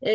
E, 0.02 0.12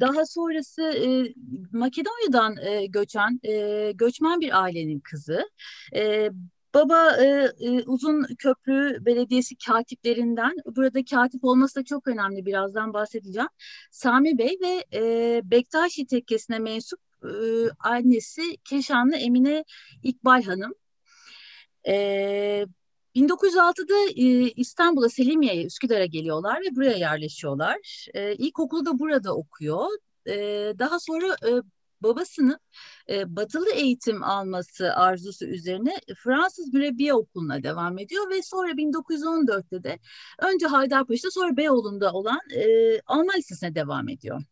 daha 0.00 0.26
sonrası 0.26 0.82
e, 0.82 1.34
Makedonya'dan 1.72 2.56
e, 2.56 2.86
göçen 2.86 3.40
e, 3.42 3.92
göçmen 3.94 4.40
bir 4.40 4.62
ailenin 4.62 5.00
kızı. 5.00 5.48
E, 5.94 6.30
Baba 6.74 7.16
e, 7.16 7.52
e, 7.60 7.82
Uzun 7.86 8.26
Köprü 8.38 9.04
Belediyesi 9.04 9.56
katiplerinden, 9.56 10.52
burada 10.76 11.04
katip 11.04 11.44
olması 11.44 11.80
da 11.80 11.84
çok 11.84 12.08
önemli 12.08 12.46
birazdan 12.46 12.92
bahsedeceğim. 12.92 13.48
Sami 13.90 14.38
Bey 14.38 14.58
ve 14.62 14.84
e, 14.94 15.40
Bektaşi 15.44 16.06
tekkesine 16.06 16.58
mensup 16.58 17.05
e, 17.24 17.28
annesi 17.78 18.56
Keşanlı 18.64 19.16
Emine 19.16 19.64
İkbal 20.02 20.42
Hanım. 20.42 20.74
E, 21.88 22.66
1906'da 23.16 24.10
e, 24.16 24.50
İstanbul'a 24.50 25.08
Selimiye'ye, 25.08 25.64
Üsküdar'a 25.66 26.06
geliyorlar 26.06 26.60
ve 26.60 26.76
buraya 26.76 26.96
yerleşiyorlar. 26.96 28.06
E, 28.14 28.34
ilkokulu 28.34 28.86
da 28.86 28.98
burada 28.98 29.36
okuyor. 29.36 29.86
E, 30.26 30.34
daha 30.78 31.00
sonra 31.00 31.36
e, 31.48 31.50
babasının 32.00 32.58
e, 33.10 33.36
batılı 33.36 33.70
eğitim 33.70 34.22
alması 34.22 34.94
arzusu 34.94 35.46
üzerine 35.46 35.94
Fransız 36.16 36.74
Mürebbiye 36.74 37.14
Okulu'na 37.14 37.62
devam 37.62 37.98
ediyor 37.98 38.30
ve 38.30 38.42
sonra 38.42 38.70
1914'te 38.70 39.84
de 39.84 39.98
önce 40.38 40.66
Haydarpaşa'da 40.66 41.30
sonra 41.30 41.56
Beyoğlu'nda 41.56 42.12
olan 42.12 42.40
e, 42.56 43.00
Alman 43.06 43.36
Lisesi'ne 43.36 43.74
devam 43.74 44.08
ediyor. 44.08 44.42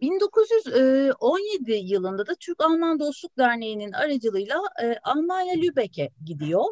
1917 0.00 1.72
yılında 1.72 2.26
da 2.26 2.34
Türk-Alman 2.34 3.00
Dostluk 3.00 3.38
Derneği'nin 3.38 3.92
aracılığıyla 3.92 4.62
e, 4.82 4.96
Almanya 5.02 5.54
Lübeck'e 5.54 6.10
gidiyor 6.24 6.64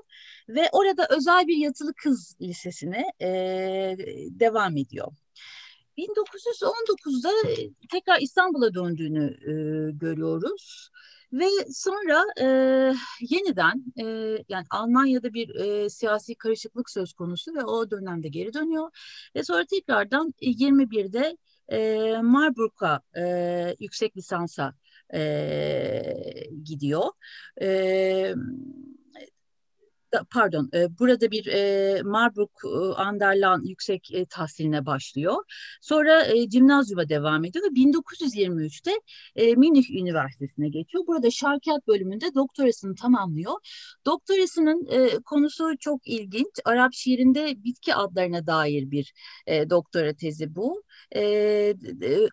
ve 0.48 0.68
orada 0.72 1.06
özel 1.10 1.46
bir 1.46 1.56
yatılı 1.56 1.94
kız 1.94 2.36
lisesine 2.40 3.04
e, 3.20 3.28
devam 4.30 4.76
ediyor. 4.76 5.12
1919'da 5.98 7.30
tekrar 7.92 8.20
İstanbul'a 8.20 8.74
döndüğünü 8.74 9.24
e, 9.24 9.52
görüyoruz. 9.92 10.90
Ve 11.32 11.46
sonra 11.72 12.24
e, 12.40 12.46
yeniden 13.20 13.84
e, 13.96 14.04
yani 14.48 14.66
Almanya'da 14.70 15.34
bir 15.34 15.54
e, 15.54 15.90
siyasi 15.90 16.34
karışıklık 16.34 16.90
söz 16.90 17.12
konusu 17.12 17.54
ve 17.54 17.64
o 17.64 17.90
dönemde 17.90 18.28
geri 18.28 18.54
dönüyor. 18.54 18.90
Ve 19.34 19.44
sonra 19.44 19.64
tekrardan 19.64 20.34
21'de 20.40 21.36
e, 21.72 22.12
Marburg'a 22.22 23.00
e, 23.16 23.76
yüksek 23.80 24.16
lisansa 24.16 24.74
e, 25.14 26.02
gidiyor. 26.64 27.04
E, 27.60 28.34
pardon 30.30 30.70
burada 30.98 31.30
bir 31.30 31.46
Marburg 32.02 32.50
e, 32.64 32.94
Anderlan 32.94 33.62
yüksek 33.64 34.10
tahsiline 34.30 34.86
başlıyor. 34.86 35.36
Sonra 35.80 36.24
e, 36.24 36.48
Cimnazyum'a 36.48 37.08
devam 37.08 37.44
ediyor 37.44 37.64
ve 37.64 37.68
1923'te 37.68 38.92
e, 39.36 39.54
Münih 39.54 39.90
Üniversitesi'ne 39.90 40.68
geçiyor. 40.68 41.06
Burada 41.06 41.30
şarkiyat 41.30 41.86
bölümünde 41.86 42.34
doktorasını 42.34 42.94
tamamlıyor. 42.94 43.52
Doktorasının 44.06 44.88
konusu 45.22 45.78
çok 45.80 46.08
ilginç. 46.08 46.50
Arap 46.64 46.92
şiirinde 46.92 47.64
bitki 47.64 47.94
adlarına 47.94 48.46
dair 48.46 48.90
bir 48.90 49.14
doktora 49.48 50.14
tezi 50.14 50.54
bu. 50.54 50.82
E, 51.16 51.74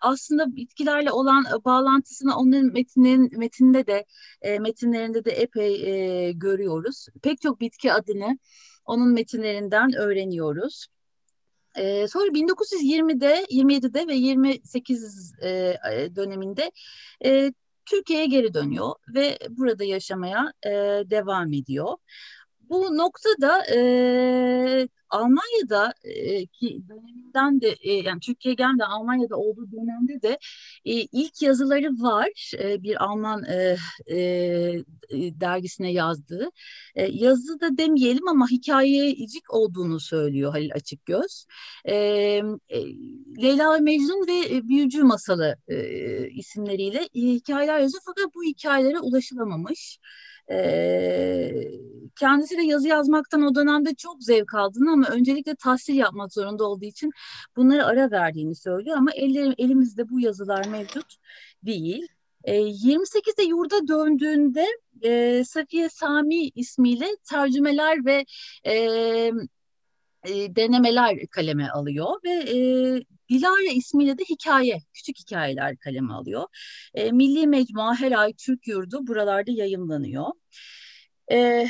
aslında 0.01 0.55
bitkilerle 0.55 1.11
olan 1.11 1.45
bağlantısını 1.65 2.37
onların 2.37 2.73
metinlerin, 2.73 3.39
metinde 3.39 3.87
de 3.87 4.05
e, 4.41 4.59
metinlerinde 4.59 5.25
de 5.25 5.31
epey 5.31 5.73
e, 6.27 6.31
görüyoruz. 6.31 7.07
Pek 7.21 7.41
çok 7.41 7.59
bitki 7.59 7.93
adını 7.93 8.37
onun 8.85 9.13
metinlerinden 9.13 9.95
öğreniyoruz. 9.95 10.87
Ee, 11.77 12.07
sonra 12.07 12.27
1920'de, 12.27 13.45
27'de 13.49 14.07
ve 14.07 14.15
28 14.15 15.33
e, 15.43 15.77
döneminde 16.15 16.71
e, 17.25 17.53
Türkiye'ye 17.85 18.25
geri 18.25 18.53
dönüyor 18.53 18.95
ve 19.15 19.37
burada 19.49 19.83
yaşamaya 19.83 20.53
e, 20.65 20.69
devam 21.09 21.53
ediyor. 21.53 21.97
Bu 22.69 22.97
noktada 22.97 23.65
e, 23.75 24.87
Almanya'da 25.15 25.93
e, 26.03 26.45
ki 26.45 26.81
döneminden 26.89 27.61
de 27.61 27.75
e, 27.81 27.93
yani 27.93 28.19
Türkiye 28.19 28.55
gelmeden 28.55 28.85
Almanya'da 28.85 29.35
olduğu 29.35 29.71
dönemde 29.71 30.21
de 30.21 30.39
e, 30.85 30.91
ilk 30.93 31.41
yazıları 31.41 31.87
var 31.87 32.51
e, 32.59 32.83
bir 32.83 33.03
Alman 33.03 33.43
e, 33.43 33.77
e, 34.07 34.19
dergisine 35.41 35.91
yazdığı. 35.91 36.49
E, 36.95 37.07
yazı 37.11 37.59
da 37.59 37.77
demeyelim 37.77 38.27
ama 38.27 38.47
hikayecik 38.51 39.53
olduğunu 39.53 39.99
söylüyor 39.99 40.51
Halil 40.51 40.71
Açıkgöz. 40.73 41.45
E, 41.85 41.95
e, 41.95 42.41
Leyla 43.41 43.73
ve 43.73 43.79
Mecnun 43.79 44.27
ve 44.27 44.67
Büyücü 44.67 45.03
Masalı 45.03 45.55
e, 45.67 46.29
isimleriyle 46.29 47.09
hikayeler 47.15 47.79
yazıyor 47.79 48.03
fakat 48.05 48.35
bu 48.35 48.43
hikayelere 48.43 48.99
ulaşılamamış. 48.99 49.99
E, 50.51 50.55
kendisi 52.19 52.57
de 52.57 52.63
yazı 52.63 52.87
yazmaktan 52.87 53.41
o 53.41 53.55
dönemde 53.55 53.95
çok 53.95 54.23
zevk 54.23 54.53
aldığını 54.53 54.91
ama 54.91 55.07
öncelikle 55.07 55.55
tahsil 55.55 55.95
yapmak 55.95 56.33
zorunda 56.33 56.63
olduğu 56.63 56.85
için 56.85 57.11
bunları 57.55 57.85
ara 57.85 58.11
verdiğini 58.11 58.55
söylüyor 58.55 58.97
ama 58.97 59.11
ellerim, 59.15 59.53
elimizde 59.57 60.09
bu 60.09 60.19
yazılar 60.19 60.67
mevcut 60.67 61.15
değil. 61.63 62.07
E, 62.43 62.55
28'de 62.57 63.43
yurda 63.43 63.87
döndüğünde 63.87 64.65
e, 65.01 65.43
Safiye 65.45 65.89
Sami 65.89 66.47
ismiyle 66.47 67.07
tercümeler 67.29 68.05
ve 68.05 68.25
e, 68.67 69.31
e, 70.27 70.55
denemeler 70.55 71.27
kaleme 71.27 71.69
alıyor 71.69 72.07
ve 72.23 72.29
e, 72.29 72.57
Dilara 73.29 73.71
ismiyle 73.75 74.17
de 74.17 74.23
hikaye, 74.23 74.79
küçük 74.93 75.19
hikayeler 75.19 75.77
kaleme 75.77 76.13
alıyor. 76.13 76.43
E, 76.93 77.11
Milli 77.11 77.47
Mecmua 77.47 77.95
her 77.95 78.11
ay 78.11 78.33
Türk 78.33 78.67
Yurdu 78.67 79.07
buralarda 79.07 79.51
yayınlanıyor. 79.51 80.27
E, 81.31 81.67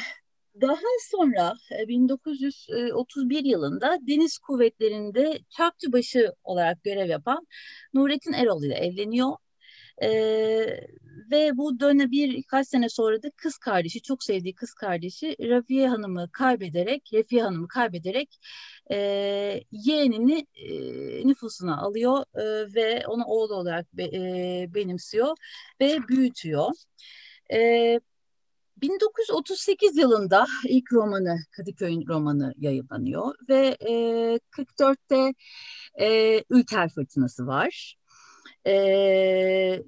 daha 0.61 0.75
sonra 1.11 1.53
1931 1.87 3.45
e, 3.45 3.47
yılında 3.47 3.97
Deniz 4.07 4.37
Kuvvetleri'nde 4.37 5.39
çakçıbaşı 5.49 6.33
olarak 6.43 6.83
görev 6.83 7.09
yapan 7.09 7.47
Nurettin 7.93 8.33
Erol 8.33 8.63
ile 8.63 8.73
evleniyor. 8.75 9.31
Ee, 10.01 10.87
ve 11.31 11.57
bu 11.57 11.79
dönem 11.79 12.11
birkaç 12.11 12.67
sene 12.67 12.89
sonra 12.89 13.23
da 13.23 13.29
kız 13.35 13.57
kardeşi, 13.57 14.01
çok 14.01 14.23
sevdiği 14.23 14.55
kız 14.55 14.73
kardeşi 14.73 15.35
Rafiye 15.39 15.89
Hanım'ı 15.89 16.29
kaybederek, 16.31 17.09
Refiye 17.13 17.43
Hanım'ı 17.43 17.67
kaybederek 17.67 18.39
e, 18.91 18.97
yeğenini 19.71 20.47
e, 20.55 21.27
nüfusuna 21.27 21.81
alıyor 21.81 22.23
e, 22.35 22.73
ve 22.75 23.07
onu 23.07 23.23
oğlu 23.25 23.55
olarak 23.55 23.93
be, 23.93 24.03
e, 24.03 24.65
benimsiyor 24.73 25.37
ve 25.81 25.99
büyütüyor. 26.07 26.71
E, 27.53 27.99
1938 28.77 29.97
yılında 29.97 30.45
ilk 30.67 30.93
romanı 30.93 31.37
Kadıköy'ün 31.51 32.07
romanı 32.07 32.53
yayınlanıyor 32.57 33.35
ve 33.49 33.77
e, 33.79 33.91
44'te 34.51 35.33
e, 35.99 36.43
Ülker 36.49 36.89
Fırtınası 36.89 37.47
var. 37.47 37.95
E, 38.67 39.83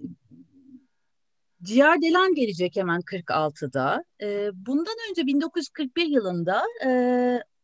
Ciğerdelen 1.64 2.36
gelecek 2.36 2.76
hemen 2.76 3.02
46'da. 3.02 4.04
E, 4.22 4.50
bundan 4.54 4.96
önce 5.10 5.26
1941 5.28 6.06
yılında 6.06 6.64
e, 6.86 6.90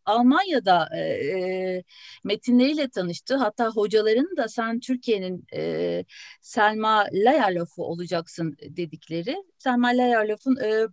Almanya'da 0.06 0.90
e, 0.98 1.00
e, 1.00 1.84
metinleriyle 2.24 2.90
tanıştı. 2.90 3.36
Hatta 3.36 3.70
hocaların 3.70 4.38
da 4.38 4.48
sen 4.48 4.80
Türkiye'nin 4.80 5.46
e, 5.56 6.06
Selma 6.42 7.06
Layerlof'u 7.14 7.84
olacaksın 7.84 8.58
dedikleri. 8.62 9.44
Selma 9.58 9.88
Layerlof'un 9.88 10.56
e, 10.56 10.88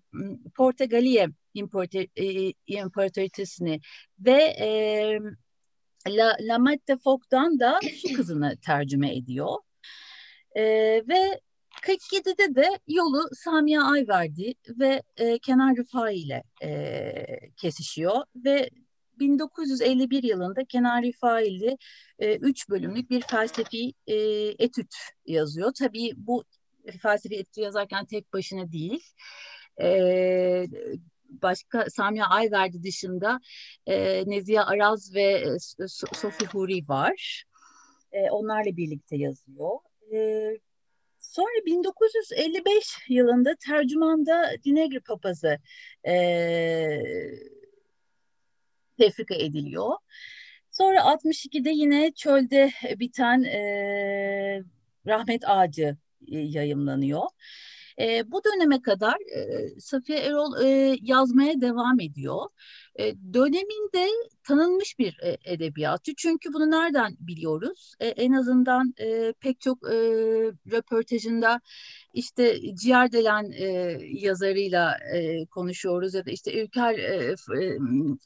Portegaliye 0.55 1.29
İmparator, 1.55 2.05
İmparatoriçesini 2.67 3.81
ve 4.19 4.43
e, 4.43 4.69
La, 6.09 6.37
La 6.41 6.59
Mette 6.59 6.97
Fok'tan 6.97 7.61
da 7.61 7.81
Su 7.97 8.17
Kızını 8.17 8.57
tercüme 8.57 9.17
ediyor. 9.17 9.57
E, 10.57 10.63
ve 11.09 11.41
47'de 11.83 12.55
de 12.55 12.79
yolu 12.89 13.29
Samiye 13.33 13.81
Ayverdi 13.81 14.55
ve 14.69 15.03
e, 15.17 15.39
Kenan 15.39 15.77
Rıfai 15.77 16.15
ile 16.15 16.43
e, 16.63 17.25
kesişiyor 17.57 18.25
ve 18.37 18.71
1951 19.21 20.23
yılında 20.23 20.65
Kenan 20.65 21.03
Rıfai'li 21.03 21.79
e, 22.19 22.37
üç 22.37 22.69
bölümlük 22.69 23.11
bir 23.11 23.21
felsefi 23.21 23.93
e, 24.07 24.17
etüt 24.59 24.95
yazıyor. 25.27 25.73
Tabii 25.79 26.13
bu 26.17 26.45
felsefi 27.03 27.35
etüt 27.35 27.57
yazarken 27.59 28.05
tek 28.05 28.33
başına 28.33 28.73
değil. 28.73 29.05
E, 29.81 30.67
başka 31.29 31.91
Samiye 31.91 32.25
Ayverdi 32.25 32.83
dışında 32.83 33.41
e, 33.87 34.25
Nezihe 34.27 34.61
Araz 34.61 35.15
ve 35.15 35.23
e, 35.23 35.59
Sofi 35.89 36.47
Huri 36.47 36.89
var. 36.89 37.45
E, 38.13 38.31
onlarla 38.31 38.77
birlikte 38.77 39.17
yazıyor. 39.17 39.79
E, 40.13 40.51
Sonra 41.31 41.67
1955 41.67 42.99
yılında 43.09 43.55
tercümanda 43.55 44.51
Dinegri 44.65 45.01
papazı 45.01 45.59
e, 46.07 46.15
tefrika 48.99 49.35
ediliyor. 49.35 49.97
Sonra 50.71 51.01
62'de 51.01 51.71
yine 51.71 52.13
çölde 52.13 52.71
biten 52.99 53.43
e, 53.43 54.63
Rahmet 55.07 55.49
Ağacı 55.49 55.97
e, 56.29 56.39
yayımlanıyor. 56.39 57.23
E, 58.01 58.33
bu 58.33 58.43
döneme 58.45 58.83
kadar 58.83 59.17
e, 59.37 59.69
Safiye 59.81 60.19
Erol 60.19 60.65
e, 60.65 60.99
yazmaya 61.03 61.61
devam 61.61 62.01
ediyor. 62.01 62.47
E, 62.99 63.15
döneminde 63.35 64.09
tanınmış 64.45 64.99
bir 64.99 65.19
e, 65.23 65.37
edebiyatçı. 65.45 66.13
Çünkü 66.17 66.53
bunu 66.53 66.71
nereden 66.71 67.17
biliyoruz? 67.21 67.95
E, 68.01 68.09
en 68.09 68.33
azından 68.33 68.95
e, 69.01 69.33
pek 69.41 69.61
çok 69.61 69.79
e, 69.85 69.97
röportajında 70.73 71.61
işte 72.15 72.75
Ciğerdelen 72.75 73.53
e, 73.53 73.67
yazarıyla 74.11 74.97
e, 75.15 75.47
konuşuyoruz 75.47 76.15
ya 76.15 76.27
da 76.27 76.31
işte 76.31 76.63
Ülker 76.63 76.99
e, 76.99 77.35
e 77.63 77.79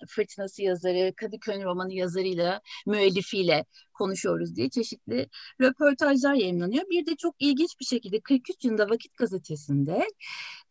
Fırtınası 0.08 0.62
yazarı, 0.62 1.12
Kadıköy 1.16 1.64
romanı 1.64 1.94
yazarıyla, 1.94 2.60
müellifiyle 2.86 3.64
konuşuyoruz 3.94 4.56
diye 4.56 4.70
çeşitli 4.70 5.28
röportajlar 5.60 6.34
yayınlanıyor. 6.34 6.84
Bir 6.90 7.06
de 7.06 7.16
çok 7.16 7.34
ilginç 7.38 7.80
bir 7.80 7.84
şekilde 7.84 8.20
43 8.20 8.64
yılında 8.64 8.90
Vakit 8.90 9.16
Gazetesi'nde 9.16 10.04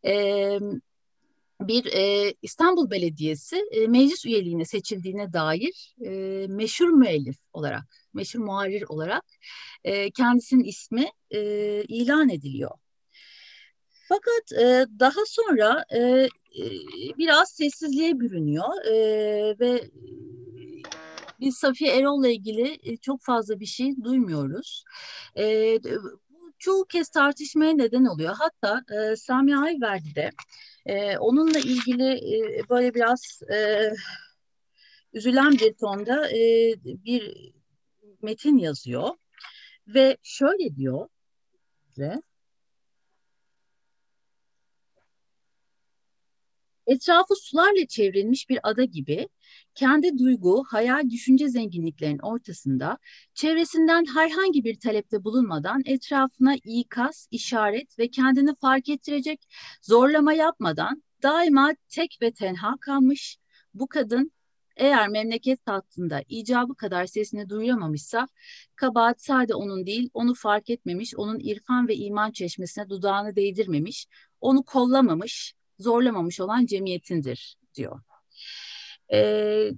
e, 0.06 0.60
bir 1.68 1.86
e, 1.86 2.34
İstanbul 2.42 2.92
Belediyesi 2.92 3.66
e, 3.72 3.88
meclis 3.88 4.26
üyeliğine 4.26 4.66
seçildiğine 4.66 5.34
dair 5.34 5.96
e, 6.06 6.10
meşhur 6.50 6.90
müellif 6.90 7.38
olarak, 7.54 7.84
meşhur 8.14 8.40
muharir 8.40 8.84
olarak 8.90 9.24
e, 9.84 10.12
kendisinin 10.12 10.64
ismi 10.64 11.08
e, 11.32 11.40
ilan 11.88 12.30
ediliyor. 12.30 12.72
Fakat 14.10 14.62
e, 14.62 14.86
daha 15.00 15.26
sonra 15.28 15.86
e, 15.90 16.00
e, 16.00 16.30
biraz 17.18 17.50
sessizliğe 17.50 18.20
bürünüyor 18.20 18.86
e, 18.86 18.96
ve 19.60 19.90
biz 21.40 21.58
Safiye 21.58 21.96
Erol'la 21.96 22.28
ilgili 22.28 22.80
e, 22.84 22.98
çok 22.98 23.22
fazla 23.22 23.60
bir 23.60 23.66
şey 23.66 24.04
duymuyoruz. 24.04 24.84
E, 25.38 25.78
çoğu 26.60 26.86
kez 26.86 27.10
tartışmaya 27.10 27.74
neden 27.74 28.06
oluyor. 28.06 28.36
Hatta 28.40 28.82
e, 28.96 29.16
Sami 29.16 29.58
Ayverdi 29.58 30.16
de 30.16 30.32
e, 30.86 31.18
onunla 31.18 31.60
ilgili 31.60 32.12
e, 32.14 32.70
böyle 32.70 32.94
biraz 32.94 33.42
e, 33.54 33.90
üzülen 35.14 35.52
bir 35.52 35.74
tonda 35.74 36.30
e, 36.32 36.74
bir 36.84 37.54
metin 38.22 38.58
yazıyor 38.58 39.10
ve 39.88 40.18
şöyle 40.24 40.76
diyor 40.76 41.10
size. 41.88 42.22
Etrafı 46.88 47.36
sularla 47.36 47.88
çevrilmiş 47.88 48.50
bir 48.50 48.60
ada 48.64 48.84
gibi 48.84 49.30
kendi 49.76 50.18
duygu, 50.18 50.64
hayal, 50.68 51.10
düşünce 51.10 51.50
zenginliklerinin 51.50 52.20
ortasında 52.20 52.98
çevresinden 53.34 54.06
herhangi 54.16 54.64
bir 54.64 54.80
talepte 54.80 55.24
bulunmadan 55.24 55.82
etrafına 55.86 56.56
ikaz, 56.66 57.28
işaret 57.32 58.00
ve 58.00 58.10
kendini 58.10 58.56
fark 58.56 58.90
ettirecek 58.90 59.48
zorlama 59.82 60.34
yapmadan 60.34 61.04
daima 61.24 61.74
tek 61.90 62.18
ve 62.22 62.32
tenha 62.32 62.78
kalmış. 62.82 63.38
Bu 63.74 63.88
kadın 63.88 64.32
eğer 64.78 65.08
memleket 65.08 65.66
tahtında 65.66 66.24
icabı 66.30 66.76
kadar 66.76 67.06
sesini 67.06 67.50
duyuramamışsa 67.50 68.28
kabahat 68.76 69.22
sade 69.22 69.56
onun 69.56 69.86
değil 69.86 70.10
onu 70.14 70.34
fark 70.34 70.70
etmemiş, 70.70 71.16
onun 71.16 71.40
irfan 71.40 71.88
ve 71.88 71.96
iman 71.96 72.32
çeşmesine 72.32 72.90
dudağını 72.90 73.36
değdirmemiş, 73.36 74.08
onu 74.42 74.64
kollamamış, 74.64 75.54
zorlamamış 75.80 76.40
olan 76.40 76.66
cemiyetindir 76.66 77.56
diyor. 77.76 78.02
Ee, 79.14 79.72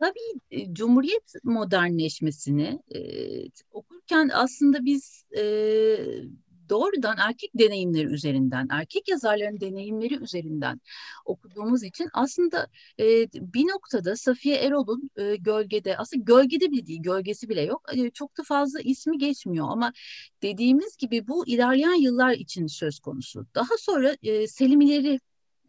tabii 0.00 0.40
e, 0.50 0.74
Cumhuriyet 0.74 1.32
modernleşmesini 1.44 2.82
e, 2.94 3.00
okurken 3.70 4.30
aslında 4.34 4.84
biz 4.84 5.24
e, 5.36 5.42
doğrudan 6.68 7.16
erkek 7.18 7.50
deneyimleri 7.54 8.06
üzerinden, 8.06 8.68
erkek 8.70 9.08
yazarların 9.08 9.60
deneyimleri 9.60 10.16
üzerinden 10.22 10.80
okuduğumuz 11.24 11.82
için 11.82 12.08
aslında 12.12 12.66
e, 13.00 13.04
bir 13.32 13.64
noktada 13.64 14.16
Safiye 14.16 14.56
Erol'un 14.56 15.10
e, 15.16 15.36
gölgede, 15.36 15.96
aslında 15.96 16.24
gölgede 16.24 16.70
bile 16.70 16.86
değil, 16.86 17.02
gölgesi 17.02 17.48
bile 17.48 17.62
yok. 17.62 17.82
E, 17.94 18.10
çok 18.10 18.38
da 18.38 18.42
fazla 18.42 18.80
ismi 18.80 19.18
geçmiyor 19.18 19.66
ama 19.70 19.92
dediğimiz 20.42 20.96
gibi 20.96 21.28
bu 21.28 21.46
ilerleyen 21.46 22.00
yıllar 22.02 22.32
için 22.32 22.66
söz 22.66 22.98
konusu. 22.98 23.46
Daha 23.54 23.78
sonra 23.78 24.16
e, 24.22 24.46
Selimileri 24.46 25.20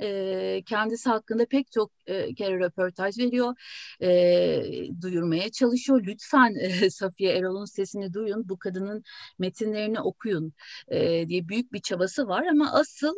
e, 0.01 0.63
kendisi 0.65 1.09
hakkında 1.09 1.45
pek 1.45 1.71
çok 1.71 1.91
e, 2.07 2.33
kere 2.33 2.59
röportaj 2.59 3.17
veriyor, 3.19 3.53
e, 4.01 5.01
duyurmaya 5.01 5.51
çalışıyor. 5.51 6.03
Lütfen 6.05 6.55
e, 6.55 6.89
Safiye 6.89 7.33
Erol'un 7.37 7.65
sesini 7.65 8.13
duyun, 8.13 8.49
bu 8.49 8.57
kadının 8.59 9.03
metinlerini 9.39 10.01
okuyun 10.01 10.53
e, 10.87 11.27
diye 11.29 11.47
büyük 11.47 11.73
bir 11.73 11.79
çabası 11.81 12.27
var. 12.27 12.45
Ama 12.45 12.71
asıl 12.73 13.13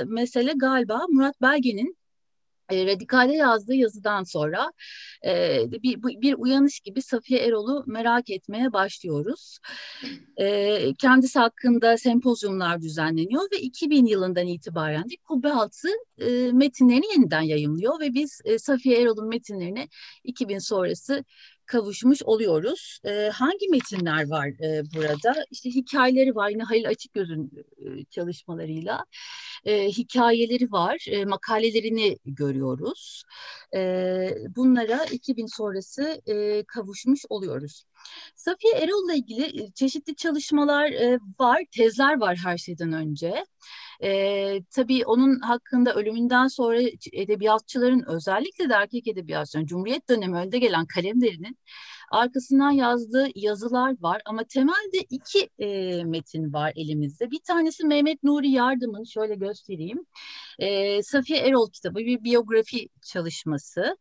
e, 0.00 0.04
mesele 0.04 0.52
galiba 0.56 1.00
Murat 1.08 1.40
Belge'nin 1.42 1.96
e, 2.72 2.86
Radikal'e 2.86 3.36
yazdığı 3.36 3.74
yazıdan 3.74 4.22
sonra 4.22 4.72
e, 5.26 5.58
bir, 5.70 6.02
bir 6.02 6.34
uyanış 6.34 6.80
gibi 6.80 7.02
Safiye 7.02 7.40
Erol'u 7.40 7.84
merak 7.86 8.30
etmeye 8.30 8.72
başlıyoruz. 8.72 9.58
E, 10.36 10.94
kendisi 10.94 11.38
hakkında 11.38 11.96
sempozyumlar 11.96 12.80
düzenleniyor 12.80 13.42
ve 13.52 13.60
2000 13.60 14.06
yılından 14.06 14.46
itibaren 14.46 15.04
de 15.04 15.14
Kubbe 15.24 15.52
Altı 15.52 15.88
e, 16.18 16.52
metinlerini 16.52 17.06
yeniden 17.12 17.42
yayımlıyor 17.42 18.00
ve 18.00 18.14
biz 18.14 18.40
e, 18.44 18.58
Safiye 18.58 19.02
Erol'un 19.02 19.28
metinlerini 19.28 19.88
2000 20.24 20.58
sonrası 20.58 21.24
kavuşmuş 21.72 22.22
oluyoruz. 22.22 22.98
E, 23.04 23.28
hangi 23.28 23.68
metinler 23.68 24.28
var 24.28 24.48
e, 24.48 24.82
burada? 24.94 25.44
İşte 25.50 25.70
hikayeleri 25.70 26.34
var 26.34 26.48
yine 26.48 26.62
Halil 26.62 26.88
Açıkgöz'ün 26.88 27.50
e, 27.78 28.04
çalışmalarıyla. 28.04 29.04
E, 29.64 29.88
hikayeleri 29.88 30.72
var, 30.72 31.04
e, 31.10 31.24
makalelerini 31.24 32.18
görüyoruz. 32.24 33.22
E, 33.74 33.80
bunlara 34.56 35.04
2000 35.04 35.46
sonrası 35.46 36.22
e, 36.26 36.64
kavuşmuş 36.64 37.20
oluyoruz. 37.28 37.84
Safiye 38.36 38.74
Erol'la 38.74 39.14
ilgili 39.14 39.72
çeşitli 39.74 40.16
çalışmalar 40.16 40.90
e, 40.90 41.18
var, 41.40 41.62
tezler 41.76 42.20
var 42.20 42.36
her 42.44 42.58
şeyden 42.58 42.92
önce. 42.92 43.44
E, 44.02 44.62
tabii 44.70 45.04
onun 45.06 45.40
hakkında 45.40 45.94
ölümünden 45.94 46.46
sonra 46.46 46.80
edebiyatçıların 47.12 48.04
özellikle 48.06 48.68
de 48.68 48.74
erkek 48.74 49.08
edebiyatçıların 49.08 49.66
Cumhuriyet 49.66 50.08
dönemi 50.08 50.36
önde 50.36 50.58
gelen 50.58 50.86
kalemlerinin 50.86 51.56
Arkasından 52.12 52.70
yazdığı 52.70 53.28
yazılar 53.34 53.94
var 54.00 54.22
ama 54.24 54.44
temelde 54.44 54.98
iki 55.10 55.50
e, 55.58 56.04
metin 56.04 56.52
var 56.52 56.72
elimizde. 56.76 57.30
Bir 57.30 57.40
tanesi 57.40 57.86
Mehmet 57.86 58.22
Nuri 58.22 58.50
Yardım'ın 58.50 59.04
şöyle 59.04 59.34
göstereyim. 59.34 60.06
E, 60.58 61.02
Safiye 61.02 61.38
Erol 61.38 61.70
kitabı 61.70 61.98
bir 61.98 62.24
biyografi 62.24 62.88
çalışması. 63.02 63.96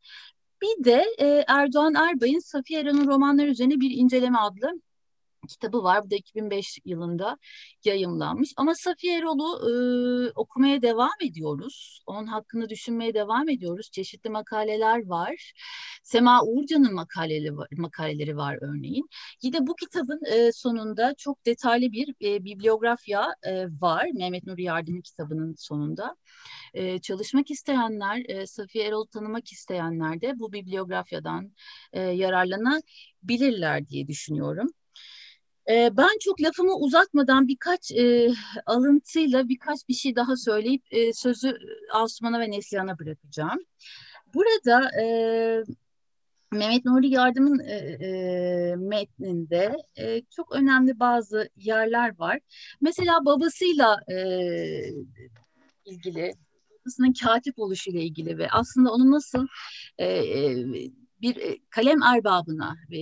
Bir 0.61 0.83
de 0.83 1.05
e, 1.19 1.45
Erdoğan 1.47 1.93
Erbay'ın 1.95 2.39
Safiye 2.39 2.79
Erol'un 2.79 3.07
romanları 3.07 3.47
üzerine 3.47 3.79
bir 3.79 3.91
inceleme 3.91 4.37
adlı 4.37 4.81
kitabı 5.47 5.83
var. 5.83 6.03
Bu 6.05 6.11
da 6.11 6.15
2005 6.15 6.79
yılında 6.85 7.37
yayımlanmış. 7.85 8.53
Ama 8.57 8.75
Safiye 8.75 9.17
Erol'u 9.17 9.69
e, 9.69 10.31
okumaya 10.35 10.81
devam 10.81 11.11
ediyoruz. 11.21 12.03
Onun 12.05 12.25
hakkında 12.27 12.69
düşünmeye 12.69 13.13
devam 13.13 13.49
ediyoruz. 13.49 13.91
Çeşitli 13.91 14.29
makaleler 14.29 15.05
var. 15.07 15.53
Sema 16.03 16.43
Uğurcan'ın 16.43 16.93
makaleleri 16.93 17.57
var, 17.57 17.67
makaleleri 17.77 18.37
var 18.37 18.57
örneğin. 18.61 19.09
Yine 19.41 19.67
bu 19.67 19.75
kitabın 19.75 20.21
e, 20.25 20.51
sonunda 20.51 21.13
çok 21.17 21.45
detaylı 21.45 21.91
bir 21.91 22.15
e, 22.21 22.43
bibliografya 22.43 23.27
e, 23.43 23.65
var. 23.81 24.07
Mehmet 24.13 24.45
Nuri 24.47 24.63
Yardım'ın 24.63 25.01
kitabının 25.01 25.55
sonunda. 25.57 26.15
E, 26.73 26.99
çalışmak 26.99 27.51
isteyenler, 27.51 28.23
e, 28.29 28.47
Safiye 28.47 28.85
Erol'u 28.85 29.07
tanımak 29.07 29.51
isteyenler 29.51 30.21
de 30.21 30.39
bu 30.39 30.53
bibliografyadan 30.53 31.51
e, 31.93 32.01
yararlanabilirler 32.01 33.87
diye 33.87 34.07
düşünüyorum. 34.07 34.67
E, 35.69 35.97
ben 35.97 36.19
çok 36.19 36.41
lafımı 36.41 36.75
uzatmadan 36.75 37.47
birkaç 37.47 37.91
e, 37.91 38.33
alıntıyla 38.65 39.49
birkaç 39.49 39.87
bir 39.89 39.93
şey 39.93 40.15
daha 40.15 40.35
söyleyip 40.35 40.83
e, 40.91 41.13
sözü 41.13 41.57
Asuman'a 41.93 42.39
ve 42.39 42.51
Neslihan'a 42.51 42.99
bırakacağım. 42.99 43.59
Burada 44.33 45.01
e, 45.01 45.05
Mehmet 46.51 46.85
Nuri 46.85 47.09
Yardım'ın 47.09 47.59
e, 47.59 47.75
e, 47.75 48.75
metninde 48.75 49.75
e, 49.97 50.21
çok 50.35 50.55
önemli 50.55 50.99
bazı 50.99 51.49
yerler 51.55 52.19
var. 52.19 52.39
Mesela 52.81 53.25
babasıyla 53.25 54.01
e, 54.11 54.15
ilgili, 55.85 56.33
babasının 56.71 57.13
katip 57.13 57.59
oluşuyla 57.59 58.01
ilgili 58.01 58.37
ve 58.37 58.47
aslında 58.51 58.91
onu 58.91 59.11
nasıl 59.11 59.47
e, 59.97 60.05
e, 60.05 60.65
bir 61.21 61.35
e, 61.35 61.57
kalem 61.69 62.03
erbabına, 62.03 62.77
e, 62.91 62.99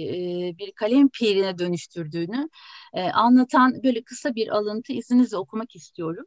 bir 0.57 0.71
kalem 0.71 1.09
pirine 1.09 1.57
dönüştürdüğünü 1.57 2.49
e, 2.93 3.01
anlatan 3.03 3.83
böyle 3.83 4.03
kısa 4.03 4.35
bir 4.35 4.47
alıntı 4.47 4.93
izninizle 4.93 5.37
okumak 5.37 5.75
istiyorum. 5.75 6.25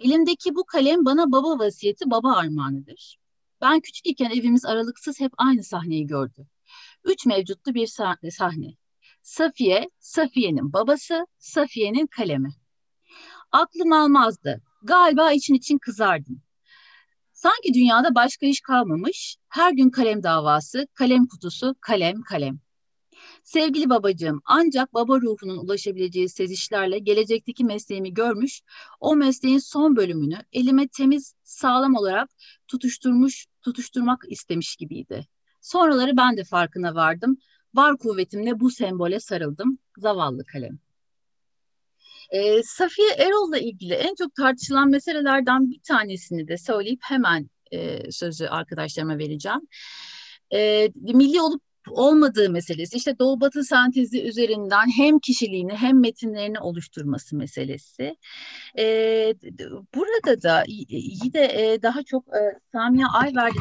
Elimdeki 0.00 0.54
bu 0.54 0.64
kalem 0.66 1.04
bana 1.04 1.32
baba 1.32 1.58
vasiyeti, 1.58 2.10
baba 2.10 2.36
armağanıdır. 2.36 3.18
Ben 3.60 3.80
küçükken 3.80 4.30
evimiz 4.30 4.64
aralıksız 4.64 5.20
hep 5.20 5.32
aynı 5.36 5.64
sahneyi 5.64 6.06
gördü. 6.06 6.46
Üç 7.04 7.26
mevcutlu 7.26 7.74
bir 7.74 7.86
sahne. 7.86 8.74
Safiye, 9.22 9.90
Safiye'nin 9.98 10.72
babası, 10.72 11.26
Safiye'nin 11.38 12.06
kalemi. 12.06 12.50
Aklım 13.52 13.92
almazdı. 13.92 14.62
Galiba 14.82 15.32
için 15.32 15.54
için 15.54 15.78
kızardım. 15.78 16.42
Sanki 17.36 17.74
dünyada 17.74 18.14
başka 18.14 18.46
iş 18.46 18.60
kalmamış, 18.60 19.36
her 19.48 19.72
gün 19.72 19.90
kalem 19.90 20.22
davası, 20.22 20.86
kalem 20.94 21.26
kutusu, 21.26 21.74
kalem, 21.80 22.22
kalem. 22.22 22.58
Sevgili 23.44 23.90
babacığım, 23.90 24.40
ancak 24.44 24.94
baba 24.94 25.20
ruhunun 25.20 25.56
ulaşabileceği 25.56 26.28
sezişlerle 26.28 26.98
gelecekteki 26.98 27.64
mesleğimi 27.64 28.14
görmüş, 28.14 28.60
o 29.00 29.16
mesleğin 29.16 29.58
son 29.58 29.96
bölümünü 29.96 30.38
elime 30.52 30.88
temiz, 30.88 31.34
sağlam 31.42 31.94
olarak 31.94 32.30
tutuşturmuş, 32.68 33.46
tutuşturmak 33.62 34.24
istemiş 34.28 34.76
gibiydi. 34.76 35.26
Sonraları 35.60 36.16
ben 36.16 36.36
de 36.36 36.44
farkına 36.44 36.94
vardım. 36.94 37.38
Var 37.74 37.98
kuvvetimle 37.98 38.60
bu 38.60 38.70
sembole 38.70 39.20
sarıldım. 39.20 39.78
Zavallı 39.98 40.44
kalem. 40.44 40.85
E, 42.30 42.62
Safiye 42.62 43.10
Erol'la 43.10 43.58
ilgili 43.58 43.94
en 43.94 44.14
çok 44.14 44.34
tartışılan 44.34 44.90
meselelerden 44.90 45.70
bir 45.70 45.80
tanesini 45.88 46.48
de 46.48 46.58
söyleyip 46.58 47.00
hemen 47.02 47.50
e, 47.72 48.10
sözü 48.12 48.46
arkadaşlarıma 48.46 49.18
vereceğim. 49.18 49.60
E, 50.52 50.88
milli 50.94 51.40
olup 51.40 51.62
olmadığı 51.90 52.50
meselesi 52.50 52.96
işte 52.96 53.18
Doğu 53.18 53.40
Batı 53.40 53.64
sentezi 53.64 54.22
üzerinden 54.22 54.96
hem 54.96 55.18
kişiliğini 55.18 55.72
hem 55.72 56.00
metinlerini 56.00 56.60
oluşturması 56.60 57.36
meselesi. 57.36 58.16
E, 58.78 58.84
burada 59.94 60.42
da 60.42 60.64
yine 60.88 61.44
e, 61.44 61.82
daha 61.82 62.02
çok 62.02 62.28
e, 62.28 62.58
Samiye 62.72 63.06
Ayverdi 63.06 63.58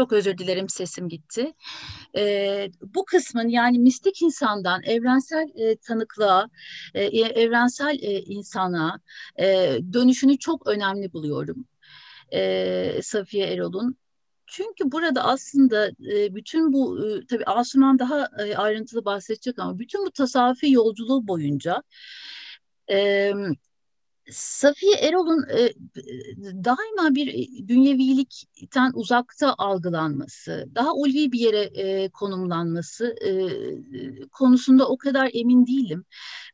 Çok 0.00 0.12
özür 0.12 0.38
dilerim 0.38 0.68
sesim 0.68 1.08
gitti. 1.08 1.52
E, 2.16 2.70
bu 2.94 3.04
kısmın 3.04 3.48
yani 3.48 3.78
mistik 3.78 4.22
insandan 4.22 4.82
evrensel 4.82 5.48
e, 5.54 5.76
tanıklığa, 5.76 6.48
e, 6.94 7.04
evrensel 7.04 7.98
e, 8.02 8.20
insana 8.20 9.00
e, 9.40 9.78
dönüşünü 9.92 10.38
çok 10.38 10.66
önemli 10.66 11.12
buluyorum. 11.12 11.64
E, 12.32 13.00
Safiye 13.02 13.46
Erol'un. 13.46 13.96
Çünkü 14.46 14.92
burada 14.92 15.24
aslında 15.24 15.88
e, 15.88 16.34
bütün 16.34 16.72
bu 16.72 17.06
e, 17.06 17.26
tabii 17.26 17.44
Asuman 17.44 17.98
daha 17.98 18.28
e, 18.38 18.56
ayrıntılı 18.56 19.04
bahsedecek 19.04 19.58
ama 19.58 19.78
bütün 19.78 20.06
bu 20.06 20.10
tasavvufi 20.10 20.72
yolculuğu 20.72 21.28
boyunca 21.28 21.82
e, 22.90 23.32
Safiye 24.30 24.94
Erol'un 24.94 25.46
e, 25.48 25.72
daima 26.64 27.14
bir 27.14 27.28
e, 27.34 27.68
dünyevilikten 27.68 28.92
uzakta 28.94 29.54
algılanması, 29.58 30.68
daha 30.74 30.94
ulvi 30.94 31.32
bir 31.32 31.38
yere 31.38 31.60
e, 31.62 32.08
konumlanması 32.08 33.16
e, 33.24 33.32
konusunda 34.28 34.88
o 34.88 34.98
kadar 34.98 35.30
emin 35.34 35.66
değilim. 35.66 36.04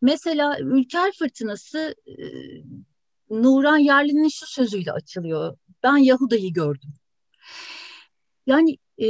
Mesela 0.02 0.58
Ülker 0.60 1.12
Fırtınası 1.18 1.94
e, 2.06 2.14
Nuran 3.30 3.78
Yerli'nin 3.78 4.28
şu 4.28 4.46
sözüyle 4.46 4.92
açılıyor. 4.92 5.58
Ben 5.82 5.96
Yahuda'yı 5.96 6.52
gördüm. 6.52 6.92
Yani 8.46 8.78
e, 8.98 9.06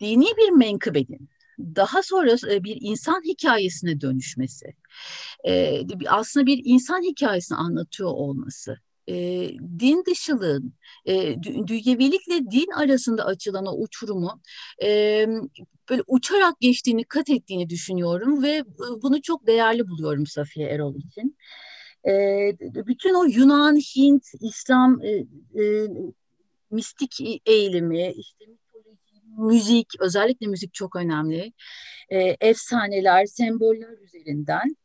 dini 0.00 0.26
bir 0.36 0.50
menkıbenin 0.50 1.28
daha 1.76 2.02
sonra 2.02 2.36
e, 2.50 2.64
bir 2.64 2.78
insan 2.80 3.22
hikayesine 3.24 4.00
dönüşmesi, 4.00 4.66
e, 5.46 5.82
aslında 6.08 6.46
bir 6.46 6.60
insan 6.64 7.02
hikayesini 7.02 7.58
anlatıyor 7.58 8.10
olması, 8.10 8.76
e, 9.08 9.14
din 9.78 10.04
dışılığın, 10.06 10.74
dünyevilikle 11.66 12.50
din 12.50 12.70
arasında 12.76 13.24
açılan 13.24 13.66
o 13.66 13.72
uçurumu 13.82 14.40
böyle 15.90 16.02
uçarak 16.06 16.60
geçtiğini, 16.60 17.04
kat 17.04 17.30
ettiğini 17.30 17.70
düşünüyorum 17.70 18.42
ve 18.42 18.64
bunu 19.02 19.22
çok 19.22 19.46
değerli 19.46 19.88
buluyorum 19.88 20.26
Safiye 20.26 20.68
Erol 20.68 20.94
için. 20.94 21.36
Bütün 22.86 23.14
o 23.14 23.24
Yunan, 23.24 23.76
Hint, 23.76 24.24
İslam 24.40 25.00
mistik 26.70 27.40
eğilimi, 27.46 28.12
işte 28.16 28.44
müzik, 29.38 29.88
özellikle 30.00 30.46
müzik 30.46 30.74
çok 30.74 30.96
önemli. 30.96 31.52
E, 32.08 32.36
efsaneler, 32.40 33.26
semboller 33.26 33.98
üzerinden 33.98 34.76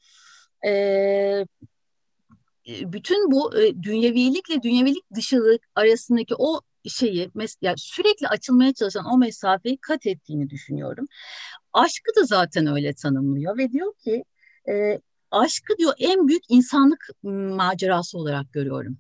e, 0.66 1.46
bütün 2.68 3.32
bu 3.32 3.58
e, 3.62 3.84
dünyevilikle 3.84 4.64
dünyevilik 4.64 5.04
dışılık 5.16 5.62
arasındaki 5.76 6.36
o 6.38 6.62
şeyi 6.90 7.32
yani 7.62 7.76
sürekli 7.78 8.28
açılmaya 8.28 8.74
çalışan 8.74 9.06
o 9.06 9.18
mesafeyi 9.18 9.78
kat 9.78 10.06
ettiğini 10.06 10.50
düşünüyorum. 10.50 11.06
Aşkı 11.74 12.22
da 12.22 12.24
zaten 12.26 12.68
öyle 12.68 12.94
tanımlıyor 12.94 13.58
ve 13.58 13.72
diyor 13.72 13.94
ki 13.98 14.24
e, 14.70 15.00
aşkı 15.32 15.78
diyor 15.78 15.94
en 16.00 16.28
büyük 16.28 16.44
insanlık 16.50 17.08
macerası 17.24 18.18
olarak 18.18 18.54
görüyorum. 18.54 18.98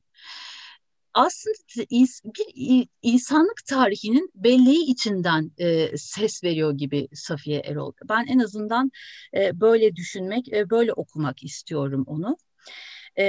Aslında 1.15 1.55
bir 1.89 2.87
insanlık 3.01 3.65
tarihinin 3.69 4.31
belleği 4.35 4.85
içinden 4.91 5.51
e, 5.57 5.97
ses 5.97 6.43
veriyor 6.43 6.73
gibi 6.77 7.07
Safiye 7.13 7.59
Erol. 7.59 7.93
Ben 8.09 8.25
en 8.27 8.39
azından 8.39 8.91
e, 9.33 9.59
böyle 9.59 9.95
düşünmek, 9.95 10.53
e, 10.53 10.69
böyle 10.69 10.93
okumak 10.93 11.43
istiyorum 11.43 12.03
onu. 12.07 12.37
E, 13.15 13.25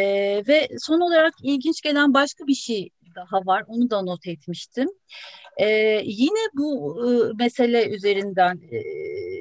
ve 0.48 0.68
son 0.78 1.00
olarak 1.00 1.34
ilginç 1.42 1.82
gelen 1.82 2.14
başka 2.14 2.46
bir 2.46 2.54
şey 2.54 2.90
daha 3.16 3.46
var. 3.46 3.64
Onu 3.66 3.90
da 3.90 4.02
not 4.02 4.26
etmiştim. 4.26 4.88
E, 5.56 5.66
yine 6.04 6.48
bu 6.54 6.98
e, 7.06 7.32
mesele 7.42 7.88
üzerinden 7.88 8.60
e, 8.70 8.80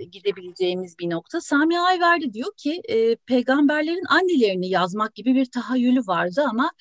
gidebileceğimiz 0.04 1.00
bir 1.00 1.10
nokta. 1.10 1.42
Sami 1.42 1.80
Ayverdi 1.80 2.34
diyor 2.34 2.52
ki 2.58 2.82
e, 2.90 3.16
peygamberlerin 3.16 4.06
annelerini 4.10 4.70
yazmak 4.70 5.16
gibi 5.16 5.36
bir 5.36 5.46
tahayyülü 5.46 6.00
vardı 6.00 6.44
ama 6.50 6.72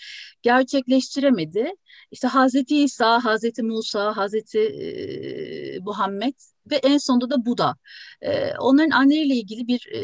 gerçekleştiremedi. 0.43 1.73
İşte 2.11 2.29
Hazreti 2.29 2.83
İsa, 2.83 3.25
Hazreti 3.25 3.63
Musa, 3.63 4.17
Hazreti 4.17 4.59
e, 4.61 5.79
Muhammed 5.79 6.35
ve 6.71 6.77
en 6.77 6.99
sonunda 6.99 7.31
da 7.31 7.47
Buda. 7.47 7.77
E, 8.23 8.57
onların 8.59 8.91
anneleriyle 8.91 9.35
ilgili 9.35 9.69
bir 9.69 9.89
e, 9.93 10.01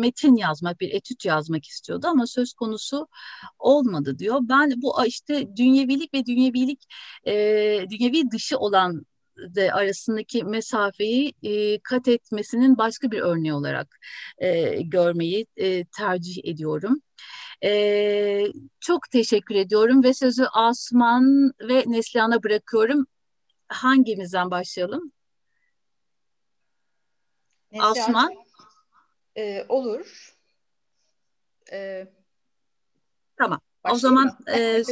metin 0.00 0.36
yazmak, 0.36 0.80
bir 0.80 0.90
etüt 0.90 1.24
yazmak 1.24 1.64
istiyordu 1.66 2.06
ama 2.06 2.26
söz 2.26 2.52
konusu 2.52 3.08
olmadı 3.58 4.18
diyor. 4.18 4.40
Ben 4.42 4.72
bu 4.76 5.06
işte 5.06 5.56
dünyevilik 5.56 6.14
ve 6.14 6.26
dünyevilik 6.26 6.84
e, 7.26 7.32
dünyevi 7.90 8.30
dışı 8.30 8.58
olan 8.58 9.06
de 9.36 9.72
arasındaki 9.72 10.44
mesafeyi 10.44 11.34
e, 11.42 11.80
kat 11.80 12.08
etmesinin 12.08 12.78
başka 12.78 13.10
bir 13.10 13.20
örneği 13.20 13.52
olarak 13.52 13.98
e, 14.38 14.82
görmeyi 14.82 15.46
e, 15.56 15.84
tercih 15.84 16.44
ediyorum. 16.44 17.02
E, 17.64 18.46
çok 18.80 19.10
teşekkür 19.10 19.54
ediyorum 19.54 20.02
ve 20.04 20.14
sözü 20.14 20.44
Asman 20.52 21.52
ve 21.68 21.84
Neslihan'a 21.86 22.42
bırakıyorum. 22.42 23.06
Hangimizden 23.68 24.50
başlayalım? 24.50 25.12
Neslihan, 27.72 27.90
Asman. 27.90 28.34
E, 29.36 29.64
olur. 29.68 30.36
E, 31.72 32.06
tamam. 33.36 33.60
O 33.90 33.94
zaman 33.94 34.38
e, 34.46 34.82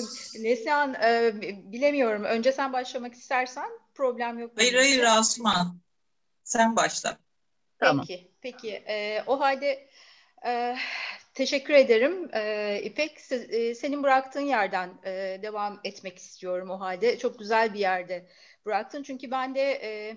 Neslihan 0.40 0.94
e, 0.94 1.32
bilemiyorum. 1.72 2.24
Önce 2.24 2.52
sen 2.52 2.72
başlamak 2.72 3.14
istersen 3.14 3.70
problem 3.94 4.38
yok. 4.38 4.52
Hayır 4.56 4.74
hayır 4.74 5.04
Asman. 5.04 5.80
Sen 6.44 6.76
başla. 6.76 7.18
Tamam. 7.78 8.06
Peki. 8.08 8.30
Peki. 8.40 8.70
E, 8.70 9.22
o 9.26 9.40
halde 9.40 9.88
e, 10.46 10.76
teşekkür 11.34 11.74
ederim. 11.74 12.30
E, 12.34 12.80
İpek 12.84 13.32
e, 13.32 13.74
senin 13.74 14.02
bıraktığın 14.02 14.40
yerden 14.40 14.90
e, 15.04 15.38
devam 15.42 15.80
etmek 15.84 16.18
istiyorum 16.18 16.70
o 16.70 16.80
halde. 16.80 17.18
Çok 17.18 17.38
güzel 17.38 17.74
bir 17.74 17.78
yerde 17.78 18.28
bıraktın. 18.66 19.02
Çünkü 19.02 19.30
ben 19.30 19.54
de 19.54 19.72
e, 19.82 20.16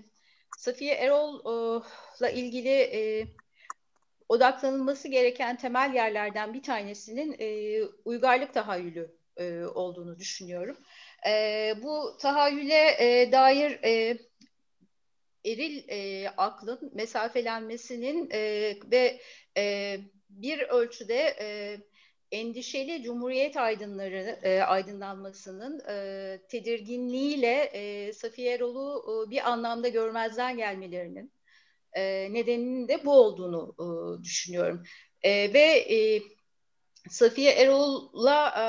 Safiye 0.57 0.93
Erol'la 0.93 2.29
ilgili 2.29 2.69
e, 2.69 3.27
odaklanılması 4.31 5.07
gereken 5.07 5.57
temel 5.57 5.93
yerlerden 5.93 6.53
bir 6.53 6.63
tanesinin 6.63 7.35
e, 7.39 7.79
uygarlık 8.05 8.53
tahayyülü 8.53 9.15
e, 9.37 9.63
olduğunu 9.65 10.19
düşünüyorum. 10.19 10.77
E, 11.27 11.73
bu 11.83 12.17
tahayyüle 12.21 12.95
e, 12.99 13.31
dair 13.31 13.79
e, 13.83 14.17
eril 15.45 15.83
e, 15.89 16.29
aklın 16.37 16.91
mesafelenmesinin 16.93 18.29
e, 18.31 18.73
ve 18.91 19.19
e, 19.57 19.97
bir 20.29 20.59
ölçüde 20.59 21.35
e, 21.39 21.77
endişeli 22.31 23.03
Cumhuriyet 23.03 23.57
aydınları 23.57 24.39
e, 24.43 24.61
aydınlanmasının 24.61 25.81
e, 25.89 26.37
tedirginliğiyle 26.49 27.63
e, 27.73 28.13
Safiye 28.13 28.53
Erol'u 28.53 29.25
e, 29.27 29.31
bir 29.31 29.49
anlamda 29.49 29.87
görmezden 29.87 30.57
gelmelerinin 30.57 31.31
e, 31.93 32.33
nedeninin 32.33 32.87
de 32.87 33.05
bu 33.05 33.11
olduğunu 33.11 33.75
e, 33.79 34.23
düşünüyorum. 34.23 34.83
E, 35.21 35.53
ve 35.53 35.95
e, 35.95 36.21
Safiye 37.09 37.51
Erol'la 37.51 38.47
e, 38.47 38.65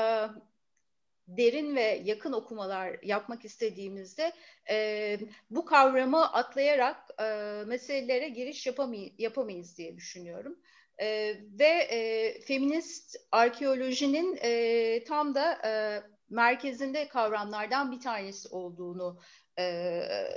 derin 1.27 1.75
ve 1.75 2.01
yakın 2.05 2.33
okumalar 2.33 2.99
yapmak 3.03 3.45
istediğimizde 3.45 4.33
e, 4.69 5.19
bu 5.49 5.65
kavramı 5.65 6.33
atlayarak 6.33 6.97
e, 7.19 7.23
meselelere 7.67 8.29
giriş 8.29 8.67
yapamay 8.67 9.13
yapamayız 9.17 9.77
diye 9.77 9.95
düşünüyorum. 9.97 10.59
E, 11.01 11.35
ve 11.59 11.87
e, 11.91 12.41
feminist 12.41 13.15
arkeolojinin 13.31 14.39
e, 14.41 15.03
tam 15.03 15.35
da 15.35 15.53
e, 15.65 16.03
merkezinde 16.29 17.07
kavramlardan 17.07 17.91
bir 17.91 17.99
tanesi 17.99 18.49
olduğunu 18.49 19.19
e, 19.59 19.63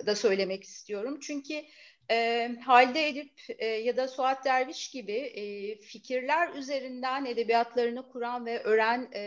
da 0.07 0.17
söylemek 0.17 0.65
istiyorum. 0.65 1.19
Çünkü 1.21 1.63
e, 2.11 2.51
Halide 2.65 3.09
Edip 3.09 3.33
e, 3.59 3.67
ya 3.67 3.97
da 3.97 4.09
Suat 4.09 4.45
Derviş 4.45 4.91
gibi 4.91 5.13
e, 5.13 5.77
fikirler 5.81 6.49
üzerinden 6.55 7.25
edebiyatlarını 7.25 8.09
kuran 8.09 8.47
ve 8.47 8.63
öğren 8.63 9.09
e, 9.13 9.21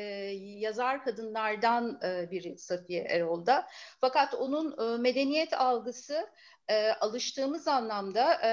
yazar 0.60 1.04
kadınlardan 1.04 2.00
e, 2.04 2.32
biri 2.32 2.58
Safiye 2.58 3.04
Erol'da. 3.04 3.68
Fakat 4.02 4.34
onun 4.34 4.94
e, 4.94 4.98
medeniyet 4.98 5.54
algısı 5.54 6.30
e, 6.68 6.92
alıştığımız 6.92 7.68
anlamda 7.68 8.42
e, 8.44 8.52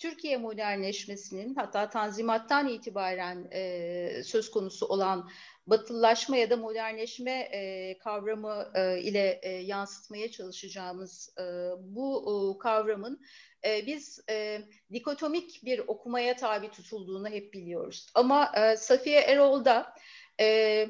Türkiye 0.00 0.36
modernleşmesinin 0.36 1.54
hatta 1.54 1.90
Tanzimat'tan 1.90 2.68
itibaren 2.68 3.48
e, 3.52 4.22
söz 4.24 4.50
konusu 4.50 4.86
olan 4.86 5.30
batılılaşma 5.66 6.36
ya 6.36 6.50
da 6.50 6.56
modernleşme 6.56 7.30
e, 7.52 7.98
kavramı 7.98 8.72
e, 8.74 9.00
ile 9.00 9.40
e, 9.42 9.50
yansıtmaya 9.50 10.30
çalışacağımız 10.30 11.34
e, 11.38 11.42
bu 11.78 12.22
e, 12.24 12.58
kavramın 12.58 13.20
e, 13.64 13.86
biz 13.86 14.20
e, 14.30 14.62
dikotomik 14.92 15.64
bir 15.64 15.78
okumaya 15.78 16.36
tabi 16.36 16.70
tutulduğunu 16.70 17.28
hep 17.28 17.52
biliyoruz. 17.52 18.06
Ama 18.14 18.52
e, 18.56 18.76
Safiye 18.76 19.20
Erol'da 19.20 19.94
e, 20.40 20.88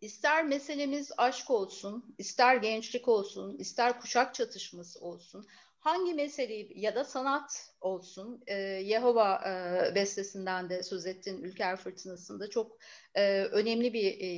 ister 0.00 0.44
meselemiz 0.44 1.12
aşk 1.16 1.50
olsun, 1.50 2.14
ister 2.18 2.56
gençlik 2.56 3.08
olsun, 3.08 3.58
ister 3.58 4.00
kuşak 4.00 4.34
çatışması 4.34 5.00
olsun, 5.00 5.46
hangi 5.84 6.14
meseleyi 6.14 6.72
ya 6.74 6.94
da 6.94 7.04
sanat 7.04 7.70
olsun, 7.80 8.42
e, 8.46 8.54
Yehova 8.62 9.40
e, 9.46 9.94
bestesinden 9.94 10.70
de 10.70 10.82
söz 10.82 11.06
ettin 11.06 11.42
Ülker 11.42 11.76
Fırtınası'nda 11.76 12.50
çok 12.50 12.78
e, 13.14 13.44
önemli 13.44 13.92
bir 13.92 14.20
e, 14.20 14.30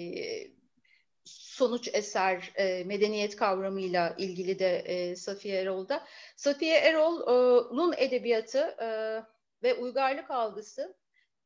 sonuç 1.24 1.88
eser 1.92 2.52
e, 2.56 2.84
medeniyet 2.84 3.36
kavramıyla 3.36 4.14
ilgili 4.18 4.58
de 4.58 4.78
e, 4.78 5.16
Safiye 5.16 5.60
Erol'da. 5.60 6.04
Safiye 6.36 6.78
Erol'un 6.78 7.94
edebiyatı 7.96 8.58
e, 8.58 8.88
ve 9.62 9.74
uygarlık 9.74 10.30
algısı 10.30 10.94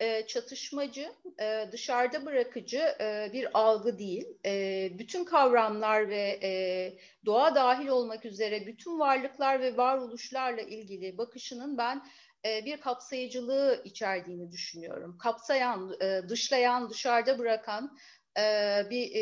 e, 0.01 0.27
çatışmacı, 0.27 1.13
e, 1.41 1.69
dışarıda 1.73 2.27
bırakıcı 2.27 2.95
e, 3.01 3.31
bir 3.33 3.49
algı 3.55 3.99
değil. 3.99 4.27
bütün 4.99 5.25
kavramlar 5.25 6.09
ve 6.09 6.99
doğa 7.27 7.55
dahil 7.55 7.89
olmak 7.89 8.25
üzere 8.25 8.67
bütün 8.67 8.99
varlıklar 8.99 9.61
ve 9.61 9.77
varoluşlarla 9.77 10.63
ilgili 10.63 11.19
bakışının 11.19 11.79
ben 11.79 12.07
bir 12.45 12.81
kapsayıcılığı 12.81 13.83
içerdiğini 13.85 14.53
düşünüyorum. 14.53 15.19
Kapsayan, 15.19 15.97
dışlayan, 16.29 16.91
dışarıda 16.91 17.39
bırakan 17.39 17.99
bir 18.91 19.13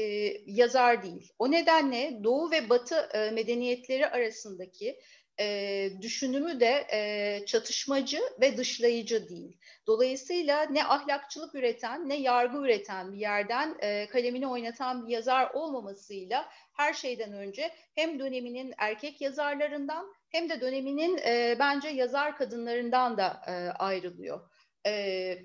yazar 0.46 1.02
değil. 1.02 1.32
O 1.38 1.50
nedenle 1.50 2.20
Doğu 2.24 2.50
ve 2.50 2.68
Batı 2.68 3.08
medeniyetleri 3.32 4.06
arasındaki 4.06 4.98
e, 5.40 5.90
düşünümü 6.02 6.60
de 6.60 6.86
e, 6.92 7.46
çatışmacı 7.46 8.20
ve 8.40 8.56
dışlayıcı 8.56 9.28
değil. 9.28 9.58
Dolayısıyla 9.86 10.62
ne 10.62 10.84
ahlakçılık 10.84 11.54
üreten 11.54 12.08
ne 12.08 12.16
yargı 12.20 12.58
üreten 12.58 13.12
bir 13.12 13.18
yerden 13.18 13.76
e, 13.80 14.08
kalemini 14.08 14.46
oynatan 14.46 15.06
bir 15.06 15.12
yazar 15.12 15.50
olmamasıyla 15.50 16.48
her 16.72 16.94
şeyden 16.94 17.32
önce 17.32 17.74
hem 17.94 18.18
döneminin 18.18 18.74
erkek 18.78 19.20
yazarlarından 19.20 20.14
hem 20.30 20.48
de 20.48 20.60
döneminin 20.60 21.18
e, 21.18 21.56
bence 21.58 21.88
yazar 21.88 22.36
kadınlarından 22.36 23.16
da 23.16 23.40
e, 23.46 23.52
ayrılıyor. 23.78 24.50
E, 24.86 25.38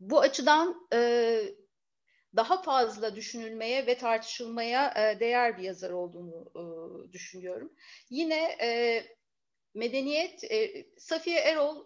bu 0.00 0.20
açıdan 0.20 0.88
e, 0.92 1.40
daha 2.36 2.62
fazla 2.62 3.16
düşünülmeye 3.16 3.86
ve 3.86 3.98
tartışılmaya 3.98 4.94
e, 4.96 5.20
değer 5.20 5.58
bir 5.58 5.62
yazar 5.62 5.90
olduğunu 5.90 6.52
e, 6.56 7.12
düşünüyorum. 7.12 7.72
Yine 8.10 8.56
e, 8.60 9.02
medeniyet, 9.74 10.44
e, 10.44 10.86
Safiye 10.98 11.40
Erol 11.40 11.76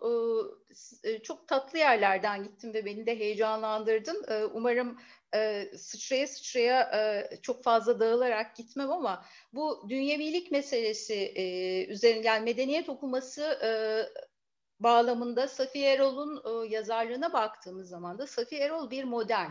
e, 1.05 1.11
e, 1.11 1.23
çok 1.23 1.49
tatlı 1.49 1.79
yerlerden 1.79 2.45
gittim 2.45 2.75
ve 2.75 2.85
beni 2.85 3.07
de 3.07 3.19
heyecanlandırdın. 3.19 4.25
E, 4.29 4.45
umarım 4.45 5.01
e, 5.35 5.71
sıçraya 5.77 6.27
sıçraya 6.27 6.81
e, 6.81 7.29
çok 7.43 7.65
fazla 7.65 8.01
dağılarak 8.01 8.57
gitmem 8.57 8.91
ama 8.91 9.25
bu 9.53 9.87
dünyevilik 9.89 10.53
meselesi 10.53 11.15
e, 11.15 11.87
üzerine 11.87 12.27
yani 12.27 12.45
medeniyet 12.45 12.89
okuması 12.89 13.43
e, 13.43 13.71
bağlamında 14.81 15.49
Safiye 15.49 15.93
Erol'un 15.93 16.65
e, 16.65 16.69
yazarlığına 16.69 17.33
baktığımız 17.33 17.89
zaman 17.89 18.19
da 18.19 18.27
Safiye 18.27 18.61
Erol 18.61 18.91
bir 18.91 19.05
modern 19.05 19.51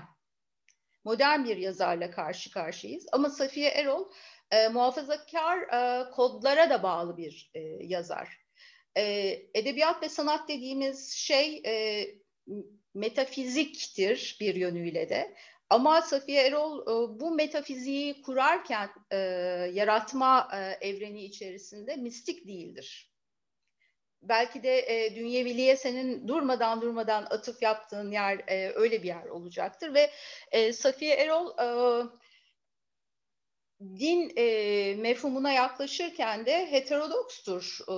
modern 1.06 1.44
bir 1.44 1.58
yazarla 1.58 2.12
karşı 2.12 2.52
karşıyayız. 2.52 3.06
Ama 3.12 3.30
Safiye 3.30 3.70
Erol 3.70 4.10
e, 4.52 4.68
muhafazakar 4.68 5.60
e, 5.60 6.10
kodlara 6.12 6.70
da 6.70 6.84
bağlı 6.84 7.18
bir 7.18 7.52
e, 7.54 7.60
yazar. 7.82 8.38
E, 8.98 9.04
edebiyat 9.54 10.04
ve 10.04 10.10
sanat 10.10 10.50
dediğimiz 10.50 11.12
şey 11.12 11.62
e, 11.66 12.06
metafiziktir 12.94 14.38
bir 14.40 14.56
yönüyle 14.56 15.10
de. 15.10 15.36
Ama 15.70 16.02
Safiye 16.02 16.44
Erol 16.44 16.82
e, 16.82 17.20
bu 17.20 17.36
metafiziği 17.36 18.22
kurarken 18.22 18.90
e, 19.12 19.18
yaratma 19.74 20.50
e, 20.54 20.88
evreni 20.88 21.24
içerisinde 21.24 21.96
mistik 21.96 22.48
değildir. 22.48 23.15
Belki 24.30 24.64
de 24.64 24.80
e, 24.80 25.16
dünyeviliğe 25.16 25.78
senin 25.78 26.28
durmadan 26.28 26.82
durmadan 26.82 27.24
atıf 27.24 27.62
yaptığın 27.62 28.12
yer 28.12 28.42
e, 28.48 28.72
öyle 28.76 29.04
bir 29.04 29.08
yer 29.08 29.26
olacaktır 29.26 29.94
ve 29.94 30.12
e, 30.52 30.74
Safiye 30.74 31.16
Erol 31.16 31.58
e, 31.58 31.68
din 33.82 34.34
e, 34.38 34.96
mefhumuna 34.96 35.52
yaklaşırken 35.52 36.46
de 36.46 36.72
heterodokstur 36.72 37.78
e, 37.90 37.96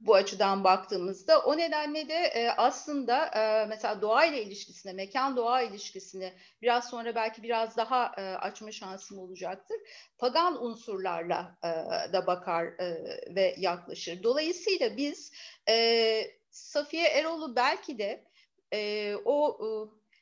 bu 0.00 0.14
açıdan 0.14 0.64
baktığımızda. 0.64 1.40
O 1.40 1.56
nedenle 1.56 2.08
de 2.08 2.14
e, 2.14 2.48
aslında 2.50 3.26
e, 3.26 3.66
mesela 3.66 4.02
doğayla 4.02 4.38
ilişkisine, 4.38 4.92
mekan 4.92 5.36
doğa 5.36 5.62
ilişkisini 5.62 6.32
biraz 6.62 6.90
sonra 6.90 7.14
belki 7.14 7.42
biraz 7.42 7.76
daha 7.76 8.12
e, 8.18 8.22
açma 8.22 8.72
şansım 8.72 9.18
olacaktır. 9.18 9.76
Pagan 10.18 10.64
unsurlarla 10.64 11.58
e, 11.64 11.68
da 12.12 12.26
bakar 12.26 12.64
e, 12.66 12.96
ve 13.34 13.54
yaklaşır. 13.58 14.22
Dolayısıyla 14.22 14.96
biz 14.96 15.32
e, 15.68 16.38
Safiye 16.50 17.08
Erol'u 17.08 17.56
belki 17.56 17.98
de 17.98 18.24
e, 18.72 19.14
o 19.24 19.58
e, 19.62 19.68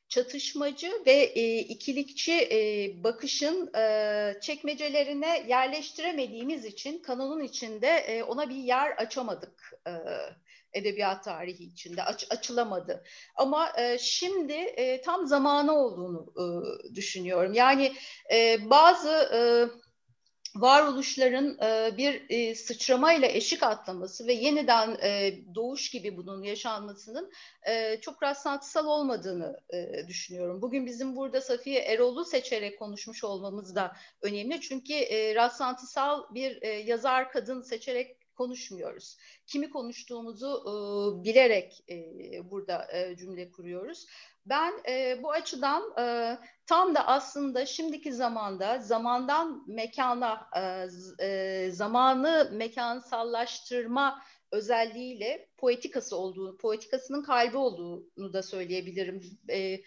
çatışmacı 0.09 0.93
ve 1.07 1.13
e, 1.13 1.59
ikilikçi 1.59 2.33
e, 2.33 2.91
bakışın 3.05 3.75
e, 3.75 4.35
çekmecelerine 4.43 5.45
yerleştiremediğimiz 5.49 6.65
için 6.65 7.03
kanonun 7.03 7.43
içinde 7.43 7.89
e, 7.89 8.23
ona 8.23 8.49
bir 8.49 8.57
yer 8.57 8.91
açamadık 8.91 9.73
e, 9.87 9.93
edebiyat 10.73 11.25
tarihi 11.25 11.65
içinde 11.65 12.03
aç, 12.03 12.27
açılamadı. 12.31 13.05
Ama 13.37 13.73
e, 13.79 13.99
şimdi 13.99 14.53
e, 14.53 15.01
tam 15.01 15.27
zamanı 15.27 15.73
olduğunu 15.73 16.33
e, 16.37 16.45
düşünüyorum. 16.95 17.53
Yani 17.53 17.95
e, 18.33 18.71
bazı 18.71 19.11
e, 19.11 19.41
varoluşların 20.61 21.59
e, 21.63 21.97
bir 21.97 22.27
e, 22.29 22.55
sıçramayla 22.55 23.29
eşik 23.29 23.63
atlaması 23.63 24.27
ve 24.27 24.33
yeniden 24.33 24.99
e, 25.03 25.35
doğuş 25.55 25.91
gibi 25.91 26.17
bunun 26.17 26.43
yaşanmasının 26.43 27.33
çok 28.01 28.23
rastlantısal 28.23 28.87
olmadığını 28.87 29.61
düşünüyorum. 30.09 30.63
Bugün 30.63 30.87
bizim 30.87 31.17
burada 31.17 31.41
Safiye 31.41 31.81
Erol'u 31.81 32.25
seçerek 32.25 32.79
konuşmuş 32.79 33.25
olmamız 33.25 33.75
da 33.75 33.97
önemli. 34.23 34.61
Çünkü 34.61 34.95
rastlantısal 35.35 36.35
bir 36.35 36.63
yazar 36.85 37.33
kadın 37.33 37.63
seçerek 37.63 38.35
konuşmuyoruz. 38.35 39.17
Kimi 39.47 39.71
konuştuğumuzu 39.71 40.65
bilerek 41.25 41.85
burada 42.45 42.89
cümle 43.19 43.51
kuruyoruz. 43.51 44.07
Ben 44.47 44.73
e, 44.89 45.23
bu 45.23 45.31
açıdan 45.33 45.83
e, 45.99 46.37
tam 46.67 46.95
da 46.95 47.07
aslında 47.07 47.67
şimdiki 47.67 48.13
zamanda 48.13 48.79
zamandan 48.79 49.65
mekana, 49.67 50.49
e, 50.57 50.87
e, 51.27 51.71
zamanı 51.71 52.51
mekansallaştırma 52.53 54.23
özelliğiyle 54.53 55.49
poetikası 55.57 56.17
olduğunu, 56.17 56.57
poetikasının 56.57 57.23
kalbi 57.23 57.57
olduğunu 57.57 58.33
da 58.33 58.43
söyleyebilirim. 58.43 59.21
E, 59.51 59.81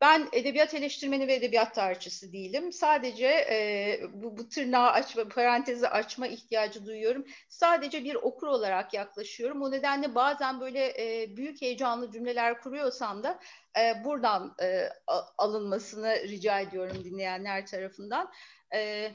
ben 0.00 0.28
edebiyat 0.32 0.74
eleştirmeni 0.74 1.28
ve 1.28 1.34
edebiyat 1.34 1.74
tarihçisi 1.74 2.32
değilim. 2.32 2.72
Sadece 2.72 3.26
e, 3.26 4.00
bu, 4.12 4.38
bu 4.38 4.48
tırnağı 4.48 4.90
açma, 4.90 5.28
parantezi 5.28 5.88
açma 5.88 6.26
ihtiyacı 6.26 6.86
duyuyorum. 6.86 7.26
Sadece 7.48 8.04
bir 8.04 8.14
okur 8.14 8.46
olarak 8.46 8.94
yaklaşıyorum. 8.94 9.62
O 9.62 9.70
nedenle 9.70 10.14
bazen 10.14 10.60
böyle 10.60 10.86
e, 10.98 11.36
büyük 11.36 11.62
heyecanlı 11.62 12.12
cümleler 12.12 12.60
kuruyorsam 12.60 13.22
da 13.22 13.40
e, 13.78 14.04
buradan 14.04 14.54
e, 14.62 14.88
alınmasını 15.38 16.16
rica 16.28 16.60
ediyorum 16.60 17.04
dinleyenler 17.04 17.66
tarafından. 17.66 18.32
E, 18.74 19.10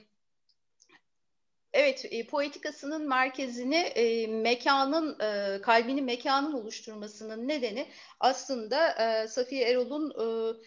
Evet, 1.74 2.06
e, 2.12 2.28
poetikasının 2.28 3.10
merkezini 3.10 3.76
e, 3.76 4.28
mekanın, 4.28 5.20
e, 5.20 5.62
kalbini 5.62 6.02
mekanın 6.02 6.54
oluşturmasının 6.54 7.48
nedeni 7.48 7.88
aslında 8.20 8.92
e, 8.92 9.28
Safiye 9.28 9.70
Erol'un 9.70 10.12
e, 10.12 10.58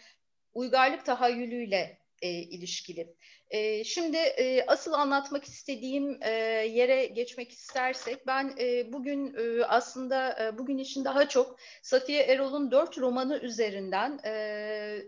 uygarlık 0.53 1.05
tahayyülüyle 1.05 1.97
e, 2.21 2.29
ilişkili. 2.29 3.15
E, 3.49 3.83
şimdi 3.83 4.17
e, 4.17 4.65
asıl 4.65 4.93
anlatmak 4.93 5.43
istediğim 5.43 6.23
e, 6.23 6.31
yere 6.71 7.05
geçmek 7.05 7.51
istersek, 7.51 8.27
ben 8.27 8.55
e, 8.59 8.93
bugün 8.93 9.35
e, 9.37 9.65
aslında 9.65 10.43
e, 10.43 10.57
bugün 10.57 10.77
için 10.77 11.05
daha 11.05 11.29
çok 11.29 11.59
Safiye 11.81 12.23
Erol'un 12.23 12.71
dört 12.71 12.97
romanı 12.97 13.37
üzerinden 13.39 14.19
e, 14.25 15.01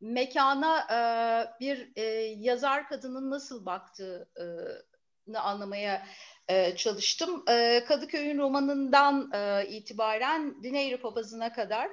mekana 0.00 0.78
e, 0.80 0.98
bir 1.60 1.92
e, 1.96 2.02
yazar 2.38 2.88
kadının 2.88 3.30
nasıl 3.30 3.66
baktığı 3.66 4.28
e, 4.40 4.44
anlamaya 5.34 6.06
e, 6.48 6.76
çalıştım. 6.76 7.44
E, 7.48 7.84
Kadıköy'ün 7.88 8.38
romanından 8.38 9.30
e, 9.34 9.66
itibaren 9.68 10.62
Dineyri 10.62 11.00
Papazı'na 11.00 11.52
kadar 11.52 11.90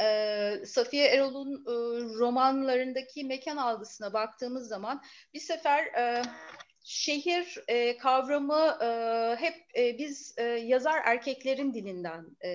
e, 0.00 0.66
Safiye 0.66 1.06
Erol'un 1.06 1.54
e, 1.54 1.72
romanlarındaki 2.18 3.24
mekan 3.24 3.56
algısına 3.56 4.12
baktığımız 4.12 4.68
zaman 4.68 5.02
bir 5.34 5.40
sefer 5.40 5.84
e, 5.84 6.22
şehir 6.84 7.58
e, 7.68 7.96
kavramı 7.96 8.78
e, 8.82 8.86
hep 9.40 9.56
e, 9.76 9.98
biz 9.98 10.34
e, 10.38 10.42
yazar 10.42 11.02
erkeklerin 11.04 11.74
dilinden 11.74 12.36
e, 12.44 12.50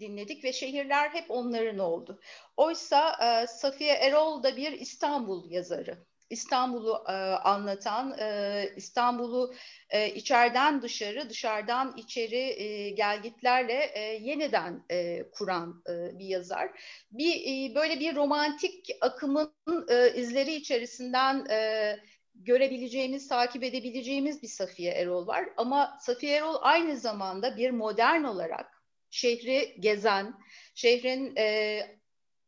dinledik 0.00 0.44
ve 0.44 0.52
şehirler 0.52 1.10
hep 1.10 1.30
onların 1.30 1.78
oldu. 1.78 2.20
Oysa 2.56 3.16
e, 3.22 3.46
Safiye 3.46 3.94
Erol 3.94 4.42
da 4.42 4.56
bir 4.56 4.72
İstanbul 4.72 5.50
yazarı. 5.50 6.06
İstanbul'u 6.30 7.04
e, 7.08 7.12
anlatan, 7.12 8.16
e, 8.18 8.68
İstanbul'u 8.76 9.54
e, 9.90 10.14
içeriden 10.14 10.82
dışarı, 10.82 11.30
dışarıdan 11.30 11.94
içeri 11.96 12.62
e, 12.62 12.90
gelgitlerle 12.90 13.90
e, 13.94 14.00
yeniden 14.00 14.84
e, 14.90 15.30
kuran 15.30 15.82
e, 15.88 16.18
bir 16.18 16.26
yazar. 16.26 16.70
Bir 17.10 17.34
e, 17.34 17.74
böyle 17.74 18.00
bir 18.00 18.16
romantik 18.16 18.90
akımın 19.00 19.52
e, 19.88 20.14
izleri 20.14 20.54
içerisinden 20.54 21.46
e, 21.50 21.96
görebileceğimiz, 22.34 23.28
takip 23.28 23.62
edebileceğimiz 23.62 24.42
bir 24.42 24.48
Safiye 24.48 24.92
Erol 24.92 25.26
var. 25.26 25.48
Ama 25.56 25.98
Safiye 26.00 26.36
Erol 26.36 26.56
aynı 26.60 26.96
zamanda 26.96 27.56
bir 27.56 27.70
modern 27.70 28.24
olarak 28.24 28.82
şehri 29.10 29.76
gezen, 29.80 30.34
şehrin 30.74 31.36
e, 31.36 31.42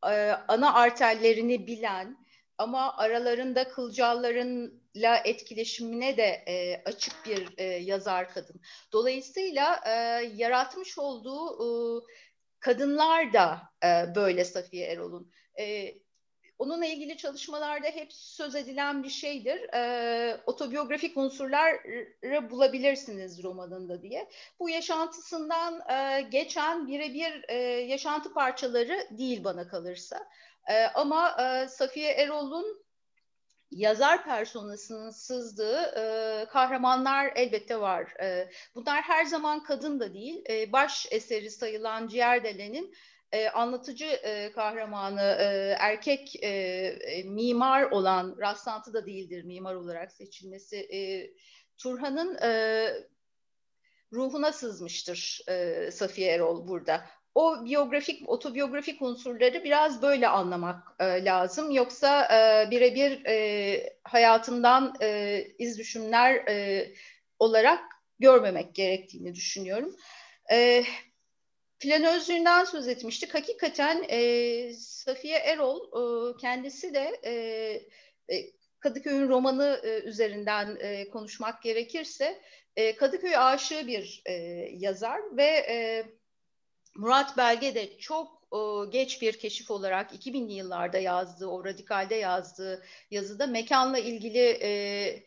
e, 0.06 0.30
ana 0.48 0.74
arterlerini 0.74 1.66
bilen, 1.66 2.27
ama 2.58 2.96
aralarında 2.96 3.68
kılcallarınla 3.68 5.16
etkileşimine 5.24 6.16
de 6.16 6.44
e, 6.48 6.82
açık 6.84 7.26
bir 7.26 7.48
e, 7.58 7.64
yazar 7.64 8.30
kadın. 8.34 8.60
Dolayısıyla 8.92 9.80
e, 9.86 9.90
yaratmış 10.34 10.98
olduğu 10.98 11.62
e, 11.62 11.68
kadınlar 12.60 13.32
da 13.32 13.60
e, 13.84 14.14
böyle 14.14 14.44
Safiye 14.44 14.86
Erol'un. 14.86 15.32
E, 15.58 15.94
onunla 16.58 16.86
ilgili 16.86 17.16
çalışmalarda 17.16 17.86
hep 17.86 18.12
söz 18.12 18.54
edilen 18.54 19.02
bir 19.02 19.08
şeydir. 19.08 19.74
E, 19.74 20.40
otobiyografik 20.46 21.16
unsurları 21.16 22.50
bulabilirsiniz 22.50 23.42
romanında 23.42 24.02
diye. 24.02 24.28
Bu 24.60 24.70
yaşantısından 24.70 25.80
e, 25.90 26.20
geçen 26.22 26.88
birebir 26.88 27.44
e, 27.48 27.54
yaşantı 27.64 28.32
parçaları 28.32 29.08
değil 29.10 29.44
bana 29.44 29.68
kalırsa. 29.68 30.28
E, 30.68 30.84
ama 30.84 31.36
e, 31.40 31.68
Safiye 31.68 32.12
Erol'un 32.12 32.84
yazar 33.70 34.24
personasının 34.24 35.10
sızdığı 35.10 35.80
e, 35.96 36.46
kahramanlar 36.48 37.32
elbette 37.36 37.80
var. 37.80 38.14
E, 38.22 38.50
bunlar 38.74 39.02
her 39.02 39.24
zaman 39.24 39.62
kadın 39.62 40.00
da 40.00 40.14
değil. 40.14 40.44
E, 40.50 40.72
baş 40.72 41.06
eseri 41.10 41.50
sayılan 41.50 42.08
Ciğerdelen'in 42.08 42.94
e, 43.32 43.48
anlatıcı 43.48 44.04
e, 44.04 44.52
kahramanı 44.52 45.36
e, 45.40 45.76
erkek 45.78 46.44
e, 46.44 46.48
e, 46.48 47.22
mimar 47.22 47.82
olan 47.82 48.36
rastlantı 48.40 48.92
da 48.92 49.06
değildir 49.06 49.44
mimar 49.44 49.74
olarak 49.74 50.12
seçilmesi. 50.12 50.76
E, 50.76 51.30
Turhan'ın 51.76 52.38
e, 52.42 52.90
ruhuna 54.12 54.52
sızmıştır 54.52 55.40
e, 55.48 55.90
Safiye 55.90 56.32
Erol 56.32 56.68
burada 56.68 57.04
o 57.38 57.64
biyografik, 57.64 58.28
otobiyografik 58.28 59.02
unsurları 59.02 59.64
biraz 59.64 60.02
böyle 60.02 60.28
anlamak 60.28 60.96
e, 61.00 61.24
lazım. 61.24 61.70
Yoksa 61.70 62.24
e, 62.24 62.70
birebir 62.70 63.24
e, 63.26 63.96
hayatından 64.02 64.94
e, 65.02 65.40
iz 65.58 65.78
düşümler 65.78 66.34
e, 66.34 66.86
olarak 67.38 67.80
görmemek 68.18 68.74
gerektiğini 68.74 69.34
düşünüyorum. 69.34 69.96
E, 70.52 70.84
planözlüğünden 71.80 72.64
söz 72.64 72.88
etmiştik. 72.88 73.34
Hakikaten 73.34 74.04
e, 74.08 74.72
Safiye 74.74 75.38
Erol 75.38 75.80
e, 75.80 76.36
kendisi 76.36 76.94
de 76.94 77.20
e, 77.24 77.32
e, 78.34 78.50
Kadıköy'ün 78.80 79.28
romanı 79.28 79.80
e, 79.84 80.00
üzerinden 80.00 80.76
e, 80.80 81.08
konuşmak 81.08 81.62
gerekirse 81.62 82.40
e, 82.76 82.96
Kadıköy 82.96 83.36
aşığı 83.36 83.86
bir 83.86 84.22
e, 84.26 84.32
yazar 84.78 85.36
ve 85.36 85.66
e, 85.68 86.06
Murat 86.94 87.36
Belge 87.36 87.74
de 87.74 87.98
çok 87.98 88.38
e, 88.52 88.90
geç 88.90 89.22
bir 89.22 89.38
keşif 89.38 89.70
olarak 89.70 90.12
2000'li 90.12 90.52
yıllarda 90.52 90.98
yazdığı, 90.98 91.46
o 91.46 91.64
radikalde 91.64 92.14
yazdığı 92.14 92.82
yazıda 93.10 93.46
mekanla 93.46 93.98
ilgili 93.98 94.58
e, 94.62 95.22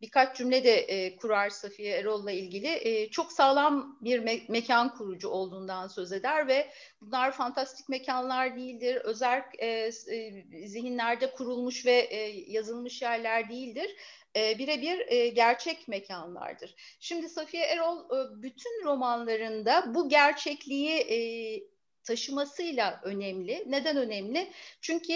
birkaç 0.00 0.36
cümle 0.36 0.64
de 0.64 0.76
e, 0.76 1.16
kurar 1.16 1.50
Safiye 1.50 1.96
Erol'la 1.96 2.32
ilgili. 2.32 3.08
Çok 3.10 3.32
sağlam 3.32 3.98
bir 4.00 4.22
me- 4.22 4.52
mekan 4.52 4.94
kurucu 4.94 5.28
olduğundan 5.28 5.88
söz 5.88 6.12
eder 6.12 6.48
ve 6.48 6.70
bunlar 7.00 7.32
fantastik 7.32 7.88
mekanlar 7.88 8.56
değildir. 8.56 8.96
Özel 8.96 9.44
e, 9.58 9.66
e, 9.66 10.68
zihinlerde 10.68 11.30
kurulmuş 11.30 11.86
ve 11.86 12.08
yazılmış 12.48 13.02
yerler 13.02 13.48
değildir. 13.48 13.90
E, 14.36 14.58
birebir 14.58 15.04
e, 15.08 15.28
gerçek 15.28 15.88
mekanlardır. 15.88 16.74
Şimdi 17.00 17.28
Safiye 17.28 17.64
Erol 17.64 17.98
e, 17.98 18.42
bütün 18.42 18.84
romanlarında 18.84 19.94
bu 19.94 20.08
gerçekliği 20.08 21.68
taşımasıyla 22.04 23.00
önemli. 23.04 23.64
Neden 23.66 23.96
önemli? 23.96 24.52
Çünkü 24.80 25.12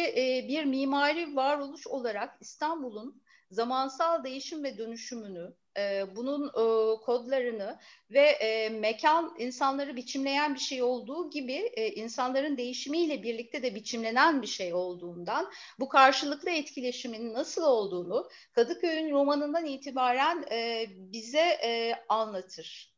bir 0.48 0.64
mimari 0.64 1.36
varoluş 1.36 1.86
olarak 1.86 2.36
İstanbul'un 2.40 3.22
zamansal 3.50 4.24
değişim 4.24 4.64
ve 4.64 4.78
dönüşümünü, 4.78 5.54
e, 5.78 6.06
bunun 6.16 6.48
e, 6.48 6.96
kodlarını 7.00 7.78
ve 8.10 8.20
e, 8.20 8.68
mekan 8.68 9.34
insanları 9.38 9.96
biçimleyen 9.96 10.54
bir 10.54 10.60
şey 10.60 10.82
olduğu 10.82 11.30
gibi 11.30 11.52
e, 11.52 11.88
insanların 11.88 12.56
değişimiyle 12.56 13.22
birlikte 13.22 13.62
de 13.62 13.74
biçimlenen 13.74 14.42
bir 14.42 14.46
şey 14.46 14.74
olduğundan 14.74 15.50
bu 15.80 15.88
karşılıklı 15.88 16.50
etkileşimin 16.50 17.34
nasıl 17.34 17.62
olduğunu 17.62 18.28
Kadıköy'ün 18.52 19.10
romanından 19.10 19.66
itibaren 19.66 20.44
e, 20.50 20.86
bize 20.88 21.58
e, 21.62 21.94
anlatır 22.08 22.97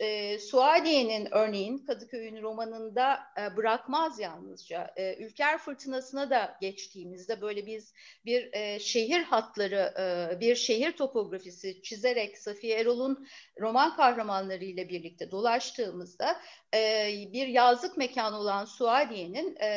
e, 0.00 0.38
Suadiye'nin 0.38 1.28
örneğin 1.30 1.78
Kadıköy'ün 1.78 2.42
romanında 2.42 3.18
e, 3.38 3.56
bırakmaz 3.56 4.20
yalnızca. 4.20 4.94
E, 4.96 5.16
Ülker 5.16 5.58
Fırtınası'na 5.58 6.30
da 6.30 6.56
geçtiğimizde 6.60 7.40
böyle 7.40 7.66
biz 7.66 7.94
bir 8.24 8.52
e, 8.52 8.78
şehir 8.78 9.22
hatları, 9.22 9.94
e, 9.98 10.40
bir 10.40 10.54
şehir 10.54 10.92
topografisi 10.92 11.82
çizerek 11.82 12.38
Safiye 12.38 12.80
Erol'un 12.80 13.26
roman 13.60 13.96
kahramanları 13.96 14.64
ile 14.64 14.88
birlikte 14.88 15.30
dolaştığımızda 15.30 16.40
e, 16.74 17.10
bir 17.32 17.46
yazlık 17.46 17.96
mekanı 17.96 18.38
olan 18.38 18.64
Suadiye'nin 18.64 19.56
e, 19.56 19.68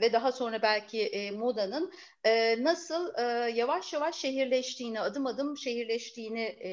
ve 0.00 0.12
daha 0.12 0.32
sonra 0.32 0.62
belki 0.62 1.02
e, 1.06 1.30
Moda'nın 1.30 1.92
e, 2.24 2.64
nasıl 2.64 3.14
e, 3.18 3.50
yavaş 3.50 3.92
yavaş 3.92 4.16
şehirleştiğini, 4.16 5.00
adım 5.00 5.26
adım 5.26 5.58
şehirleştiğini 5.58 6.42
e, 6.42 6.70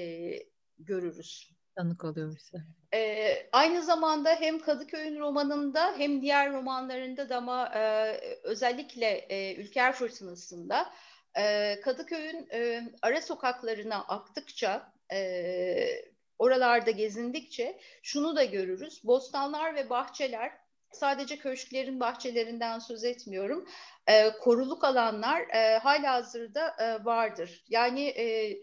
görürüz 0.80 1.52
tanık 1.76 2.04
oluyoruz. 2.04 2.52
Ee, 2.94 3.50
aynı 3.52 3.84
zamanda 3.84 4.36
hem 4.36 4.60
Kadıköy'ün 4.60 5.20
romanında 5.20 5.94
hem 5.98 6.22
diğer 6.22 6.54
romanlarında 6.54 7.30
da 7.30 7.38
ama 7.38 7.72
e, 7.76 8.14
özellikle 8.44 9.08
e, 9.08 9.56
Ülker 9.56 9.94
Fırtınası'nda 9.94 10.90
e, 11.38 11.80
Kadıköy'ün 11.82 12.48
e, 12.54 12.84
ara 13.02 13.22
sokaklarına 13.22 13.96
aktıkça 13.96 14.94
e, 15.14 16.12
oralarda 16.40 16.92
gezindikçe 16.92 17.80
şunu 18.04 18.36
da 18.36 18.44
görürüz. 18.44 19.02
Bostanlar 19.04 19.76
ve 19.76 19.90
bahçeler 19.90 20.52
sadece 20.92 21.38
köşklerin 21.38 22.00
bahçelerinden 22.00 22.80
söz 22.80 23.04
etmiyorum. 23.04 23.68
E, 24.08 24.30
koruluk 24.30 24.84
alanlar 24.84 25.42
e, 25.42 25.78
hala 25.78 26.14
hazırda 26.14 26.76
e, 26.80 27.06
vardır. 27.06 27.64
Yani 27.70 28.08
e, 28.08 28.58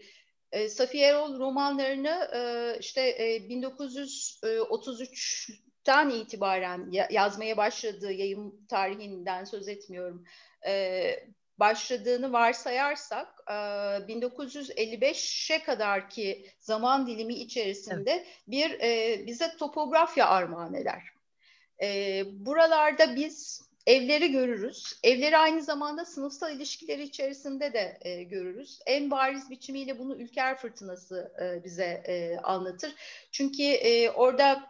e, 0.51 0.69
Safiye 0.69 1.07
Erol 1.07 1.39
romanlarını 1.39 2.29
e, 2.33 2.73
işte 2.79 3.01
e, 3.01 3.37
1933'ten 3.37 6.09
itibaren 6.09 6.91
ya, 6.91 7.07
yazmaya 7.11 7.57
başladığı 7.57 8.11
yayın 8.11 8.65
tarihinden 8.69 9.43
söz 9.43 9.67
etmiyorum. 9.67 10.25
E, 10.67 11.15
başladığını 11.59 12.31
varsayarsak 12.31 13.27
e, 13.47 13.53
1955'e 13.53 15.63
kadar 15.63 16.09
ki 16.09 16.45
zaman 16.59 17.07
dilimi 17.07 17.33
içerisinde 17.33 18.11
evet. 18.11 18.27
bir 18.47 18.79
e, 18.79 19.23
bize 19.27 19.57
topografya 19.57 20.27
armağan 20.27 20.73
eder. 20.73 21.03
E, 21.81 22.23
buralarda 22.45 23.15
biz 23.15 23.68
Evleri 23.89 24.31
görürüz. 24.31 24.99
Evleri 25.03 25.37
aynı 25.37 25.63
zamanda 25.63 26.05
sınıfsal 26.05 26.55
ilişkileri 26.55 27.03
içerisinde 27.03 27.73
de 27.73 27.97
e, 28.01 28.23
görürüz. 28.23 28.79
En 28.85 29.11
bariz 29.11 29.49
biçimiyle 29.49 29.99
bunu 29.99 30.15
Ülker 30.15 30.57
Fırtınası 30.57 31.33
e, 31.41 31.63
bize 31.63 32.03
e, 32.05 32.37
anlatır. 32.37 32.95
Çünkü 33.31 33.63
e, 33.63 34.09
orada 34.09 34.69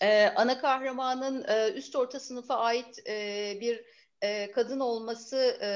e, 0.00 0.26
ana 0.26 0.60
kahramanın 0.60 1.44
e, 1.48 1.72
üst 1.72 1.96
orta 1.96 2.20
sınıfa 2.20 2.56
ait 2.56 3.08
e, 3.08 3.58
bir 3.60 3.84
e, 4.22 4.50
kadın 4.50 4.80
olması, 4.80 5.58
e, 5.62 5.70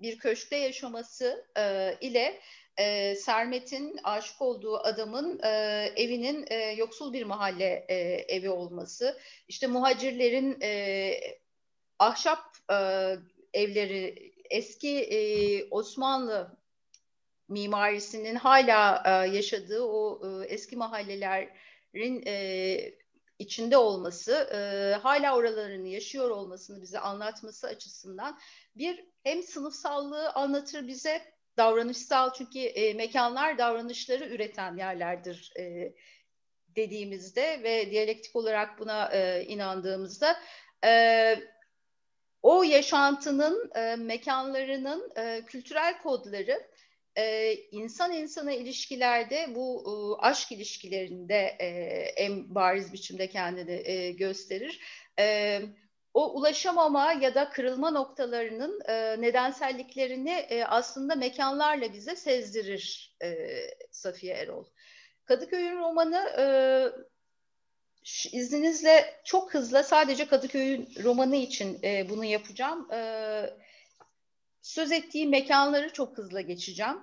bir 0.00 0.18
köşkte 0.18 0.56
yaşaması 0.56 1.46
e, 1.58 1.96
ile 2.00 2.40
e, 2.78 3.14
Sermet'in 3.14 4.00
aşık 4.04 4.42
olduğu 4.42 4.78
adamın 4.78 5.40
e, 5.42 5.48
evinin 5.96 6.44
e, 6.50 6.54
yoksul 6.54 7.12
bir 7.12 7.22
mahalle 7.22 7.86
e, 7.88 7.94
evi 8.36 8.50
olması, 8.50 9.18
işte 9.48 9.66
muhacirlerin 9.66 10.60
e, 10.62 11.12
ahşap 11.98 12.56
e, 12.70 12.76
evleri, 13.52 14.32
eski 14.50 15.00
e, 15.00 15.18
Osmanlı 15.70 16.56
mimarisinin 17.48 18.34
hala 18.34 19.02
e, 19.06 19.36
yaşadığı 19.36 19.82
o 19.82 20.20
e, 20.42 20.46
eski 20.46 20.76
mahallelerin 20.76 22.22
e, 22.26 22.94
içinde 23.38 23.76
olması, 23.76 24.32
e, 24.32 24.58
hala 25.02 25.36
oralarını 25.36 25.88
yaşıyor 25.88 26.30
olmasını 26.30 26.82
bize 26.82 26.98
anlatması 26.98 27.66
açısından 27.66 28.38
bir 28.76 29.04
hem 29.22 29.42
sınıfsallığı 29.42 30.30
anlatır 30.30 30.86
bize 30.86 31.35
davranışsal 31.56 32.32
çünkü 32.32 32.58
e, 32.58 32.94
mekanlar 32.94 33.58
davranışları 33.58 34.24
üreten 34.24 34.76
yerlerdir 34.76 35.52
e, 35.58 35.92
dediğimizde 36.76 37.62
ve 37.62 37.90
diyalektik 37.90 38.36
olarak 38.36 38.78
buna 38.78 39.10
e, 39.12 39.44
inandığımızda 39.44 40.36
e, 40.84 41.34
o 42.42 42.62
yaşantının 42.62 43.70
e, 43.74 43.96
mekanlarının 43.96 45.12
e, 45.16 45.42
kültürel 45.46 46.02
kodları 46.02 46.62
e, 47.16 47.54
insan 47.54 48.12
insana 48.12 48.52
ilişkilerde 48.52 49.54
bu 49.54 49.84
e, 49.86 50.26
aşk 50.26 50.52
ilişkilerinde 50.52 51.56
e, 51.60 51.66
en 52.16 52.54
bariz 52.54 52.92
biçimde 52.92 53.28
kendini 53.28 53.90
e, 53.90 54.12
gösterir. 54.12 54.80
E, 55.18 55.60
o 56.16 56.32
ulaşamama 56.38 57.12
ya 57.12 57.34
da 57.34 57.50
kırılma 57.50 57.90
noktalarının 57.90 58.80
e, 58.88 59.20
nedenselliklerini 59.20 60.30
e, 60.30 60.64
aslında 60.64 61.14
mekanlarla 61.14 61.92
bize 61.92 62.16
sezdirir 62.16 63.16
e, 63.22 63.36
Safiye 63.90 64.34
Erol. 64.34 64.64
Kadıköy'ün 65.24 65.78
romanı 65.78 66.16
e, 66.38 66.44
izninizle 68.32 69.20
çok 69.24 69.54
hızlı 69.54 69.84
sadece 69.84 70.26
Kadıköy'ün 70.26 70.88
romanı 71.04 71.36
için 71.36 71.78
e, 71.82 72.08
bunu 72.08 72.24
yapacağım. 72.24 72.92
E, 72.92 73.00
söz 74.62 74.92
ettiği 74.92 75.26
mekanları 75.26 75.92
çok 75.92 76.18
hızlı 76.18 76.40
geçeceğim. 76.40 77.00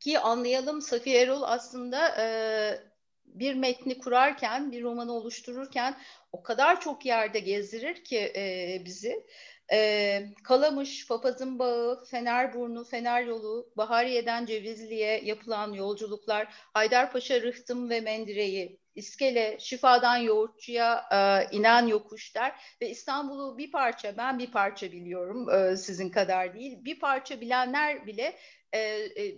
Ki 0.00 0.18
anlayalım 0.18 0.82
Safiye 0.82 1.22
Erol 1.22 1.42
aslında 1.42 2.08
e, 2.18 2.91
bir 3.32 3.54
metni 3.54 3.98
kurarken, 3.98 4.72
bir 4.72 4.82
romanı 4.82 5.12
oluştururken 5.12 5.96
o 6.32 6.42
kadar 6.42 6.80
çok 6.80 7.06
yerde 7.06 7.40
gezdirir 7.40 8.04
ki 8.04 8.32
e, 8.36 8.82
bizi. 8.84 9.26
E, 9.72 10.22
Kalamış, 10.44 11.08
Papazın 11.08 11.58
Bağı, 11.58 12.04
Fenerburnu, 12.04 12.84
Fener 12.84 13.22
Yolu, 13.22 13.72
Bahariye'den 13.76 14.46
Cevizli'ye 14.46 15.20
yapılan 15.24 15.72
yolculuklar, 15.72 16.48
Haydarpaşa, 16.52 17.40
Rıhtım 17.42 17.90
ve 17.90 18.00
Mendire'yi, 18.00 18.78
İskele, 18.94 19.56
Şifadan 19.60 20.16
Yoğurtçu'ya 20.16 21.04
e, 21.12 21.48
inen 21.56 21.86
yokuşlar 21.86 22.76
ve 22.80 22.90
İstanbul'u 22.90 23.58
bir 23.58 23.70
parça, 23.70 24.16
ben 24.16 24.38
bir 24.38 24.50
parça 24.50 24.92
biliyorum 24.92 25.50
e, 25.50 25.76
sizin 25.76 26.10
kadar 26.10 26.54
değil, 26.54 26.84
bir 26.84 26.98
parça 26.98 27.40
bilenler 27.40 28.06
bile 28.06 28.34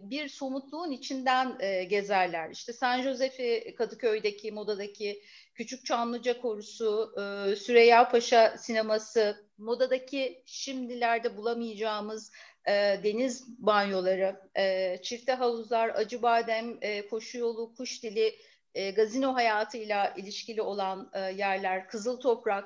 bir 0.02 0.28
somutluğun 0.28 0.90
içinden 0.90 1.56
e, 1.60 1.84
gezerler. 1.84 2.50
İşte 2.50 2.72
San 2.72 3.02
Josefi 3.02 3.74
Kadıköy'deki, 3.78 4.52
Moda'daki 4.52 5.22
Küçük 5.54 5.86
Çamlıca 5.86 6.40
Korusu, 6.40 7.14
e, 7.16 7.56
Süreyya 7.56 8.08
Paşa 8.08 8.58
Sineması, 8.58 9.46
Moda'daki 9.58 10.42
şimdilerde 10.46 11.36
bulamayacağımız 11.36 12.32
e, 12.66 12.72
deniz 13.04 13.44
banyoları, 13.58 14.40
e, 14.56 14.98
çifte 15.02 15.32
havuzlar, 15.32 15.88
Acıbadem, 15.88 16.78
e, 16.80 17.08
Koşu 17.08 17.38
Yolu, 17.38 17.74
Kuş 17.74 18.02
Dili, 18.02 18.34
e, 18.74 18.90
gazino 18.90 19.34
hayatıyla 19.34 20.14
ilişkili 20.16 20.62
olan 20.62 21.10
e, 21.14 21.20
yerler, 21.20 21.88
Kızıl 21.88 22.20
Toprak, 22.20 22.64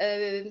e, 0.00 0.44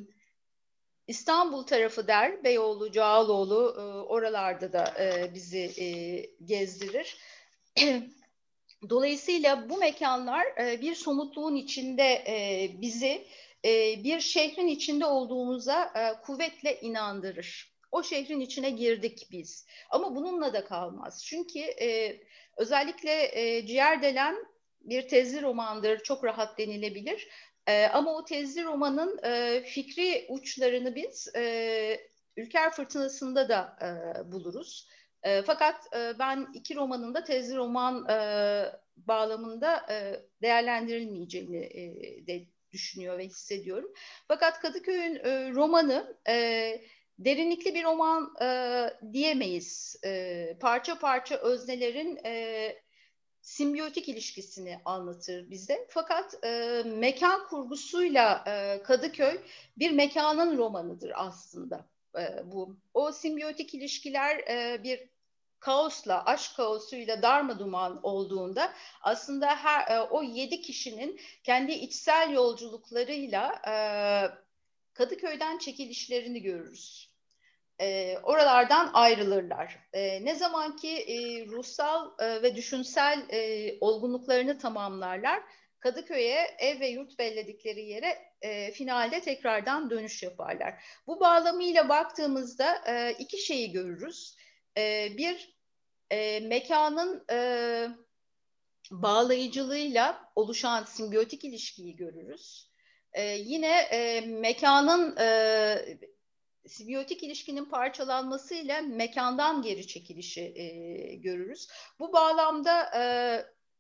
İstanbul 1.10 1.63
tarafı 1.63 2.08
der, 2.08 2.43
Beyoğlu, 2.43 2.91
Cağaloğlu 2.91 3.76
e, 3.78 3.82
oralarda 4.08 4.74
da 4.74 4.93
e, 5.00 5.34
bizi 5.34 5.72
e, 5.84 5.88
gezdirir. 6.45 7.17
Dolayısıyla 8.89 9.69
bu 9.69 9.78
mekanlar 9.78 10.45
e, 10.45 10.82
bir 10.82 10.95
somutluğun 10.95 11.56
içinde 11.56 12.24
e, 12.28 12.69
bizi 12.82 13.28
e, 13.65 14.04
bir 14.04 14.19
şehrin 14.19 14.67
içinde 14.67 15.06
olduğumuza 15.06 15.93
e, 15.95 16.22
kuvvetle 16.22 16.80
inandırır. 16.80 17.74
O 17.91 18.04
şehrin 18.04 18.39
içine 18.39 18.69
girdik 18.69 19.28
biz. 19.32 19.65
Ama 19.89 20.15
bununla 20.15 20.54
da 20.54 20.65
kalmaz. 20.65 21.26
Çünkü 21.26 21.60
e, 21.60 22.19
özellikle 22.58 23.39
e, 23.39 23.65
Ciğerdelen 23.67 24.36
bir 24.82 25.08
tezli 25.08 25.41
romandır, 25.41 26.00
çok 26.00 26.24
rahat 26.24 26.58
denilebilir. 26.58 27.28
E, 27.69 27.88
ama 27.88 28.15
o 28.15 28.25
tezli 28.25 28.63
romanın 28.63 29.19
e, 29.23 29.63
fikri 29.65 30.25
uçlarını 30.29 30.95
biz 30.95 31.36
e, 31.36 31.99
Ülker 32.38 32.71
Fırtınası'nda 32.71 33.49
da 33.49 33.77
e, 33.82 34.32
buluruz. 34.32 34.88
E, 35.23 35.41
fakat 35.41 35.95
e, 35.95 36.19
ben 36.19 36.47
iki 36.53 36.75
romanın 36.75 37.13
da 37.13 37.23
tezli 37.23 37.55
roman 37.55 38.10
e, 38.10 38.17
bağlamında 38.97 39.86
e, 39.89 40.19
değerlendirilmeyeceğini 40.41 41.58
e, 41.58 42.27
de 42.27 42.45
düşünüyor 42.71 43.17
ve 43.17 43.25
hissediyorum. 43.25 43.93
Fakat 44.27 44.60
Kadıköy'ün 44.60 45.15
e, 45.15 45.51
romanı 45.51 46.17
e, 46.27 46.36
derinlikli 47.19 47.73
bir 47.75 47.84
roman 47.84 48.34
e, 48.41 48.47
diyemeyiz. 49.13 49.99
E, 50.05 50.58
parça 50.60 50.99
parça 50.99 51.36
öznelerin 51.36 52.19
e, 52.25 52.75
simbiyotik 53.49 54.09
ilişkisini 54.09 54.81
anlatır 54.85 55.49
bize. 55.49 55.88
Fakat 55.89 56.45
e, 56.45 56.83
mekan 56.85 57.47
kurgusuyla 57.47 58.43
e, 58.47 58.83
Kadıköy 58.83 59.39
bir 59.77 59.91
mekanın 59.91 60.57
romanıdır 60.57 61.12
aslında 61.15 61.85
e, 62.19 62.51
bu. 62.51 62.77
O 62.93 63.12
simbiyotik 63.12 63.73
ilişkiler 63.73 64.38
e, 64.38 64.83
bir 64.83 65.09
kaosla, 65.59 66.25
aşk 66.25 66.55
kaosuyla 66.55 67.21
darma 67.21 67.59
duman 67.59 67.99
olduğunda 68.03 68.73
aslında 69.01 69.55
her, 69.55 69.95
e, 69.95 70.01
o 70.01 70.23
yedi 70.23 70.62
kişinin 70.62 71.19
kendi 71.43 71.71
içsel 71.71 72.31
yolculuklarıyla 72.33 73.62
e, 73.67 73.73
Kadıköy'den 74.93 75.57
çekilişlerini 75.57 76.41
görürüz. 76.41 77.09
E, 77.81 78.17
oralardan 78.23 78.89
ayrılırlar. 78.93 79.79
E, 79.93 80.25
ne 80.25 80.35
zaman 80.35 80.75
ki 80.75 80.97
e, 80.97 81.45
ruhsal 81.47 82.11
e, 82.19 82.41
ve 82.41 82.55
düşünsel 82.55 83.25
e, 83.29 83.73
olgunluklarını 83.81 84.57
tamamlarlar, 84.57 85.43
Kadıköy'e 85.79 86.55
ev 86.59 86.79
ve 86.79 86.87
yurt 86.87 87.19
belledikleri 87.19 87.81
yere 87.81 88.17
e, 88.41 88.71
finalde 88.71 89.21
tekrardan 89.21 89.89
dönüş 89.89 90.23
yaparlar. 90.23 90.83
Bu 91.07 91.19
bağlamıyla 91.19 91.89
baktığımızda 91.89 92.81
e, 92.87 93.15
iki 93.19 93.37
şeyi 93.37 93.71
görürüz. 93.71 94.37
E, 94.77 95.09
bir 95.17 95.55
e, 96.11 96.39
mekanın 96.39 97.25
e, 97.31 97.39
bağlayıcılığıyla 98.91 100.31
oluşan 100.35 100.83
simbiyotik 100.83 101.43
ilişkiyi 101.43 101.95
görürüz. 101.95 102.69
E, 103.13 103.23
yine 103.23 103.79
e, 103.79 104.21
mekanın 104.21 105.17
e, 105.17 105.99
simbiyotik 106.69 107.23
ilişkinin 107.23 107.65
parçalanmasıyla 107.65 108.82
mekandan 108.82 109.62
geri 109.62 109.88
çekilişi 109.88 110.41
e, 110.41 110.67
görürüz. 111.15 111.67
Bu 111.99 112.13
bağlamda 112.13 112.91
e, 112.97 113.03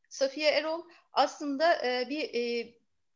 Safiye 0.09 0.49
Erol 0.51 0.81
aslında 1.13 1.85
e, 1.87 2.09
bir 2.09 2.33
e, 2.33 2.73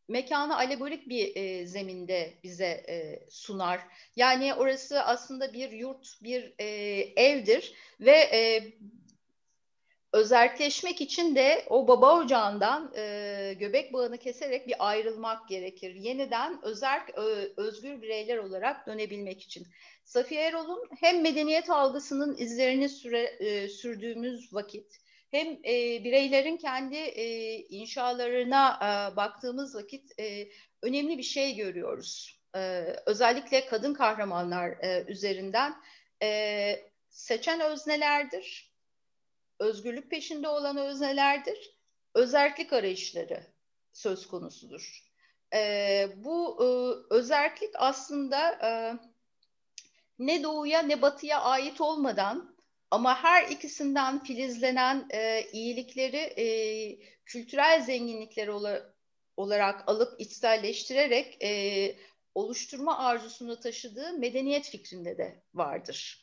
mekanı 0.07 0.57
alegorik 0.57 1.09
bir 1.09 1.35
e, 1.35 1.65
zeminde 1.65 2.33
bize 2.43 2.83
e, 2.89 3.25
sunar. 3.29 3.79
Yani 4.15 4.53
orası 4.53 5.03
aslında 5.03 5.53
bir 5.53 5.71
yurt, 5.71 6.23
bir 6.23 6.53
e, 6.59 6.65
evdir 7.15 7.73
ve 7.99 8.11
e, 8.11 8.73
özelleşmek 10.13 11.01
için 11.01 11.35
de 11.35 11.65
o 11.69 11.87
baba 11.87 12.19
ocağından 12.19 12.93
e, 12.95 13.55
göbek 13.59 13.93
bağını 13.93 14.17
keserek 14.17 14.67
bir 14.67 14.75
ayrılmak 14.79 15.49
gerekir. 15.49 15.95
Yeniden 15.95 16.59
özerk, 16.63 17.17
ö, 17.17 17.47
özgür 17.57 18.01
bireyler 18.01 18.37
olarak 18.37 18.87
dönebilmek 18.87 19.41
için. 19.41 19.67
Safiye 20.03 20.41
Erol'un 20.41 20.89
hem 20.99 21.21
medeniyet 21.21 21.69
algısının 21.69 22.37
izlerini 22.37 22.89
süre, 22.89 23.21
e, 23.21 23.67
sürdüğümüz 23.69 24.53
vakit 24.53 24.97
hem 25.31 25.47
e, 25.47 26.03
bireylerin 26.03 26.57
kendi 26.57 26.95
e, 26.95 27.55
inşalarına 27.57 28.79
e, 28.81 29.15
baktığımız 29.15 29.75
vakit 29.75 30.19
e, 30.19 30.47
önemli 30.81 31.17
bir 31.17 31.23
şey 31.23 31.55
görüyoruz. 31.55 32.39
E, 32.55 32.85
özellikle 33.05 33.65
kadın 33.65 33.93
kahramanlar 33.93 34.69
e, 34.69 35.05
üzerinden 35.07 35.75
e, 36.21 36.79
seçen 37.09 37.59
öznelerdir 37.59 38.72
özgürlük 39.59 40.11
peşinde 40.11 40.47
olan 40.47 40.77
öznelerdir. 40.77 41.77
Özerklik 42.15 42.73
arayışları 42.73 43.43
söz 43.93 44.27
konusudur. 44.27 45.03
E, 45.53 46.07
bu 46.15 46.57
e, 46.59 46.65
özerklik 47.13 47.69
aslında 47.75 48.51
e, 48.51 48.69
ne 50.19 50.43
doğuya 50.43 50.81
ne 50.81 51.01
batıya 51.01 51.41
ait 51.41 51.81
olmadan 51.81 52.55
ama 52.91 53.23
her 53.23 53.47
ikisinden 53.47 54.23
filizlenen 54.23 55.07
e, 55.13 55.43
iyilikleri 55.51 56.17
e, 56.17 56.45
kültürel 57.25 57.81
zenginlikler 57.81 58.49
olarak 59.37 59.89
alıp 59.89 60.21
içselleştirerek 60.21 61.43
e, 61.43 61.95
oluşturma 62.35 62.97
arzusunu 62.97 63.59
taşıdığı 63.59 64.13
medeniyet 64.13 64.69
fikrinde 64.69 65.17
de 65.17 65.43
vardır 65.53 66.22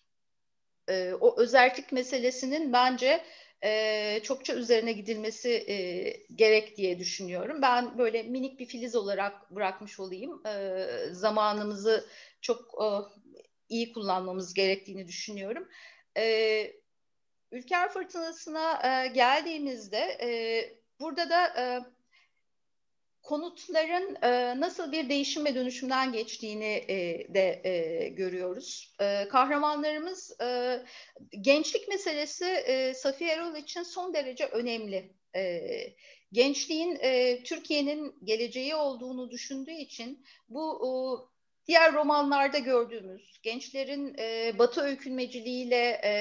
e, 0.90 1.14
o 1.20 1.40
özellik 1.40 1.92
meselesinin 1.92 2.72
bence 2.72 3.24
e, 3.64 4.20
çokça 4.22 4.54
üzerine 4.54 4.92
gidilmesi 4.92 5.50
e, 5.50 5.76
gerek 6.34 6.76
diye 6.76 6.98
düşünüyorum. 6.98 7.62
Ben 7.62 7.98
böyle 7.98 8.22
minik 8.22 8.60
bir 8.60 8.66
filiz 8.66 8.96
olarak 8.96 9.50
bırakmış 9.50 10.00
olayım. 10.00 10.46
E, 10.46 10.86
zamanımızı 11.12 12.06
çok 12.40 12.60
e, 12.60 12.86
iyi 13.68 13.92
kullanmamız 13.92 14.54
gerektiğini 14.54 15.08
düşünüyorum. 15.08 15.68
E, 16.16 16.80
Ülker 17.52 17.92
Fırtınası'na 17.92 18.82
e, 18.84 19.08
geldiğimizde 19.08 20.18
e, 20.22 20.28
burada 21.00 21.30
da 21.30 21.46
e, 21.46 21.80
konutların 23.22 24.16
e, 24.22 24.60
nasıl 24.60 24.92
bir 24.92 25.08
değişim 25.08 25.44
ve 25.44 25.54
dönüşümden 25.54 26.12
geçtiğini 26.12 26.84
e, 26.88 27.26
de 27.34 27.60
e, 27.64 28.08
görüyoruz. 28.08 28.94
E, 29.00 29.28
kahramanlarımız 29.28 30.40
e, 30.40 30.80
gençlik 31.40 31.88
meselesi 31.88 32.44
e, 32.44 32.94
Safiye 32.94 33.30
Erol 33.30 33.56
için 33.56 33.82
son 33.82 34.14
derece 34.14 34.46
önemli. 34.46 35.12
E, 35.36 35.60
gençliğin 36.32 36.98
e, 37.00 37.42
Türkiye'nin 37.42 38.14
geleceği 38.24 38.74
olduğunu 38.74 39.30
düşündüğü 39.30 39.72
için 39.72 40.24
bu 40.48 40.80
e, 40.86 40.90
diğer 41.66 41.94
romanlarda 41.94 42.58
gördüğümüz 42.58 43.40
gençlerin 43.42 44.14
e, 44.18 44.58
Batı 44.58 44.80
öykünmeciliğiyle 44.80 46.00
e, 46.04 46.12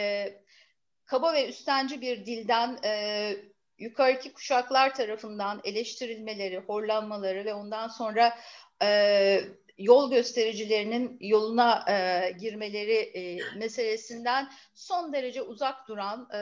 kaba 1.05 1.33
ve 1.33 1.49
üstenci 1.49 2.01
bir 2.01 2.25
dilden 2.25 2.79
e, 2.83 3.33
yukarıki 3.79 4.33
kuşaklar 4.33 4.95
tarafından 4.95 5.61
eleştirilmeleri, 5.63 6.57
horlanmaları 6.57 7.45
ve 7.45 7.53
ondan 7.53 7.87
sonra 7.87 8.37
e, 8.83 9.41
yol 9.77 10.11
göstericilerinin 10.11 11.17
yoluna 11.19 11.85
e, 11.89 12.31
girmeleri 12.31 12.95
e, 12.95 13.39
meselesinden 13.57 14.49
son 14.73 15.13
derece 15.13 15.41
uzak 15.41 15.87
duran, 15.87 16.29
e, 16.33 16.39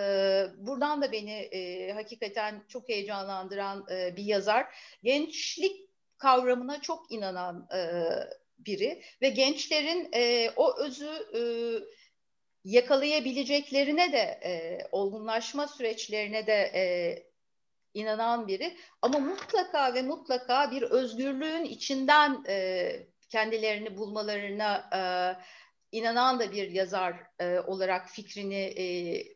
buradan 0.57 1.01
da 1.01 1.11
beni 1.11 1.33
e, 1.33 1.91
hakikaten 1.91 2.63
çok 2.67 2.89
heyecanlandıran 2.89 3.85
e, 3.91 4.15
bir 4.15 4.23
yazar. 4.23 4.65
Gençlik 5.03 5.89
kavramına 6.17 6.81
çok 6.81 7.11
inanan 7.11 7.67
e, 7.75 7.79
biri 8.59 9.01
ve 9.21 9.29
gençlerin 9.29 10.09
e, 10.13 10.51
o 10.55 10.79
özü 10.79 11.09
e, 11.35 11.41
yakalayabileceklerine 12.63 14.11
de 14.11 14.39
e, 14.43 14.79
olgunlaşma 14.91 15.67
süreçlerine 15.67 16.47
de 16.47 16.71
e, 16.73 16.83
inanan 17.93 18.47
biri 18.47 18.77
ama 19.01 19.19
mutlaka 19.19 19.93
ve 19.93 20.01
mutlaka 20.01 20.71
bir 20.71 20.81
özgürlüğün 20.81 21.63
içinden 21.65 22.43
e, 22.47 23.07
kendilerini 23.29 23.97
bulmalarına 23.97 24.89
e, 24.93 25.01
inanan 25.91 26.39
da 26.39 26.51
bir 26.51 26.71
yazar 26.71 27.15
e, 27.39 27.59
olarak 27.59 28.09
fikrini 28.09 28.55
e, 28.55 28.85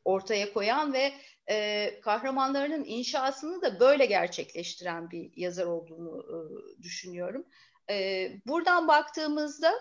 ortaya 0.06 0.54
koyan 0.54 0.94
ve 0.94 1.14
e, 1.50 2.00
kahramanlarının 2.02 2.86
inşasını 2.86 3.62
da 3.62 3.80
böyle 3.80 4.06
gerçekleştiren 4.06 5.12
bir 5.12 5.32
yazar 5.36 5.66
olduğunu 5.66 6.24
e, 6.24 6.38
düşünüyorum. 6.84 7.46
E, 7.90 8.28
buradan 8.48 8.88
baktığımızda 8.88 9.74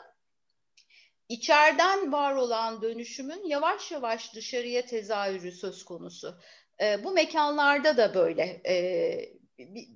içeriden 1.29 2.13
var 2.13 2.35
olan 2.35 2.83
dönüşümün 2.83 3.49
yavaş 3.49 3.93
yavaş 3.93 4.35
dışarıya 4.35 4.87
tezahürü 4.87 5.53
söz 5.53 5.85
konusu. 5.85 6.39
E, 6.81 7.05
bu 7.05 7.13
mekanlarda 7.13 7.97
da 7.97 8.15
böyle. 8.15 8.61
E, 8.67 8.77
bir, 9.59 9.89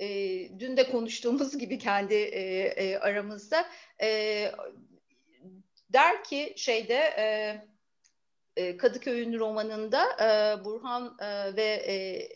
e, 0.00 0.08
dün 0.58 0.76
de 0.76 0.90
konuştuğumuz 0.90 1.58
gibi 1.58 1.78
kendi 1.78 2.14
e, 2.14 2.42
e, 2.64 2.98
aramızda 2.98 3.66
e, 4.02 4.52
der 5.88 6.24
ki 6.24 6.54
şeyde 6.56 6.94
e, 7.18 7.56
e 8.56 8.76
Kadıköy'ün 8.76 9.38
romanında 9.38 10.04
e, 10.20 10.64
Burhan 10.64 11.16
e, 11.20 11.56
ve 11.56 11.84
e, 11.88 12.28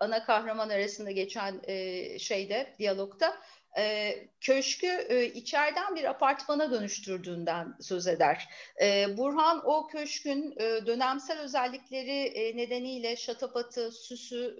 ana 0.00 0.24
kahraman 0.24 0.68
arasında 0.68 1.10
geçen 1.10 1.60
e, 1.64 2.18
şeyde 2.18 2.74
diyalogta 2.78 3.40
e, 3.76 4.14
köşkü 4.40 4.86
e, 4.86 5.26
içeriden 5.26 5.96
bir 5.96 6.04
apartmana 6.04 6.70
dönüştürdüğünden 6.70 7.74
söz 7.80 8.06
eder. 8.06 8.48
E, 8.82 9.16
Burhan 9.16 9.62
o 9.64 9.86
köşkün 9.86 10.54
e, 10.56 10.86
dönemsel 10.86 11.38
özellikleri 11.40 12.56
nedeniyle 12.56 13.16
şatapatı, 13.16 13.92
süsü, 13.92 14.56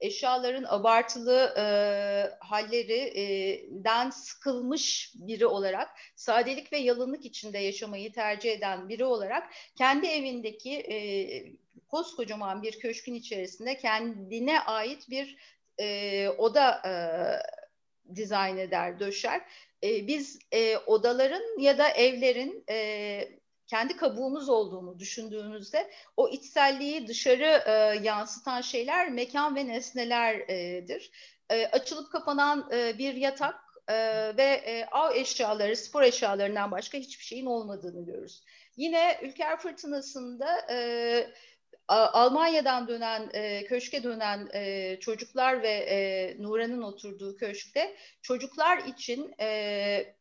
eşyaların 0.00 0.64
abartılı 0.68 1.54
e, 1.58 1.64
hallerinden 2.40 4.10
sıkılmış 4.10 5.12
biri 5.14 5.46
olarak, 5.46 5.88
sadelik 6.16 6.72
ve 6.72 6.78
yalınlık 6.78 7.24
içinde 7.24 7.58
yaşamayı 7.58 8.12
tercih 8.12 8.52
eden 8.52 8.88
biri 8.88 9.04
olarak 9.04 9.52
kendi 9.78 10.06
evindeki 10.06 10.74
e, 10.74 10.96
koskocaman 11.88 12.62
bir 12.62 12.78
köşkün 12.78 13.14
içerisinde 13.14 13.76
kendine 13.76 14.60
ait 14.60 15.10
bir 15.10 15.36
oda 16.38 16.82
e, 16.86 16.92
dizayn 18.16 18.56
eder, 18.56 19.00
döşer. 19.00 19.40
E, 19.82 20.06
biz 20.06 20.38
e, 20.52 20.76
odaların 20.76 21.60
ya 21.60 21.78
da 21.78 21.88
evlerin 21.88 22.64
e, 22.70 23.28
kendi 23.66 23.96
kabuğumuz 23.96 24.48
olduğunu 24.48 24.98
düşündüğümüzde 24.98 25.90
o 26.16 26.28
içselliği 26.28 27.08
dışarı 27.08 27.62
e, 27.66 27.72
yansıtan 28.02 28.60
şeyler 28.60 29.10
mekan 29.10 29.56
ve 29.56 29.68
nesnelerdir. 29.68 31.10
E, 31.50 31.66
açılıp 31.66 32.12
kapanan 32.12 32.68
e, 32.72 32.98
bir 32.98 33.14
yatak 33.14 33.54
e, 33.88 33.94
ve 34.36 34.62
e, 34.66 34.86
av 34.92 35.14
eşyaları, 35.14 35.76
spor 35.76 36.02
eşyalarından 36.02 36.70
başka 36.70 36.98
hiçbir 36.98 37.24
şeyin 37.24 37.46
olmadığını 37.46 38.04
görürüz. 38.06 38.44
Yine 38.76 39.18
Ülker 39.22 39.58
Fırtınası'nda 39.58 40.66
e, 40.70 41.30
Almanya'dan 41.88 42.88
dönen, 42.88 43.30
e, 43.32 43.64
köşke 43.64 44.02
dönen 44.02 44.48
e, 44.54 44.96
çocuklar 45.00 45.62
ve 45.62 45.70
e, 45.70 46.36
Nuran'ın 46.42 46.82
oturduğu 46.82 47.36
köşkte 47.36 47.96
çocuklar 48.22 48.78
için 48.78 49.34
e, 49.40 50.14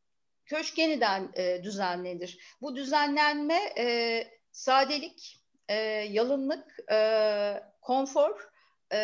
köşk 0.45 0.77
yeniden 0.77 1.31
e, 1.33 1.63
düzenlenir. 1.63 2.37
Bu 2.61 2.75
düzenlenme 2.75 3.59
e, 3.77 4.27
sadelik, 4.51 5.43
e, 5.67 5.75
yalınlık, 6.09 6.91
e, 6.91 7.63
konfor, 7.81 8.49
e, 8.91 8.99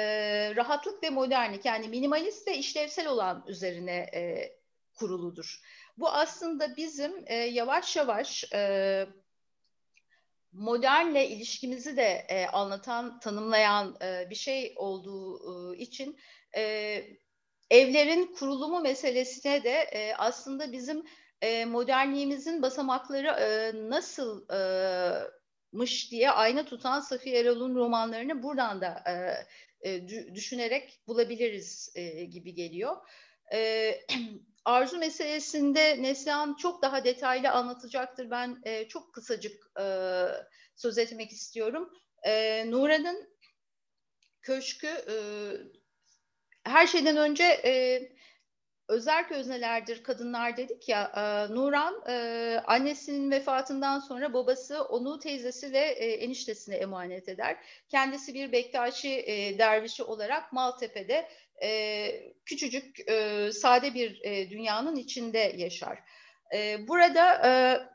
rahatlık 0.56 1.04
ve 1.04 1.10
modernlik 1.10 1.66
yani 1.66 1.88
minimalist 1.88 2.48
ve 2.48 2.58
işlevsel 2.58 3.08
olan 3.08 3.44
üzerine 3.48 3.98
e, 4.14 4.52
kuruludur. 4.94 5.62
Bu 5.98 6.10
aslında 6.10 6.78
bizim 6.78 7.24
e, 7.26 7.36
yavaş 7.36 7.96
yavaş... 7.96 8.54
E, 8.54 9.08
modernle 10.54 11.30
ilişkimizi 11.30 11.98
de 11.98 12.26
e, 12.30 12.46
anlatan, 12.46 13.20
tanımlayan 13.20 13.98
e, 14.02 14.30
bir 14.30 14.36
şey 14.36 14.74
olduğu 14.76 15.74
e, 15.74 15.78
için 15.78 16.18
e, 16.58 16.64
evlerin 17.70 18.36
kurulumu 18.40 18.80
meselesine 18.80 19.64
de 19.64 19.72
e, 19.72 20.14
aslında 20.16 20.72
bizim 20.72 21.04
e, 21.42 21.66
modernliğimizin 21.66 22.62
basamakları 22.62 23.28
e, 23.28 23.72
nasıl 23.90 24.50
e, 24.50 24.60
diye 26.12 26.32
ayna 26.32 26.66
tutan 26.66 27.00
Safiye 27.00 27.40
Erol'un 27.40 27.76
romanlarını 27.76 28.44
buradan 28.44 28.82
da 28.82 29.04
e, 29.08 29.14
e, 29.90 30.08
düşünerek 30.36 31.00
bulabiliriz 31.08 31.92
e, 31.96 32.24
gibi 32.26 32.54
geliyor. 32.54 32.96
E, 33.54 34.00
arzu 34.66 34.98
meselesinde 34.98 36.04
Neslihan 36.04 36.54
çok 36.54 36.82
daha 36.82 37.04
detaylı 37.04 37.52
anlatacaktır. 37.52 38.32
Ben 38.32 38.62
e, 38.64 38.88
çok 38.88 39.14
kısacık 39.14 39.72
e, 39.80 39.86
söz 40.76 40.98
etmek 40.98 41.32
istiyorum. 41.32 41.94
E, 42.24 42.64
Nuran'ın 42.72 43.30
köşkü 44.42 44.88
e, 44.88 45.16
her 46.64 46.88
şeyden 46.88 47.18
önce 47.18 47.44
e, 47.44 48.02
özerk 48.88 49.32
öznelerdir 49.32 50.04
kadınlar 50.04 50.58
dedik 50.58 50.90
ya. 50.90 51.12
E, 51.16 51.54
Nuran 51.54 52.04
e, 52.08 52.60
annesinin 52.68 53.32
vefatından 53.32 54.00
sonra 54.00 54.34
babası 54.34 54.84
onu 54.84 55.20
teyzesi 55.20 55.74
ve 55.74 55.80
e, 55.80 56.12
eniştesine 56.14 56.76
emanet 56.76 57.30
eder. 57.30 57.58
Kendisi 57.90 58.34
bir 58.34 58.52
Bektaşi 58.52 59.10
e, 59.10 59.58
dervişi 59.58 60.04
olarak 60.04 60.54
Maltepe'de 60.54 61.30
e, 61.64 62.34
küçücük 62.46 63.10
e, 63.10 63.50
sade 63.52 63.94
bir 63.94 64.22
e, 64.24 64.50
dünyanın 64.50 64.96
içinde 64.96 65.54
yaşar. 65.58 66.00
E, 66.54 66.88
burada 66.88 67.48
e, 67.48 67.52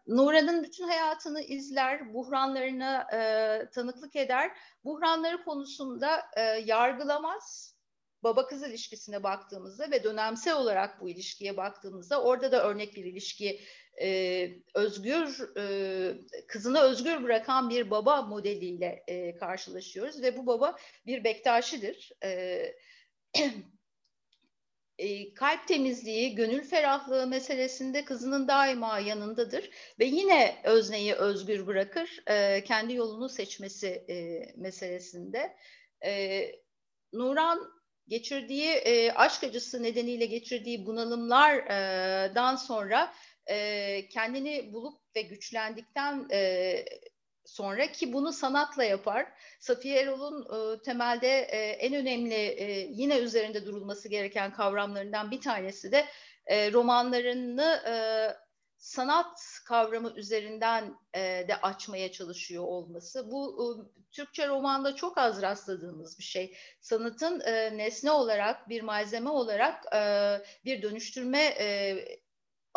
Nuran'ın 0.06 0.62
bütün 0.62 0.84
hayatını 0.88 1.42
izler, 1.42 2.14
buhranlarına 2.14 3.06
e, 3.12 3.70
tanıklık 3.70 4.16
eder. 4.16 4.50
Buhranları 4.84 5.44
konusunda 5.44 6.22
e, 6.36 6.42
yargılamaz. 6.42 7.74
Baba 8.22 8.46
kız 8.46 8.62
ilişkisine 8.62 9.22
baktığımızda 9.22 9.90
ve 9.90 10.04
dönemsel 10.04 10.56
olarak 10.56 11.00
bu 11.00 11.08
ilişkiye 11.08 11.56
baktığımızda 11.56 12.22
orada 12.22 12.52
da 12.52 12.64
örnek 12.64 12.96
bir 12.96 13.04
ilişki 13.04 13.60
e, 14.02 14.50
özgür 14.74 15.56
e, 15.56 16.14
kızını 16.46 16.80
özgür 16.80 17.22
bırakan 17.22 17.70
bir 17.70 17.90
baba 17.90 18.22
modeliyle 18.22 19.04
e, 19.08 19.36
karşılaşıyoruz 19.36 20.22
ve 20.22 20.36
bu 20.36 20.46
baba 20.46 20.76
bir 21.06 21.24
Bektaşidir. 21.24 22.12
E, 22.24 22.60
e, 24.98 25.34
kalp 25.34 25.68
temizliği, 25.68 26.34
gönül 26.34 26.64
ferahlığı 26.64 27.26
meselesinde 27.26 28.04
kızının 28.04 28.48
daima 28.48 28.98
yanındadır 28.98 29.70
ve 29.98 30.04
yine 30.04 30.56
özneyi 30.64 31.14
özgür 31.14 31.66
bırakır 31.66 32.22
e, 32.26 32.64
kendi 32.64 32.94
yolunu 32.94 33.28
seçmesi 33.28 34.04
e, 34.08 34.46
meselesinde. 34.56 35.56
E, 36.04 36.42
Nuran 37.12 37.78
geçirdiği 38.08 38.68
e, 38.70 39.12
aşk 39.12 39.44
acısı 39.44 39.82
nedeniyle 39.82 40.26
geçirdiği 40.26 40.86
bunalımlardan 40.86 42.56
sonra 42.56 43.14
e, 43.46 44.08
kendini 44.08 44.72
bulup 44.72 45.00
ve 45.16 45.22
güçlendikten 45.22 46.28
e, 46.32 46.84
sonra 47.48 47.92
ki 47.92 48.12
bunu 48.12 48.32
sanatla 48.32 48.84
yapar. 48.84 49.26
Safiye 49.60 50.00
Erol'un 50.00 50.42
e, 50.42 50.82
temelde 50.82 51.38
e, 51.38 51.58
en 51.58 51.94
önemli 51.94 52.34
e, 52.34 52.88
yine 52.90 53.18
üzerinde 53.18 53.66
durulması 53.66 54.08
gereken 54.08 54.52
kavramlarından 54.52 55.30
bir 55.30 55.40
tanesi 55.40 55.92
de 55.92 56.06
e, 56.46 56.72
romanlarını 56.72 57.82
e, 57.86 57.94
sanat 58.76 59.40
kavramı 59.66 60.12
üzerinden 60.16 60.94
e, 61.14 61.20
de 61.48 61.56
açmaya 61.62 62.12
çalışıyor 62.12 62.64
olması. 62.64 63.30
Bu 63.30 63.58
e, 63.62 63.66
Türkçe 64.12 64.48
romanda 64.48 64.94
çok 64.94 65.18
az 65.18 65.42
rastladığımız 65.42 66.18
bir 66.18 66.24
şey. 66.24 66.56
Sanatın 66.80 67.40
e, 67.40 67.78
nesne 67.78 68.10
olarak, 68.10 68.68
bir 68.68 68.82
malzeme 68.82 69.30
olarak 69.30 69.94
e, 69.94 70.00
bir 70.64 70.82
dönüştürme 70.82 71.42
e, 71.60 71.96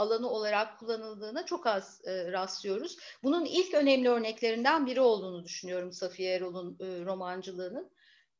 alanı 0.02 0.30
olarak 0.30 0.80
kullanıldığına 0.80 1.46
çok 1.46 1.68
az 1.68 2.02
e, 2.06 2.32
rastlıyoruz. 2.32 2.98
Bunun 3.24 3.46
ilk 3.46 3.74
önemli 3.74 4.10
örneklerinden 4.10 4.86
biri 4.86 5.02
olduğunu 5.02 5.44
düşünüyorum 5.44 5.92
Safiye 5.92 6.34
Erol'un 6.34 6.78
e, 6.80 7.06
romancılığının. 7.06 7.92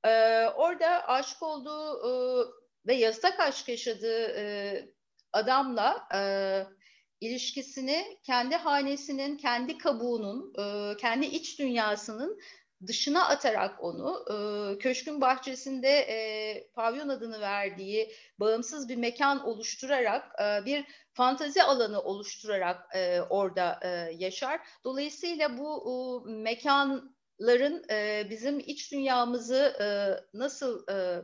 E, 0.06 0.46
orada 0.48 1.08
aşık 1.08 1.44
olduğu 1.44 2.08
e, 2.08 2.12
ve 2.88 2.94
yasak 2.94 3.40
aşk 3.40 3.70
yaşadığı 3.70 4.26
e, 4.38 4.76
adamla 5.34 6.08
e, 6.16 6.20
ilişkisini 7.22 8.20
kendi 8.24 8.56
hanesinin, 8.56 9.38
kendi 9.38 9.78
kabuğunun, 9.78 10.54
e, 10.60 10.98
kendi 10.98 11.26
iç 11.26 11.60
dünyasının 11.60 12.40
dışına 12.88 13.28
atarak 13.28 13.84
onu 13.84 14.26
e, 14.30 14.78
köşkün 14.78 15.22
bahçesinde 15.22 15.90
e, 15.90 16.68
pavyon 16.74 17.10
adını 17.10 17.42
verdiği 17.42 18.12
bağımsız 18.40 18.90
bir 18.90 18.96
mekan 18.96 19.48
oluşturarak 19.48 20.42
e, 20.42 20.66
bir 20.66 20.86
fantazi 21.14 21.64
alanı 21.64 22.02
oluşturarak 22.02 22.96
e, 22.96 23.22
orada 23.22 23.80
e, 23.84 23.88
yaşar. 24.18 24.60
Dolayısıyla 24.84 25.58
bu 25.58 26.26
e, 26.28 26.32
mekanların 26.32 27.86
e, 27.92 28.28
bizim 28.30 28.60
iç 28.60 28.92
dünyamızı 28.92 29.76
e, 29.82 29.88
nasıl 30.38 30.88
e, 30.90 31.22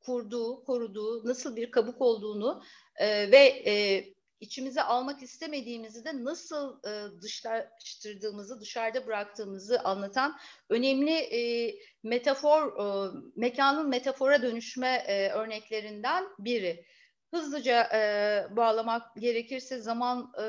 kurduğu, 0.00 0.64
koruduğu, 0.64 1.28
nasıl 1.28 1.56
bir 1.56 1.70
kabuk 1.70 2.00
olduğunu 2.00 2.62
e, 2.96 3.30
ve 3.30 3.62
e, 3.66 4.04
içimize 4.40 4.82
almak 4.82 5.22
istemediğimizi 5.22 6.04
de 6.04 6.24
nasıl 6.24 6.78
e, 6.84 7.22
dışlaştırdığımızı, 7.22 8.60
dışarıda 8.60 9.06
bıraktığımızı 9.06 9.80
anlatan 9.80 10.38
önemli 10.68 11.12
e, 11.12 11.74
metafor, 12.02 12.78
e, 12.78 13.10
mekanın 13.36 13.88
metafora 13.88 14.42
dönüşme 14.42 15.04
e, 15.06 15.30
örneklerinden 15.30 16.24
biri. 16.38 16.86
Hızlıca 17.30 17.88
e, 17.94 18.56
bağlamak 18.56 19.16
gerekirse 19.16 19.78
zaman 19.78 20.32
e, 20.38 20.42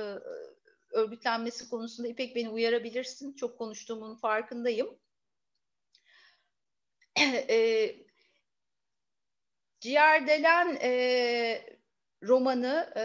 örgütlenmesi 0.92 1.70
konusunda 1.70 2.08
İpek 2.08 2.36
beni 2.36 2.50
uyarabilirsin. 2.50 3.34
Çok 3.34 3.58
konuştuğumun 3.58 4.16
farkındayım. 4.16 5.00
e, 7.50 7.96
Ciğerdelen 9.80 10.78
e, 10.82 11.78
romanı 12.24 12.94
e, 12.98 13.04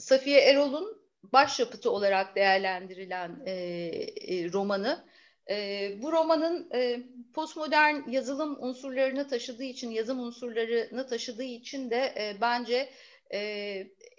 Safiye 0.00 0.40
Erol'un 0.40 1.00
başyapıtı 1.22 1.90
olarak 1.90 2.36
değerlendirilen 2.36 3.42
e, 3.46 3.52
e, 3.52 4.52
romanı. 4.52 5.04
E, 5.50 5.92
bu 6.02 6.12
romanın 6.12 6.70
e, 6.74 7.00
postmodern 7.34 8.10
yazılım 8.10 8.62
unsurlarını 8.62 9.28
taşıdığı 9.28 9.64
için, 9.64 9.90
yazım 9.90 10.20
unsurlarını 10.20 11.06
taşıdığı 11.06 11.42
için 11.44 11.90
de 11.90 12.14
e, 12.16 12.36
bence 12.40 12.90
e, 13.32 13.40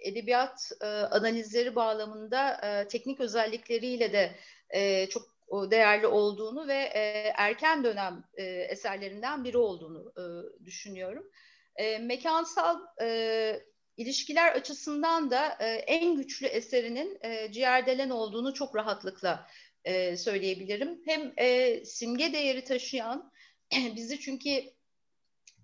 edebiyat 0.00 0.72
e, 0.80 0.86
analizleri 0.86 1.74
bağlamında 1.74 2.60
e, 2.62 2.88
teknik 2.88 3.20
özellikleriyle 3.20 4.12
de 4.12 4.30
e, 4.70 5.08
çok 5.08 5.32
değerli 5.70 6.06
olduğunu 6.06 6.68
ve 6.68 6.90
e, 6.94 7.32
erken 7.36 7.84
dönem 7.84 8.24
e, 8.34 8.44
eserlerinden 8.44 9.44
biri 9.44 9.58
olduğunu 9.58 10.12
e, 10.16 10.24
düşünüyorum. 10.64 11.30
E, 11.76 11.98
mekansal 11.98 12.78
e, 13.00 13.60
ilişkiler 13.96 14.52
açısından 14.52 15.30
da 15.30 15.56
e, 15.60 15.66
en 15.66 16.16
güçlü 16.16 16.46
eserinin 16.46 17.18
e, 17.22 17.52
Ciğerdelen 17.52 18.10
olduğunu 18.10 18.54
çok 18.54 18.76
rahatlıkla 18.76 19.46
e, 19.84 20.16
söyleyebilirim. 20.16 21.02
Hem 21.06 21.32
e, 21.36 21.80
simge 21.84 22.32
değeri 22.32 22.64
taşıyan, 22.64 23.32
bizi 23.96 24.20
çünkü 24.20 24.62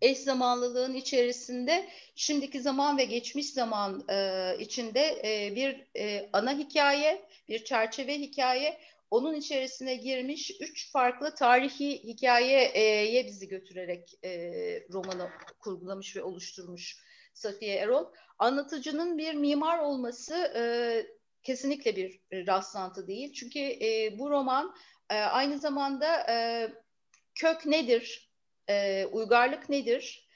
eş 0.01 0.19
zamanlılığın 0.19 0.95
içerisinde 0.95 1.89
şimdiki 2.15 2.61
zaman 2.61 2.99
ve 2.99 3.05
geçmiş 3.05 3.53
zaman 3.53 4.05
e, 4.09 4.57
içinde 4.59 5.21
e, 5.25 5.57
bir 5.57 5.87
e, 5.97 6.31
ana 6.33 6.59
hikaye, 6.59 7.29
bir 7.49 7.65
çerçeve 7.65 8.19
hikaye, 8.19 8.79
onun 9.11 9.35
içerisine 9.35 9.95
girmiş 9.95 10.53
üç 10.61 10.93
farklı 10.93 11.35
tarihi 11.35 12.03
hikayeye 12.05 13.27
bizi 13.27 13.49
götürerek 13.49 14.15
e, 14.25 14.31
romanı 14.93 15.31
kurgulamış 15.59 16.17
ve 16.17 16.23
oluşturmuş 16.23 17.08
Safiye 17.39 17.77
Erol. 17.77 18.07
Anlatıcının 18.39 19.19
bir 19.19 19.35
mimar 19.35 19.79
olması 19.79 20.35
e, 20.35 20.63
kesinlikle 21.43 21.97
bir 21.97 22.21
rastlantı 22.47 23.07
değil. 23.07 23.33
Çünkü 23.33 23.59
e, 23.59 24.19
bu 24.19 24.31
roman 24.31 24.75
e, 25.11 25.15
aynı 25.15 25.59
zamanda 25.59 26.27
e, 26.29 26.69
kök 27.35 27.67
nedir, 27.67 28.33
e, 28.69 29.07
uygarlık 29.07 29.69
nedir 29.69 30.29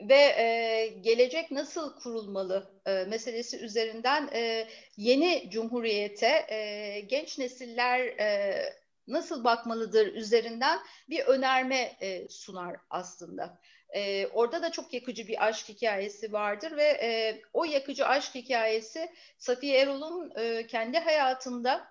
ve 0.00 0.14
e, 0.14 0.86
gelecek 1.00 1.50
nasıl 1.50 1.96
kurulmalı 1.96 2.80
e, 2.86 3.04
meselesi 3.04 3.58
üzerinden 3.58 4.28
e, 4.32 4.68
yeni 4.96 5.50
cumhuriyete 5.50 6.46
e, 6.50 7.00
genç 7.00 7.38
nesiller 7.38 8.00
e, 8.00 8.62
nasıl 9.06 9.44
bakmalıdır 9.44 10.06
üzerinden 10.06 10.78
bir 11.08 11.20
önerme 11.24 11.96
e, 12.00 12.28
sunar 12.28 12.76
aslında. 12.90 13.60
E, 13.94 14.26
orada 14.26 14.62
da 14.62 14.72
çok 14.72 14.94
yakıcı 14.94 15.28
bir 15.28 15.46
aşk 15.46 15.68
hikayesi 15.68 16.32
vardır 16.32 16.76
ve 16.76 16.84
e, 16.84 17.40
o 17.52 17.64
yakıcı 17.64 18.06
aşk 18.06 18.34
hikayesi 18.34 19.10
Safiye 19.38 19.78
Erol'un 19.78 20.32
e, 20.36 20.66
kendi 20.66 20.98
hayatında 20.98 21.88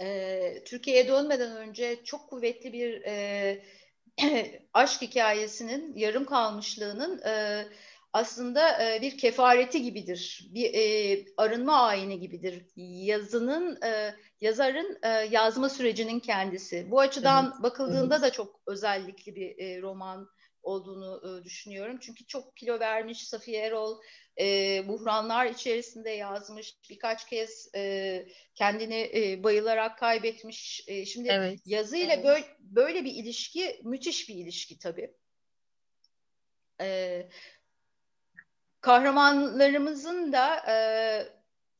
e, 0.00 0.64
Türkiye'ye 0.64 1.08
dönmeden 1.08 1.56
önce 1.56 2.04
çok 2.04 2.30
kuvvetli 2.30 2.72
bir 2.72 3.02
e, 3.06 3.62
aşk 4.74 5.02
hikayesinin 5.02 5.96
yarım 5.96 6.24
kalmışlığının 6.24 7.22
e, 7.22 7.64
aslında 8.12 8.84
e, 8.84 9.02
bir 9.02 9.18
kefareti 9.18 9.82
gibidir, 9.82 10.48
bir 10.54 10.74
e, 10.74 11.24
arınma 11.36 11.80
ayini 11.80 12.20
gibidir. 12.20 12.66
Yazının, 12.76 13.82
e, 13.82 14.14
yazarın 14.40 14.98
e, 15.02 15.08
yazma 15.08 15.68
sürecinin 15.68 16.20
kendisi. 16.20 16.90
Bu 16.90 17.00
açıdan 17.00 17.44
evet. 17.52 17.62
bakıldığında 17.62 18.14
evet. 18.14 18.24
da 18.24 18.32
çok 18.32 18.60
özellikli 18.66 19.34
bir 19.34 19.58
e, 19.58 19.82
roman 19.82 20.28
olduğunu 20.62 21.40
e, 21.40 21.44
düşünüyorum. 21.44 21.98
Çünkü 22.00 22.26
çok 22.26 22.56
kilo 22.56 22.80
vermiş 22.80 23.28
Safiye 23.28 23.62
Erol, 23.62 24.00
e, 24.40 24.44
buhranlar 24.88 25.46
içerisinde 25.46 26.10
yazmış, 26.10 26.76
birkaç 26.90 27.26
kez 27.26 27.74
e, 27.74 28.26
kendini 28.54 29.10
e, 29.14 29.42
bayılarak 29.42 29.98
kaybetmiş. 29.98 30.84
E, 30.86 31.06
şimdi 31.06 31.28
evet. 31.28 31.60
yazıyla 31.66 32.14
evet. 32.14 32.24
böyle, 32.24 32.46
böyle 32.60 33.04
bir 33.04 33.12
ilişki 33.12 33.80
müthiş 33.84 34.28
bir 34.28 34.34
ilişki 34.34 34.78
tabii. 34.78 35.14
E, 36.80 37.28
kahramanlarımızın 38.80 40.32
da 40.32 40.56
e, 40.68 40.76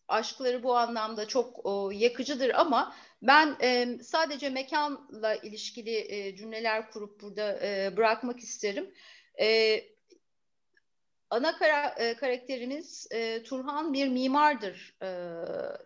aşkları 0.09 0.63
bu 0.63 0.77
anlamda 0.77 1.29
çok 1.29 1.67
o, 1.67 1.91
yakıcıdır 1.91 2.51
ama 2.51 2.95
ben 3.23 3.57
e, 3.63 3.99
sadece 4.03 4.51
mekanla 4.51 5.35
ilişkili 5.35 6.07
e, 6.09 6.37
cümleler 6.37 6.91
kurup 6.91 7.21
burada 7.21 7.59
e, 7.63 7.97
bırakmak 7.97 8.41
isterim. 8.41 8.95
E, 9.41 9.81
ana 11.31 11.59
kara, 11.59 11.89
e, 11.89 12.15
karakterimiz 12.17 13.07
e, 13.11 13.43
Turhan 13.43 13.93
bir 13.93 14.09
mimardır 14.09 14.97
e, 15.03 15.07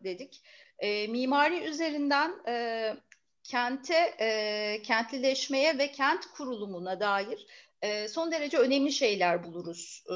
dedik. 0.05 0.43
E, 0.79 1.07
mimari 1.07 1.65
üzerinden 1.65 2.33
e, 2.49 2.97
kente, 3.45 4.15
e, 4.21 4.83
kentlileşmeye 4.83 5.79
ve 5.79 5.93
kent 5.93 6.27
kurulumuna 6.27 7.01
dair 7.01 7.47
e, 7.83 8.09
son 8.09 8.33
derece 8.33 8.59
önemli 8.59 8.93
şeyler 8.93 9.45
buluruz 9.45 10.05
e, 10.07 10.15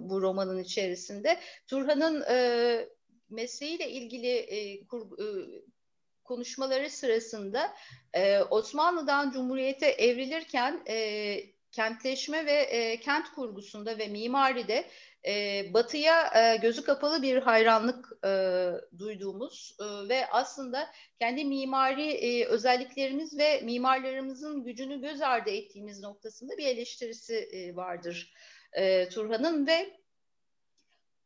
bu 0.00 0.22
romanın 0.22 0.62
içerisinde. 0.62 1.40
Turhan'ın 1.66 2.24
e, 2.30 2.88
mesleğiyle 3.30 3.90
ilgili 3.90 4.28
e, 4.28 4.86
kur, 4.86 5.18
e, 5.18 5.26
konuşmaları 6.28 6.90
sırasında 6.90 7.74
e, 8.14 8.40
Osmanlı'dan 8.40 9.30
Cumhuriyete 9.30 9.86
evrilirken 9.86 10.82
e, 10.88 11.58
kentleşme 11.72 12.46
ve 12.46 12.52
e, 12.52 13.00
kent 13.00 13.32
kurgusunda 13.34 13.98
ve 13.98 14.08
mimaride 14.08 14.84
e, 15.26 15.64
batıya 15.74 16.30
e, 16.34 16.56
gözü 16.56 16.84
kapalı 16.84 17.22
bir 17.22 17.36
hayranlık 17.36 18.24
e, 18.24 18.30
duyduğumuz 18.98 19.76
e, 19.80 20.08
ve 20.08 20.26
aslında 20.30 20.88
kendi 21.20 21.44
mimari 21.44 22.10
e, 22.10 22.44
özelliklerimiz 22.44 23.38
ve 23.38 23.60
mimarlarımızın 23.60 24.64
gücünü 24.64 25.00
göz 25.00 25.22
ardı 25.22 25.50
ettiğimiz 25.50 26.00
noktasında 26.00 26.56
bir 26.58 26.66
eleştirisi 26.66 27.34
e, 27.34 27.76
vardır 27.76 28.32
e, 28.72 29.08
Turhan'ın 29.08 29.66
ve 29.66 29.97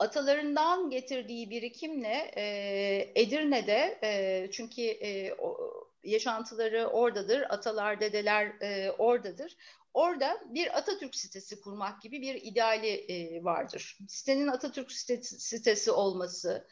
atalarından 0.03 0.91
getirdiği 0.91 1.51
birikimle 1.51 2.33
e, 2.37 3.13
Edirne'de 3.15 3.99
e, 4.03 4.51
çünkü 4.53 4.83
e, 4.83 5.35
o, 5.35 5.73
yaşantıları 6.05 6.87
oradadır, 6.87 7.41
atalar, 7.49 8.01
dedeler 8.01 8.47
e, 8.61 8.91
oradadır. 8.91 9.57
Orada 9.95 10.41
bir 10.49 10.79
Atatürk 10.79 11.15
sitesi 11.15 11.61
kurmak 11.61 12.03
gibi 12.03 12.23
bir 12.23 12.35
ideali 12.35 12.89
e, 12.89 13.45
vardır. 13.45 13.99
Sitenin 14.09 14.47
Atatürk 14.47 14.93
sitesi, 14.93 15.91
olması, 15.91 16.67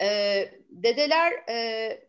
e, 0.00 0.08
dedeler 0.70 1.32
e, 1.48 2.08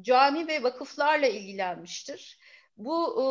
cami 0.00 0.48
ve 0.48 0.62
vakıflarla 0.62 1.26
ilgilenmiştir. 1.26 2.38
Bu 2.76 3.22
e, 3.22 3.24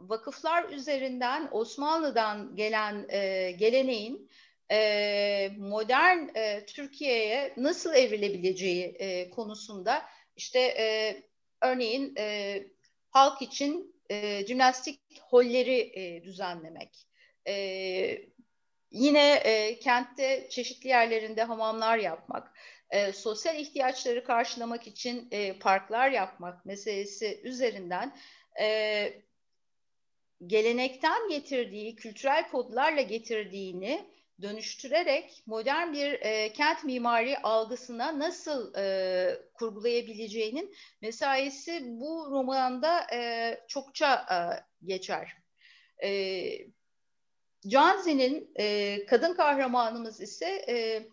vakıflar 0.00 0.68
üzerinden 0.68 1.48
Osmanlı'dan 1.52 2.56
gelen 2.56 3.06
e, 3.08 3.50
geleneğin 3.50 4.30
modern 5.58 6.28
Türkiye'ye 6.66 7.54
nasıl 7.56 7.94
evrilebileceği 7.94 9.30
konusunda 9.30 10.02
işte 10.36 10.74
örneğin 11.60 12.14
halk 13.10 13.42
için 13.42 13.94
e, 14.10 14.46
jimnastik 14.46 15.00
holleri 15.20 16.22
düzenlemek. 16.24 17.06
Yine 18.90 19.34
e, 19.34 19.78
kentte 19.78 20.46
çeşitli 20.50 20.88
yerlerinde 20.88 21.42
hamamlar 21.42 21.98
yapmak, 21.98 22.52
sosyal 23.12 23.56
ihtiyaçları 23.56 24.24
karşılamak 24.24 24.86
için 24.86 25.30
parklar 25.60 26.10
yapmak 26.10 26.66
meselesi 26.66 27.40
üzerinden 27.44 28.16
e, 28.60 29.12
gelenekten 30.46 31.28
getirdiği, 31.28 31.96
kültürel 31.96 32.50
kodlarla 32.50 33.02
getirdiğini 33.02 34.10
dönüştürerek 34.42 35.42
modern 35.46 35.92
bir 35.92 36.12
e, 36.12 36.52
kent 36.52 36.84
mimari 36.84 37.38
algısına 37.38 38.18
nasıl 38.18 38.74
e, 38.74 39.38
kurgulayabileceğinin 39.54 40.74
mesaisi 41.02 41.82
bu 41.84 42.28
romanda 42.30 43.06
e, 43.12 43.60
çokça 43.68 44.26
e, 44.30 44.38
geçer. 44.86 45.36
E, 46.02 46.40
Canzi'nin 47.66 48.50
e, 48.58 48.98
kadın 49.06 49.34
kahramanımız 49.34 50.20
ise 50.20 50.64
e, 50.68 51.06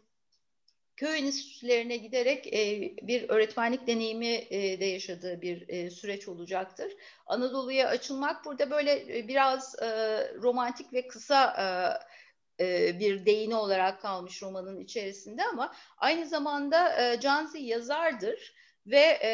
köy 0.96 1.20
enstitülerine 1.20 1.98
giderek 1.98 2.54
e, 2.54 2.82
bir 3.02 3.30
öğretmenlik 3.30 3.88
deneyimi 3.88 4.48
e, 4.50 4.80
de 4.80 4.86
yaşadığı 4.86 5.42
bir 5.42 5.70
e, 5.70 5.90
süreç 5.90 6.28
olacaktır. 6.28 6.92
Anadolu'ya 7.26 7.88
açılmak 7.88 8.46
burada 8.46 8.72
böyle 8.72 9.18
e, 9.18 9.28
biraz 9.28 9.76
e, 9.82 9.88
romantik 10.36 10.94
ve 10.94 11.08
kısa 11.08 11.46
e, 11.46 11.66
e, 12.62 13.00
bir 13.00 13.26
değini 13.26 13.56
olarak 13.56 14.02
kalmış 14.02 14.44
romanın 14.44 14.80
içerisinde 14.80 15.44
ama 15.44 15.74
aynı 15.98 16.26
zamanda 16.26 17.04
e, 17.04 17.20
Canzi 17.20 17.60
yazardır 17.60 18.54
ve 18.86 19.20
e, 19.24 19.32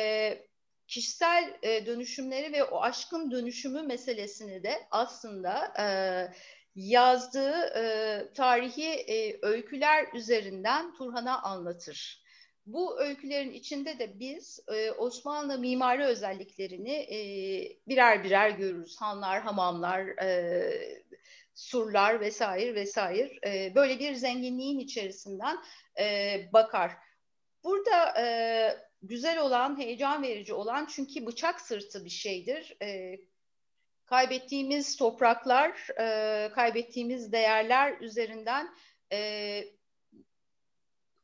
kişisel 0.88 1.54
e, 1.64 1.86
dönüşümleri 1.86 2.54
ve 2.54 2.64
o 2.64 2.82
aşkın 2.82 3.32
dönüşümü 3.32 3.82
meselesini 3.82 4.64
de 4.64 4.88
aslında 4.92 5.74
e, 5.80 5.88
yazdığı 6.76 7.74
e, 7.76 7.84
tarihi 8.34 8.90
e, 8.90 9.40
öyküler 9.42 10.08
üzerinden 10.14 10.94
Turhan'a 10.94 11.42
anlatır. 11.42 12.28
Bu 12.66 13.02
öykülerin 13.02 13.52
içinde 13.52 14.00
de 14.00 14.20
biz 14.20 14.60
e, 14.74 14.92
Osmanlı 14.92 15.60
mimari 15.60 16.04
özelliklerini 16.04 16.94
e, 16.94 17.20
birer 17.88 18.24
birer 18.24 18.50
görürüz. 18.50 19.02
Hanlar, 19.02 19.42
hamamlar, 19.42 20.24
e, 20.24 21.04
surlar 21.58 22.20
vesaire 22.20 22.76
vesaire. 22.76 23.32
E, 23.46 23.76
böyle 23.76 24.00
bir 24.00 24.14
zenginliğin 24.14 24.80
içerisinden 24.80 25.58
e, 26.00 26.40
bakar. 26.54 26.92
Burada 27.64 28.22
e, 28.22 28.28
güzel 29.02 29.40
olan, 29.40 29.80
heyecan 29.80 30.24
verici 30.24 30.54
olan 30.54 30.86
çünkü 30.86 31.26
bıçak 31.26 31.62
sırtı 31.62 32.06
bir 32.06 32.10
şeydir. 32.10 32.78
E, 32.82 33.20
kaybettiğimiz 34.06 34.96
topraklar, 34.96 35.88
e, 36.00 36.52
kaybettiğimiz 36.52 37.32
değerler 37.32 37.98
üzerinden 38.02 38.70
e, 39.12 39.64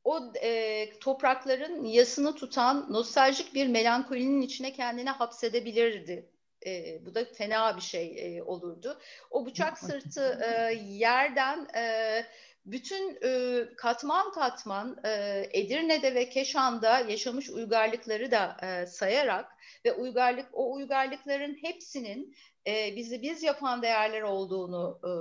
o 0.04 0.34
e, 0.42 0.90
toprakların 1.00 1.86
yasını 1.86 2.36
tutan 2.36 2.94
nostaljik 2.94 3.54
bir 3.54 3.68
melankolinin 3.68 4.42
içine 4.42 4.74
kendine 4.74 5.10
hapsedebilirdi. 5.10 6.33
E, 6.66 7.06
bu 7.06 7.16
da 7.16 7.26
fena 7.26 7.78
bir 7.78 7.82
şey 7.82 8.38
e, 8.38 8.44
olurdu. 8.44 9.00
O 9.32 9.46
bıçak 9.46 9.80
sırtı 9.80 10.40
e, 10.44 10.74
yerden 10.74 11.68
e, 11.76 12.26
bütün 12.66 13.20
e, 13.24 13.64
katman 13.78 14.32
katman 14.32 14.98
e, 15.06 15.44
Edirne'de 15.54 16.16
ve 16.16 16.30
Keşan'da 16.30 17.00
yaşamış 17.00 17.50
uygarlıkları 17.50 18.32
da 18.32 18.58
e, 18.64 18.86
sayarak 18.86 19.52
ve 19.86 19.94
uygarlık 19.94 20.46
o 20.54 20.74
uygarlıkların 20.74 21.58
hepsinin 21.62 22.36
e, 22.68 22.96
bizi 22.96 23.22
biz 23.22 23.44
yapan 23.44 23.82
değerler 23.82 24.22
olduğunu 24.22 25.00
e, 25.04 25.12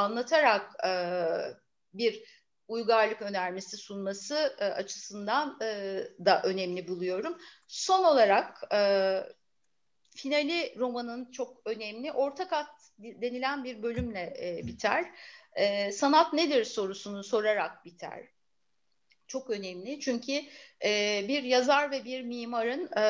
anlatarak 0.00 0.84
e, 0.86 0.90
bir 1.94 2.24
uygarlık 2.68 3.22
önermesi 3.22 3.76
sunması 3.76 4.56
e, 4.58 4.64
açısından 4.64 5.58
e, 5.62 6.00
da 6.24 6.42
önemli 6.42 6.88
buluyorum. 6.88 7.38
Son 7.66 8.04
olarak 8.04 8.74
e, 8.74 8.80
finali 10.14 10.74
romanın 10.78 11.30
çok 11.30 11.62
önemli. 11.64 12.12
Ortak 12.12 12.52
at 12.52 12.90
denilen 12.98 13.64
bir 13.64 13.82
bölümle 13.82 14.34
e, 14.40 14.66
biter. 14.66 15.10
E, 15.52 15.92
sanat 15.92 16.32
nedir 16.32 16.64
sorusunu 16.64 17.24
sorarak 17.24 17.84
biter. 17.84 18.28
Çok 19.26 19.50
önemli 19.50 20.00
çünkü 20.00 20.32
e, 20.84 21.24
bir 21.28 21.42
yazar 21.42 21.90
ve 21.90 22.04
bir 22.04 22.22
mimarın 22.22 22.90
e, 22.96 23.04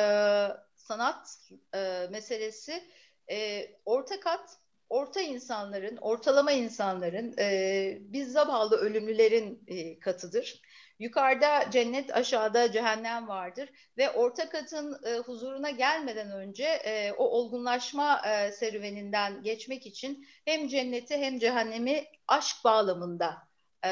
sanat 0.75 1.37
e, 1.75 2.07
meselesi 2.11 2.83
e, 3.29 3.67
ortak 3.85 4.27
at 4.27 4.57
orta 4.91 5.21
insanların, 5.21 5.97
ortalama 5.97 6.51
insanların, 6.51 7.35
e, 7.39 7.97
biz 8.01 8.31
zavallı 8.31 8.75
ölümlülerin 8.75 9.63
e, 9.67 9.99
katıdır. 9.99 10.61
Yukarıda 11.01 11.71
cennet, 11.71 12.15
aşağıda 12.15 12.71
cehennem 12.71 13.27
vardır 13.27 13.69
ve 13.97 14.09
orta 14.09 14.49
katın 14.49 14.99
e, 15.05 15.17
huzuruna 15.17 15.69
gelmeden 15.69 16.31
önce 16.31 16.63
e, 16.63 17.11
o 17.11 17.23
olgunlaşma 17.23 18.21
e, 18.27 18.51
serüveninden 18.51 19.43
geçmek 19.43 19.85
için 19.87 20.27
hem 20.45 20.67
cenneti 20.67 21.17
hem 21.17 21.39
cehennemi 21.39 22.05
aşk 22.27 22.55
bağlamında 22.63 23.37
e, 23.85 23.89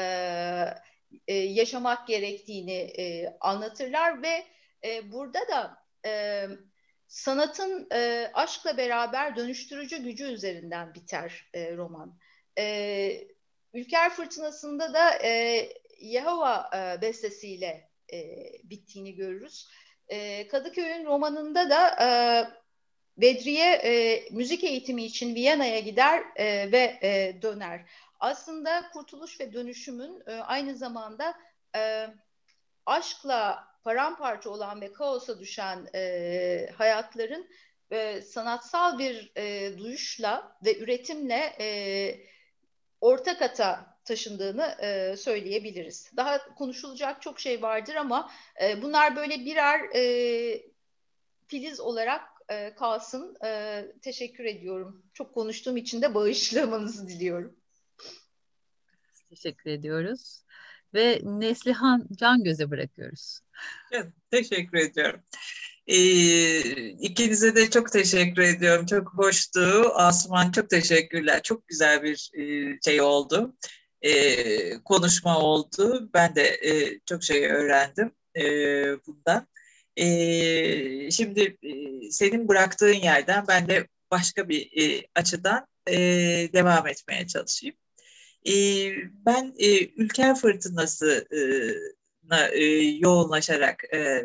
e, 1.26 1.34
yaşamak 1.34 2.06
gerektiğini 2.06 2.78
e, 2.98 3.36
anlatırlar 3.40 4.22
ve 4.22 4.44
e, 4.84 5.12
burada 5.12 5.40
da 5.48 5.76
e, 6.06 6.44
sanatın 7.08 7.88
e, 7.92 8.30
aşkla 8.34 8.76
beraber 8.76 9.36
dönüştürücü 9.36 10.02
gücü 10.02 10.24
üzerinden 10.24 10.94
biter 10.94 11.50
e, 11.54 11.76
roman. 11.76 12.18
E, 12.58 13.28
Ülker 13.74 14.10
Fırtınası'nda 14.10 14.94
da 14.94 15.10
e, 15.24 15.68
Yehova 16.00 16.70
e, 16.74 17.02
bestesiyle 17.02 17.90
e, 18.12 18.36
bittiğini 18.64 19.14
görürüz. 19.14 19.68
E, 20.08 20.48
Kadıköy'ün 20.48 21.04
romanında 21.04 21.70
da 21.70 22.04
e, 22.04 22.08
Bedriye 23.16 23.72
e, 23.72 24.24
müzik 24.30 24.64
eğitimi 24.64 25.04
için 25.04 25.34
Viyana'ya 25.34 25.80
gider 25.80 26.24
e, 26.36 26.72
ve 26.72 26.98
e, 27.02 27.42
döner. 27.42 27.86
Aslında 28.20 28.90
kurtuluş 28.92 29.40
ve 29.40 29.52
dönüşümün 29.52 30.22
e, 30.26 30.32
aynı 30.32 30.76
zamanda 30.76 31.34
e, 31.76 32.06
aşkla 32.86 33.68
paramparça 33.84 34.50
olan 34.50 34.80
ve 34.80 34.92
kaosa 34.92 35.38
düşen 35.38 35.88
e, 35.94 36.70
hayatların 36.76 37.48
e, 37.90 38.20
sanatsal 38.22 38.98
bir 38.98 39.32
e, 39.36 39.78
duyuşla 39.78 40.56
ve 40.64 40.78
üretimle 40.78 41.56
e, 41.60 41.68
orta 43.00 43.38
kata 43.38 43.89
taşındığını 44.10 44.76
e, 44.82 45.16
söyleyebiliriz. 45.16 46.10
Daha 46.16 46.54
konuşulacak 46.54 47.22
çok 47.22 47.40
şey 47.40 47.62
vardır 47.62 47.94
ama 47.94 48.30
e, 48.62 48.82
bunlar 48.82 49.16
böyle 49.16 49.44
birer 49.44 49.80
e, 49.94 50.02
filiz 51.46 51.80
olarak 51.80 52.22
e, 52.48 52.74
kalsın. 52.74 53.36
E, 53.44 53.82
teşekkür 54.02 54.44
ediyorum. 54.44 55.02
Çok 55.14 55.34
konuştuğum 55.34 55.76
için 55.76 56.02
de 56.02 56.14
bağışlamanızı 56.14 57.08
diliyorum. 57.08 57.56
Teşekkür 59.28 59.70
ediyoruz 59.70 60.44
ve 60.94 61.20
Neslihan 61.22 62.08
Can 62.16 62.44
Göze 62.44 62.70
bırakıyoruz. 62.70 63.40
Evet, 63.92 64.12
teşekkür 64.30 64.78
ediyorum. 64.78 65.20
Ee, 65.86 66.88
ikinize 66.88 67.56
de 67.56 67.70
çok 67.70 67.92
teşekkür 67.92 68.42
ediyorum. 68.42 68.86
Çok 68.86 69.14
hoştu. 69.14 69.60
Asuman 69.94 70.50
çok 70.50 70.70
teşekkürler. 70.70 71.42
Çok 71.42 71.68
güzel 71.68 72.02
bir 72.02 72.30
e, 72.34 72.78
şey 72.84 73.00
oldu. 73.00 73.56
E, 74.02 74.82
konuşma 74.84 75.38
oldu. 75.38 76.10
Ben 76.14 76.34
de 76.34 76.42
e, 76.42 77.00
çok 77.06 77.24
şey 77.24 77.46
öğrendim 77.46 78.12
e, 78.36 78.42
bundan. 79.06 79.46
E, 79.96 81.10
şimdi 81.10 81.58
e, 81.62 82.10
senin 82.10 82.48
bıraktığın 82.48 82.92
yerden 82.92 83.44
ben 83.48 83.68
de 83.68 83.88
başka 84.10 84.48
bir 84.48 84.82
e, 84.82 85.06
açıdan 85.14 85.66
e, 85.88 85.96
devam 86.52 86.86
etmeye 86.86 87.26
çalışayım. 87.26 87.76
E, 88.46 88.52
ben 89.26 89.54
e, 89.58 89.86
ülker 89.86 90.36
fırtınasına 90.36 92.46
e, 92.52 92.64
yoğunlaşarak 92.82 93.84
e, 93.94 94.24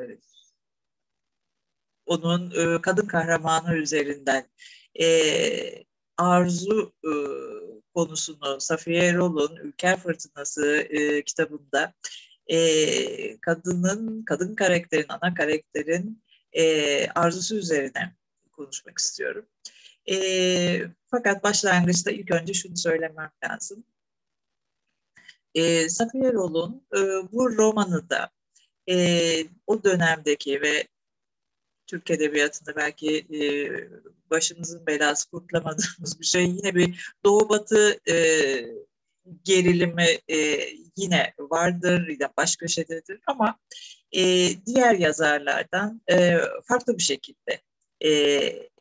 onun 2.05 2.75
e, 2.77 2.81
kadın 2.81 3.07
kahramanı 3.07 3.75
üzerinden 3.75 4.49
e, 5.01 5.05
arzu 6.17 6.93
e, 7.03 7.11
konusunu 7.95 8.61
Safiye 8.61 9.01
Erol'un 9.03 9.55
Ülker 9.55 9.99
Fırtınası 9.99 10.87
e, 10.89 11.23
kitabında 11.23 11.93
e, 12.47 13.39
kadının, 13.41 14.23
kadın 14.25 14.55
karakterin, 14.55 15.05
ana 15.09 15.33
karakterin 15.33 16.23
e, 16.53 17.07
arzusu 17.07 17.55
üzerine 17.55 18.15
konuşmak 18.51 18.97
istiyorum. 18.97 19.45
E, 20.09 20.15
fakat 21.11 21.43
başlangıçta 21.43 22.11
ilk 22.11 22.31
önce 22.31 22.53
şunu 22.53 22.77
söylemem 22.77 23.31
lazım. 23.43 23.83
E, 25.55 25.89
Safiye 25.89 26.33
Rol'un 26.33 26.87
e, 26.95 26.99
bu 27.31 27.57
romanı 27.57 28.09
da 28.09 28.29
e, 28.89 28.95
o 29.67 29.83
dönemdeki 29.83 30.61
ve 30.61 30.87
Türk 31.87 32.11
Edebiyatı'nda 32.11 32.75
belki 32.75 33.17
e, 33.17 33.41
başımızın 34.29 34.85
belası 34.87 35.29
kurtulamadığımız 35.29 36.19
bir 36.19 36.25
şey 36.25 36.43
yine 36.43 36.75
bir 36.75 37.13
Doğu 37.25 37.49
Batı 37.49 37.99
e, 38.09 38.15
gerilimi 39.43 40.07
e, 40.27 40.69
yine 40.97 41.33
vardır, 41.39 42.07
yine 42.07 42.29
baş 42.37 42.55
köşededir 42.55 43.19
ama 43.27 43.59
e, 44.11 44.21
diğer 44.65 44.95
yazarlardan 44.95 46.01
e, 46.11 46.37
farklı 46.67 46.97
bir 46.97 47.03
şekilde 47.03 47.61
e, 48.01 48.09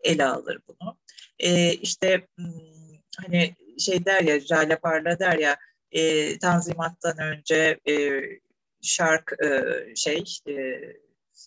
ele 0.02 0.24
alır 0.24 0.58
bunu. 0.68 0.98
E, 1.38 1.72
işte 1.72 2.26
hmm, 2.36 2.98
hani 3.16 3.54
şey 3.78 4.04
der 4.04 4.22
ya, 4.22 4.40
Jale 4.40 4.76
Parla 4.76 5.18
der 5.18 5.38
ya, 5.38 5.56
e, 5.92 6.38
Tanzimat'tan 6.38 7.18
önce 7.18 7.80
e, 7.88 8.22
şark 8.82 9.32
e, 9.44 9.74
şey 9.96 10.24
e, 10.48 10.54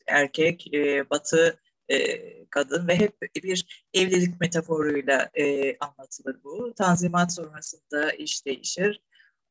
erkek, 0.07 0.73
e, 0.73 1.09
batı 1.09 1.59
e, 1.89 2.45
kadın 2.49 2.88
ve 2.88 2.95
hep 2.95 3.21
bir 3.43 3.88
evlilik 3.93 4.41
metaforuyla 4.41 5.29
e, 5.33 5.77
anlatılır 5.77 6.43
bu. 6.43 6.73
Tanzimat 6.73 7.33
sonrasında 7.33 8.11
iş 8.11 8.45
değişir. 8.45 9.01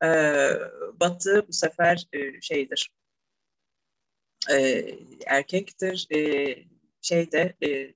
E, 0.03 0.07
batı 0.93 1.47
bu 1.47 1.53
sefer 1.53 2.07
e, 2.13 2.41
şeydir, 2.41 2.91
e, 4.49 4.85
erkektir, 5.25 6.07
e, 6.15 6.55
şeyde 7.01 7.55
e, 7.65 7.93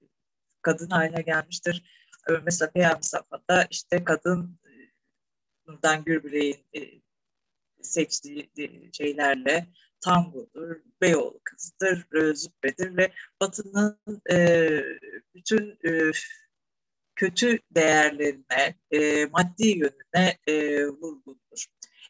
kadın 0.61 0.89
haline 0.89 1.21
gelmiştir. 1.21 1.83
E, 2.29 2.31
mesela 2.45 2.71
Peyami 2.71 3.03
Safa'da 3.03 3.67
işte 3.69 4.03
kadın 4.03 4.59
Nurdan 5.67 6.03
Gürbüley'in 6.03 6.65
e, 6.75 7.01
seçtiği 7.81 8.51
şeylerle 8.93 9.67
tangodur, 10.01 10.75
Beyoğlu 11.01 11.39
kızıdır, 11.43 12.07
e, 12.15 12.35
züppedir 12.35 12.97
ve 12.97 13.11
Batı'nın 13.41 14.21
e, 14.31 14.69
bütün 15.35 15.79
e, 15.85 16.11
kötü 17.15 17.59
değerlerine, 17.71 18.75
e, 18.91 19.25
maddi 19.25 19.67
yönüne 19.67 20.37
e, 20.47 20.87
vurgundur. 20.87 21.65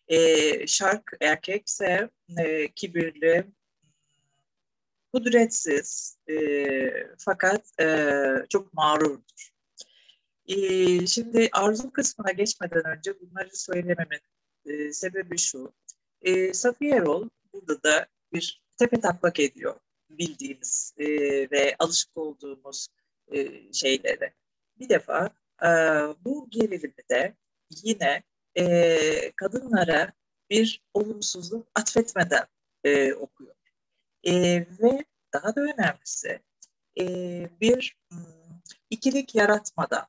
E, 0.08 0.68
şark 0.68 1.12
erkekse 1.22 2.10
e, 2.40 2.72
kibirli, 2.72 3.46
kudretsiz 5.14 6.18
e, 6.30 6.38
fakat 7.18 7.80
e, 7.82 8.08
çok 8.50 8.74
mağrurdur. 8.74 9.52
E, 10.48 10.58
şimdi 11.08 11.50
arzu 11.54 11.92
kısmına 11.92 12.32
geçmeden 12.32 12.98
önce 12.98 13.20
bunları 13.20 13.50
söylememin 13.54 14.20
e, 14.66 14.94
sebebi 14.94 15.38
şu. 15.38 15.74
E, 16.22 16.54
Safiye 16.54 16.96
Erol 16.96 17.30
burada 17.54 17.84
da 17.84 18.08
bir 18.34 18.64
tepe 18.78 19.00
taklak 19.00 19.40
ediyor 19.40 19.80
bildiğimiz 20.10 20.94
e, 20.98 21.08
ve 21.52 21.76
alışık 21.80 22.18
olduğumuz 22.18 22.88
e, 23.32 23.74
şeylere. 23.74 24.34
Bir 24.80 24.90
defa 24.90 25.30
e, 25.64 25.68
bu 26.26 26.50
gerilimi 26.50 26.94
de 27.12 27.36
yine 27.84 28.24
e, 28.58 29.32
kadınlara 29.36 30.14
bir 30.50 30.84
olumsuzluk 30.94 31.68
atfetmeden 31.76 32.46
e, 32.84 33.14
okuyor. 33.14 33.56
E, 34.24 34.34
ve 34.60 35.06
daha 35.34 35.56
da 35.56 35.62
önemlisi 35.62 36.40
e, 37.00 37.06
bir 37.62 37.98
hmm, 38.12 38.62
ikilik 38.90 39.36
yaratmadan 39.36 40.08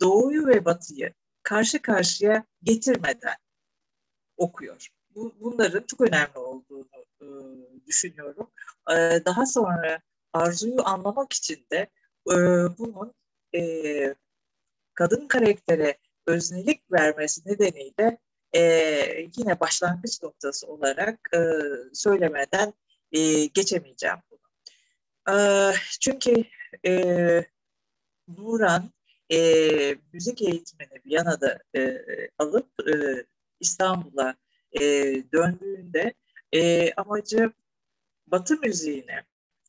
doğuyu 0.00 0.46
ve 0.46 0.64
batıyı 0.64 1.14
karşı 1.42 1.82
karşıya 1.82 2.44
getirmeden 2.62 3.36
okuyor. 4.36 4.88
Bu, 5.14 5.34
bunların 5.40 5.82
çok 5.86 6.00
önemli 6.00 6.38
olduğunu 6.38 7.06
e, 7.20 7.26
düşünüyorum. 7.86 8.50
E, 8.90 8.94
daha 9.24 9.46
sonra 9.46 10.00
arzuyu 10.32 10.86
anlamak 10.86 11.32
için 11.32 11.66
de 11.72 11.90
e, 12.30 12.36
bunun 12.78 13.14
e, 13.54 14.14
kadın 14.94 15.28
karaktere 15.28 15.98
öznelik 16.26 16.92
vermesi 16.92 17.40
nedeniyle 17.46 18.18
e, 18.56 18.60
yine 19.36 19.60
başlangıç 19.60 20.22
noktası 20.22 20.66
olarak 20.66 21.18
e, 21.34 21.38
söylemeden 21.92 22.74
e, 23.12 23.46
geçemeyeceğim 23.46 24.16
bunu. 24.30 24.40
E, 25.36 25.36
çünkü 26.00 26.44
e, 26.86 27.44
Nuran 28.28 28.90
e, 29.32 29.38
müzik 30.12 30.42
eğitimini 30.42 31.00
Viyana'da 31.06 31.58
e, 31.76 32.00
alıp 32.38 32.68
e, 32.88 33.24
İstanbul'a 33.60 34.34
e, 34.80 34.82
döndüğünde 35.32 36.14
e, 36.52 36.92
amacı 36.92 37.52
Batı 38.26 38.56
müziğini, 38.56 39.22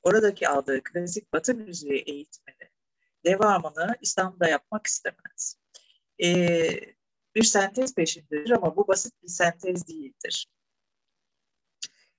oradaki 0.04 0.48
aldığı 0.50 0.84
klasik 0.84 1.34
Batı 1.34 1.56
müziği 1.56 2.04
eğitimini, 2.08 2.70
devamını 3.26 3.96
İstanbul'da 4.02 4.48
yapmak 4.48 4.88
istemez. 4.88 5.58
E, 6.24 6.28
bir 7.36 7.44
sentez 7.44 7.96
peşindedir 7.96 8.52
ama 8.52 8.76
bu 8.76 8.88
basit 8.88 9.24
bir 9.24 9.28
sentez 9.28 9.88
değildir. 9.88 10.48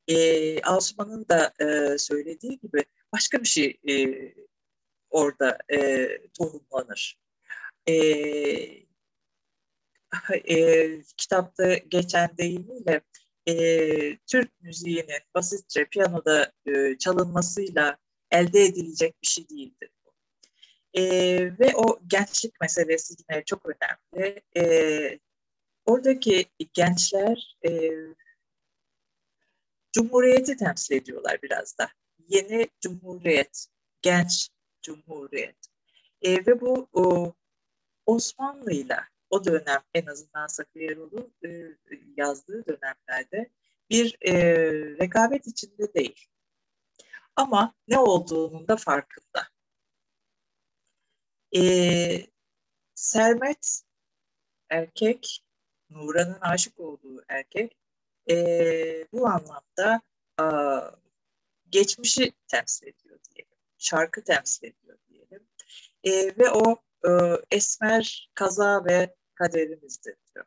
E, 0.09 0.63
Asuman'ın 0.63 1.29
da 1.29 1.53
e, 1.61 1.99
söylediği 1.99 2.59
gibi 2.59 2.85
başka 3.13 3.41
bir 3.41 3.49
şey 3.49 3.81
e, 3.89 3.95
orada 5.11 5.59
e, 5.73 6.09
tohumlanır. 6.39 7.19
E, 7.89 8.86
e, 10.49 10.89
kitapta 11.17 11.75
geçen 11.75 12.31
deyimiyle 12.39 13.01
e, 13.49 13.55
Türk 14.17 14.61
müziğinin 14.61 15.21
basitçe 15.35 15.85
piyanoda 15.85 16.53
e, 16.67 16.99
çalınmasıyla 16.99 17.97
elde 18.31 18.65
edilecek 18.65 19.23
bir 19.23 19.27
şey 19.27 19.49
değildir. 19.49 19.91
E, 20.95 21.03
ve 21.59 21.77
o 21.77 22.01
gençlik 22.07 22.61
meselesi 22.61 23.15
yine 23.19 23.45
çok 23.45 23.63
önemli. 23.67 24.43
E, 24.57 25.19
oradaki 25.85 26.45
gençler 26.73 27.57
e, 27.67 27.91
Cumhuriyeti 29.93 30.57
temsil 30.57 30.95
ediyorlar 30.95 31.39
biraz 31.43 31.79
da. 31.79 31.89
Yeni 32.29 32.69
Cumhuriyet, 32.81 33.67
genç 34.03 34.49
Cumhuriyet. 34.83 35.57
E, 36.23 36.47
ve 36.47 36.61
bu 36.61 36.89
o, 36.93 37.35
Osmanlı'yla 38.07 39.09
o 39.31 39.45
dönem 39.45 39.83
en 39.95 40.07
azından 40.07 40.47
Safiye 40.47 40.91
Erol'un 40.91 41.35
e, 41.45 41.49
yazdığı 42.17 42.67
dönemlerde 42.67 43.51
bir 43.91 44.17
e, 44.21 44.35
rekabet 45.01 45.47
içinde 45.47 45.95
değil. 45.95 46.27
Ama 47.37 47.75
ne 47.89 47.99
olduğunun 47.99 48.69
da 48.69 48.77
farkında. 48.77 49.49
E, 51.57 52.27
Sermet 52.95 53.83
erkek, 54.71 55.45
Nuran'ın 55.91 56.39
aşık 56.41 56.81
olduğu 56.81 57.25
erkek 57.29 57.77
e, 58.31 58.35
bu 59.13 59.27
anlamda 59.27 60.01
a, 60.39 60.81
geçmişi 61.71 62.33
temsil 62.49 62.87
ediyor 62.87 63.19
diyelim. 63.31 63.57
Şarkı 63.79 64.25
temsil 64.25 64.67
ediyor 64.67 64.99
diyelim. 65.09 65.49
E, 66.05 66.11
ve 66.39 66.51
o 66.51 66.73
e, 66.73 66.96
esmer 67.51 68.31
kaza 68.35 68.85
ve 68.85 69.15
kaderimizdir 69.35 70.17
diyor. 70.35 70.45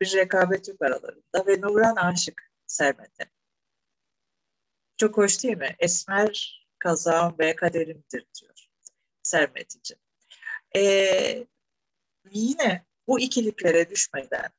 Bir 0.00 0.16
rekabet 0.16 0.68
yok 0.68 0.82
aralarında 0.82 1.46
ve 1.46 1.60
Nuran 1.60 1.96
aşık 1.96 2.50
Sermet'e. 2.66 3.30
Çok 4.96 5.16
hoş 5.16 5.42
değil 5.42 5.56
mi? 5.56 5.76
Esmer 5.78 6.66
kazağım 6.78 7.36
ve 7.38 7.56
kaderimdir 7.56 8.26
diyor 8.40 8.66
Sermet 9.22 9.76
için. 9.76 9.96
Ee, 10.76 11.46
yine 12.30 12.84
bu 13.08 13.20
ikiliklere 13.20 13.90
düşmeden 13.90 14.50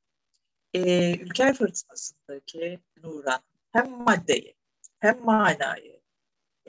e, 0.73 1.11
Ülker 1.19 1.53
Fırtınası'ndaki 1.53 2.79
Nuran 3.03 3.41
hem 3.71 3.91
maddeyi 3.91 4.55
hem 4.99 5.25
manayı 5.25 6.01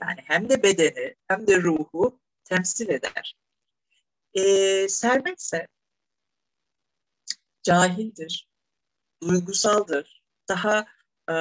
yani 0.01 0.19
hem 0.23 0.49
de 0.49 0.63
bedeni 0.63 1.15
hem 1.27 1.47
de 1.47 1.61
ruhu 1.61 2.19
temsil 2.43 2.89
eder. 2.89 3.35
E, 4.33 4.87
Sermet 4.89 5.39
ise 5.39 5.67
cahildir, 7.63 8.47
duygusaldır, 9.21 10.23
daha 10.49 10.85
e, 11.29 11.33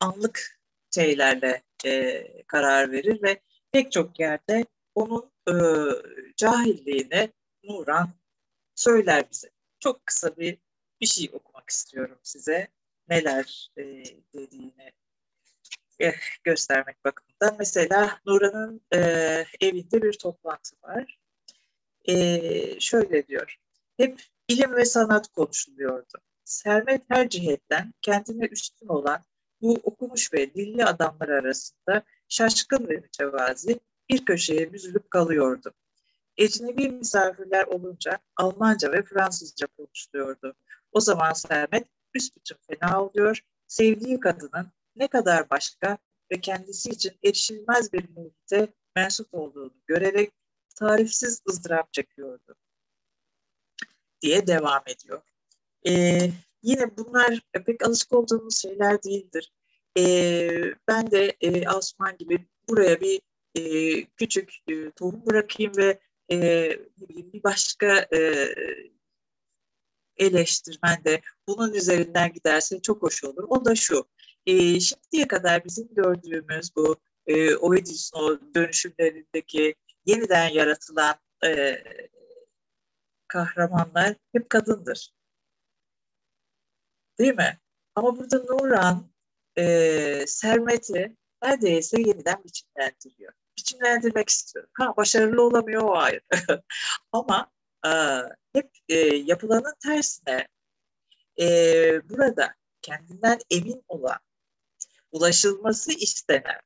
anlık 0.00 0.60
şeylerle 0.94 1.62
e, 1.84 2.24
karar 2.46 2.92
verir 2.92 3.22
ve 3.22 3.40
pek 3.72 3.92
çok 3.92 4.20
yerde 4.20 4.64
onun 4.94 5.32
e, 5.48 5.54
cahilliğini 6.36 7.32
Nuran 7.64 8.10
söyler 8.74 9.30
bize. 9.30 9.50
Çok 9.80 10.06
kısa 10.06 10.36
bir 10.36 10.58
bir 11.00 11.06
şey 11.06 11.30
okumak 11.32 11.70
istiyorum 11.70 12.18
size. 12.22 12.68
Neler 13.08 13.70
e, 13.76 13.82
dediğini 14.34 14.92
e, 16.02 16.14
göstermek 16.44 17.04
bakımından. 17.04 17.56
Mesela 17.58 18.20
Nuran'ın 18.26 18.80
e, 18.94 18.98
evinde 19.60 20.02
bir 20.02 20.12
toplantı 20.12 20.76
var. 20.82 21.19
E, 22.04 22.80
şöyle 22.80 23.26
diyor. 23.26 23.56
Hep 23.96 24.22
ilim 24.48 24.76
ve 24.76 24.84
sanat 24.84 25.28
konuşuluyordu. 25.32 26.18
Servet 26.44 27.02
her 27.08 27.28
cihetten 27.28 27.94
kendine 28.02 28.46
üstün 28.46 28.88
olan 28.88 29.24
bu 29.60 29.80
okumuş 29.82 30.32
ve 30.32 30.54
dilli 30.54 30.84
adamlar 30.84 31.28
arasında 31.28 32.02
şaşkın 32.28 32.88
ve 32.88 32.96
mütevazi 32.96 33.80
bir 34.08 34.24
köşeye 34.24 34.72
büzülüp 34.72 35.10
kalıyordu. 35.10 35.72
Ecnebi 36.36 36.88
misafirler 36.88 37.66
olunca 37.66 38.18
Almanca 38.36 38.92
ve 38.92 39.02
Fransızca 39.02 39.66
konuşuluyordu. 39.66 40.54
O 40.92 41.00
zaman 41.00 41.32
Sermet 41.32 41.86
büsbütün 42.14 42.56
fena 42.68 43.04
oluyor, 43.04 43.40
sevdiği 43.66 44.20
kadının 44.20 44.72
ne 44.96 45.08
kadar 45.08 45.50
başka 45.50 45.98
ve 46.32 46.40
kendisi 46.40 46.90
için 46.90 47.12
erişilmez 47.24 47.92
bir 47.92 48.04
muhite 48.16 48.68
mensup 48.96 49.34
olduğunu 49.34 49.74
görerek 49.86 50.32
tarifsiz 50.80 51.42
ızdırap 51.48 51.92
çekiyordu 51.92 52.56
diye 54.22 54.46
devam 54.46 54.82
ediyor. 54.86 55.22
Ee, 55.86 56.30
yine 56.62 56.96
bunlar 56.96 57.40
pek 57.66 57.86
alışık 57.86 58.12
olduğumuz 58.12 58.62
şeyler 58.62 59.02
değildir. 59.02 59.52
Ee, 59.98 60.74
ben 60.88 61.10
de 61.10 61.36
e, 61.40 61.66
Asuman 61.66 62.16
gibi 62.18 62.46
buraya 62.68 63.00
bir 63.00 63.20
e, 63.54 64.04
küçük 64.04 64.54
e, 64.68 64.90
tohum 64.90 65.26
bırakayım 65.26 65.76
ve 65.76 66.00
e, 66.32 66.70
bir 66.98 67.42
başka 67.42 68.08
e, 68.12 68.48
eleştirmen 70.16 71.04
de 71.04 71.20
bunun 71.48 71.74
üzerinden 71.74 72.32
giderse 72.32 72.82
çok 72.82 73.02
hoş 73.02 73.24
olur. 73.24 73.44
O 73.48 73.64
da 73.64 73.74
şu, 73.74 74.08
e, 74.46 74.80
şimdiye 74.80 75.28
kadar 75.28 75.64
bizim 75.64 75.94
gördüğümüz 75.94 76.76
bu 76.76 76.96
e, 77.26 77.54
Oedipus'un 77.56 78.52
dönüşümlerindeki 78.54 79.74
yeniden 80.06 80.48
yaratılan 80.48 81.14
e, 81.44 81.84
kahramanlar 83.28 84.16
hep 84.32 84.50
kadındır. 84.50 85.12
Değil 87.18 87.34
mi? 87.34 87.58
Ama 87.94 88.18
burada 88.18 88.38
Nuran 88.38 89.10
e, 89.58 90.24
sermeti 90.26 91.16
neredeyse 91.42 92.00
yeniden 92.00 92.44
biçimlendiriyor. 92.44 93.32
Biçimlendirmek 93.58 94.28
istiyor. 94.28 94.68
Ha 94.72 94.96
başarılı 94.96 95.42
olamıyor 95.42 95.82
o 95.82 95.96
ayrı. 95.96 96.20
Ama 97.12 97.50
e, 97.86 97.90
hep 98.52 98.70
e, 98.88 98.94
yapılanın 99.16 99.74
tersine 99.82 100.48
e, 101.40 101.46
burada 102.08 102.54
kendinden 102.82 103.38
emin 103.50 103.84
olan, 103.88 104.18
ulaşılması 105.12 105.92
istenen 105.92 106.60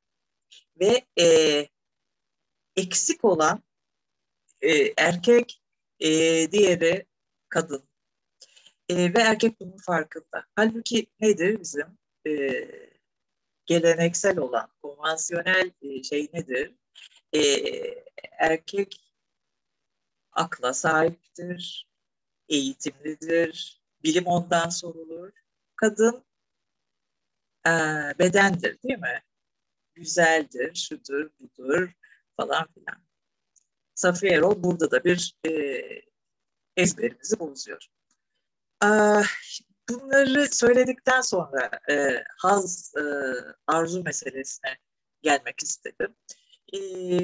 ve 0.81 1.05
e, 1.21 1.69
eksik 2.77 3.25
olan 3.25 3.63
e, 4.61 4.93
erkek, 4.97 5.63
e, 6.01 6.09
diğeri 6.53 7.07
kadın. 7.49 7.89
E, 8.89 9.15
ve 9.15 9.21
erkek 9.21 9.61
bunun 9.61 9.77
farkında. 9.77 10.47
Halbuki 10.57 11.07
nedir 11.21 11.61
bizim 11.61 11.99
e, 12.27 12.33
geleneksel 13.67 14.39
olan, 14.39 14.71
konvansiyonel 14.83 15.71
e, 15.83 16.03
şey 16.03 16.29
nedir? 16.33 16.75
E, 17.33 17.41
erkek 18.39 19.15
akla 20.33 20.75
sahiptir, 20.75 21.89
eğitimlidir, 22.49 23.83
bilim 24.03 24.27
ondan 24.27 24.69
sorulur. 24.69 25.33
Kadın 25.77 26.25
e, 27.67 27.71
bedendir 28.19 28.83
değil 28.83 28.99
mi? 28.99 29.23
Güzeldir, 29.95 30.75
şudur, 30.75 31.31
budur 31.41 31.95
falan 32.37 32.67
filan. 32.75 33.05
Safiye 33.95 34.33
Erol 34.33 34.63
burada 34.63 34.91
da 34.91 35.05
bir 35.05 35.37
e, 35.47 35.51
ezberimizi 36.77 37.39
bozuyor. 37.39 37.87
E, 38.85 38.89
bunları 39.89 40.55
söyledikten 40.55 41.21
sonra 41.21 41.71
e, 41.91 42.25
haz, 42.39 42.93
e, 42.97 43.03
arzu 43.67 44.03
meselesine 44.03 44.79
gelmek 45.23 45.63
istedim. 45.63 46.15
E, 46.73 46.79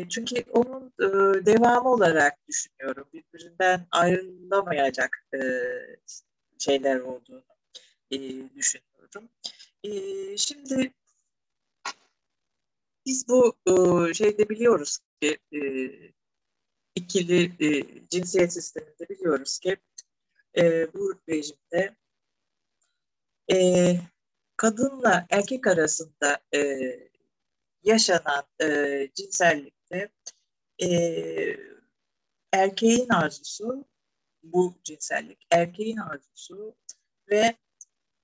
çünkü 0.09 0.45
onun 0.51 0.93
e, 1.01 1.07
devamı 1.47 1.93
olarak 1.93 2.35
düşünüyorum. 2.49 3.09
Birbirinden 3.13 3.87
ayrılamayacak 3.91 5.27
e, 5.35 5.41
şeyler 6.59 7.01
olduğunu 7.01 7.45
e, 8.11 8.19
düşünüyorum. 8.55 9.29
E, 9.85 9.91
şimdi 10.37 10.93
biz 13.07 13.29
bu 13.29 13.57
e, 13.67 14.15
şeyde 14.15 14.49
biliyoruz 14.49 14.99
ki 15.21 15.39
e, 15.53 15.61
ikili 16.95 17.53
e, 17.61 17.85
cinsiyet 18.11 18.53
sisteminde 18.53 19.09
biliyoruz 19.09 19.59
ki 19.59 19.77
e, 20.59 20.95
bu 20.95 21.15
rejimde 21.29 21.97
kadınla 24.57 25.27
erkek 25.31 25.67
arasında 25.67 26.41
yaşanan 27.83 28.45
cinsellikte 29.15 30.11
erkeğin 32.53 33.09
arzusu 33.09 33.85
bu 34.43 34.75
cinsellik 34.85 35.47
erkeğin 35.51 35.97
arzusu 35.97 36.77
ve 37.31 37.57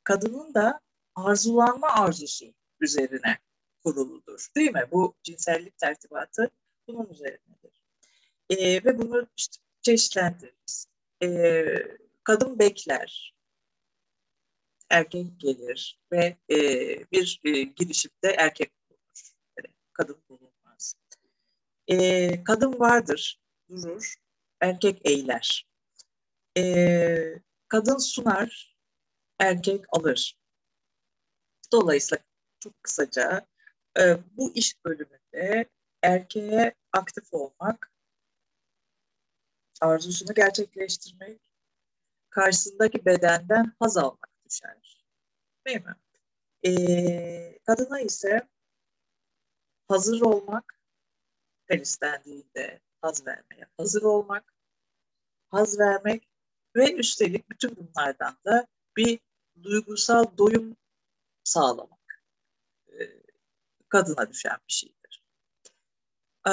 kadının 0.05 0.55
da 0.55 0.81
arzulanma 1.15 1.89
arzusu 1.89 2.55
üzerine 2.81 3.39
kuruludur. 3.87 4.49
Değil 4.57 4.73
mi? 4.73 4.85
Bu 4.93 5.15
cinsellik 5.23 5.79
tertibatı 5.79 6.51
bunun 6.89 7.07
üzerinedir. 7.07 7.83
E, 8.51 8.85
ve 8.85 8.99
bunu 8.99 9.29
işte 9.37 9.57
çeşitlendiririz. 9.83 10.87
E, 11.23 11.29
kadın 12.25 12.59
bekler, 12.59 13.35
erkek 14.91 15.41
gelir 15.41 16.01
ve 16.13 16.37
e, 16.51 16.57
bir 17.13 17.41
e, 17.45 17.63
girişimde 17.63 18.31
erkek 18.39 18.73
bulunur. 18.91 19.35
Yani 19.59 19.75
kadın 19.93 20.23
bulunmaz. 20.29 20.95
E, 21.89 22.45
kadın 22.45 22.81
vardır, 22.81 23.41
durur, 23.69 24.15
erkek 24.61 25.01
eyler. 25.05 25.69
E, 26.59 27.39
kadın 27.69 27.99
sunar, 27.99 28.77
erkek 29.39 29.85
alır. 29.89 30.39
Dolayısıyla 31.73 32.25
çok 32.61 32.83
kısaca 32.83 33.47
e, 33.99 34.19
bu 34.37 34.53
iş 34.55 34.85
bölümünde 34.85 35.71
erkeğe 36.03 36.75
aktif 36.93 37.35
olmak, 37.35 37.93
arzusunu 39.81 40.35
gerçekleştirmek, 40.35 41.41
karşısındaki 42.31 43.05
bedenden 43.05 43.73
haz 43.79 43.97
almak 43.97 44.31
düşer. 44.45 45.07
Değil 45.67 45.85
mi? 45.85 45.95
E, 46.67 47.59
kadına 47.67 48.01
ise 48.01 48.49
hazır 49.89 50.21
olmak, 50.21 50.81
her 51.67 51.79
istendiğinde 51.79 52.81
haz 53.01 53.27
vermeye 53.27 53.67
hazır 53.77 54.03
olmak, 54.03 54.55
haz 55.51 55.79
vermek 55.79 56.29
ve 56.77 56.93
üstelik 56.93 57.51
bütün 57.51 57.77
bunlardan 57.77 58.37
da 58.45 58.67
bir 58.97 59.21
duygusal 59.63 60.39
doyum 60.39 60.77
sağlamak 61.45 61.96
kadına 63.89 64.31
düşen 64.31 64.57
bir 64.69 64.73
şeydir. 64.73 65.25
E, 66.49 66.53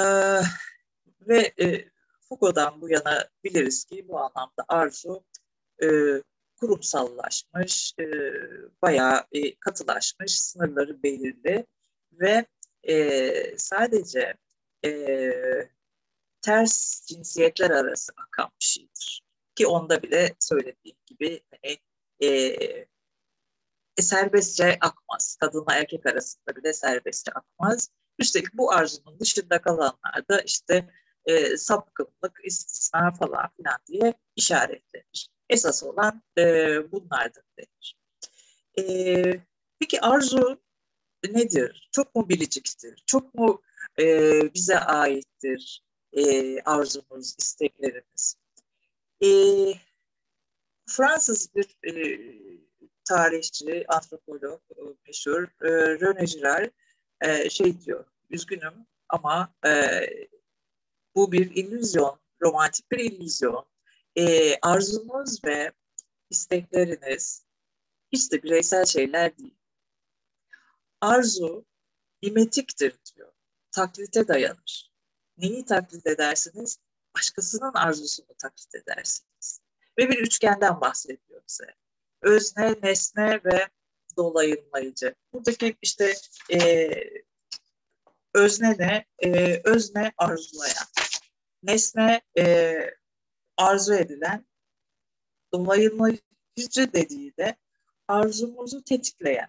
ve 1.20 1.52
e, 1.60 1.90
Foucault'dan 2.28 2.80
bu 2.80 2.90
yana 2.90 3.28
biliriz 3.44 3.84
ki 3.84 4.08
bu 4.08 4.18
anlamda 4.18 4.64
arzu 4.68 5.24
e, 5.82 5.86
kurumsallaşmış, 6.60 7.94
e, 8.00 8.04
bayağı 8.82 9.24
e, 9.32 9.58
katılaşmış, 9.58 10.40
sınırları 10.40 11.02
belirli 11.02 11.66
ve 12.12 12.46
e, 12.82 13.58
sadece 13.58 14.34
e, 14.84 15.68
ters 16.42 17.06
cinsiyetler 17.06 17.70
arası 17.70 18.12
akan 18.16 18.50
bir 18.60 18.64
şeydir. 18.64 19.22
Ki 19.54 19.66
onda 19.66 20.02
bile 20.02 20.34
söylediğim 20.40 20.96
gibi 21.06 21.40
hani, 21.50 21.78
e, 22.22 22.86
e, 23.96 24.02
serbestçe 24.02 24.78
akmaz. 24.80 25.36
Kadınla 25.40 25.74
erkek 25.74 26.06
arasında 26.06 26.56
bile 26.56 26.72
serbestçe 26.72 27.32
akmaz. 27.32 27.90
Üstelik 28.18 28.54
bu 28.54 28.72
arzunun 28.72 29.20
dışında 29.20 29.62
kalanlarda 29.62 30.40
işte 30.46 30.90
e, 31.26 31.56
sapkınlık, 31.56 32.40
istisna 32.44 33.12
falan 33.12 33.48
filan 33.56 33.78
diye 33.86 34.14
işaretlenir. 34.36 35.28
Esas 35.48 35.82
olan 35.82 36.22
e, 36.38 36.42
bunlardır 36.92 37.44
denir. 37.58 37.96
E, 38.78 38.84
peki 39.80 40.00
arzu 40.00 40.62
nedir? 41.24 41.88
Çok 41.92 42.14
mu 42.14 42.28
biriciktir? 42.28 43.02
Çok 43.06 43.34
mu 43.34 43.62
e, 43.98 44.04
bize 44.54 44.78
aittir 44.78 45.84
e, 46.12 46.60
arzumuz, 46.60 47.34
isteklerimiz? 47.38 48.36
E, 49.24 49.28
Fransız 50.86 51.54
bir 51.54 51.76
e, 51.86 51.92
tarihçi, 53.04 53.84
antropolog 53.88 54.60
e, 54.70 54.82
meşhur 55.06 55.42
e, 55.42 56.24
Girard 56.26 56.70
e, 57.20 57.50
şey 57.50 57.80
diyor, 57.80 58.04
üzgünüm 58.30 58.86
ama 59.08 59.54
e, 59.66 60.00
bu 61.14 61.32
bir 61.32 61.50
illüzyon, 61.50 62.20
romantik 62.42 62.90
bir 62.90 62.98
illüzyon. 62.98 63.66
E, 64.16 64.56
arzunuz 64.60 65.44
ve 65.44 65.72
istekleriniz 66.30 67.44
hiç 68.12 68.32
de 68.32 68.42
bireysel 68.42 68.84
şeyler 68.84 69.38
değil. 69.38 69.58
Arzu 71.00 71.64
mimetiktir 72.22 72.98
diyor. 73.16 73.32
Taklite 73.70 74.28
dayanır. 74.28 74.90
Neyi 75.38 75.64
taklit 75.64 76.06
edersiniz? 76.06 76.78
Başkasının 77.16 77.72
arzusunu 77.74 78.34
taklit 78.38 78.74
edersiniz. 78.74 79.60
Ve 79.98 80.08
bir 80.08 80.18
üçgenden 80.18 80.80
bahsediyor 80.80 81.42
bize. 81.48 81.74
Özne, 82.24 82.74
nesne 82.82 83.40
ve 83.44 83.68
dolayımlayıcı. 84.16 85.14
Buradaki 85.32 85.76
işte 85.82 86.14
e, 86.52 86.90
özne 88.34 88.76
ne? 88.78 89.04
E, 89.18 89.60
özne 89.64 90.12
arzulayan. 90.16 90.86
Nesne 91.62 92.20
e, 92.38 92.74
arzu 93.56 93.94
edilen. 93.94 94.46
Dolayımlayıcı 95.52 96.92
dediği 96.92 97.36
de 97.36 97.56
arzumuzu 98.08 98.84
tetikleyen. 98.84 99.48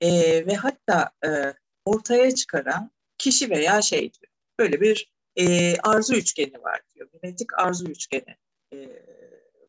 E, 0.00 0.10
ve 0.46 0.54
hatta 0.54 1.10
e, 1.26 1.54
ortaya 1.84 2.34
çıkaran 2.34 2.90
kişi 3.18 3.50
veya 3.50 3.82
şey 3.82 4.00
diyor. 4.00 4.32
Böyle 4.58 4.80
bir 4.80 5.12
e, 5.36 5.76
arzu 5.76 6.14
üçgeni 6.14 6.62
var 6.62 6.80
diyor. 6.94 7.08
Mimetik 7.12 7.58
arzu 7.58 7.84
üçgeni 7.84 8.36
e, 8.72 8.88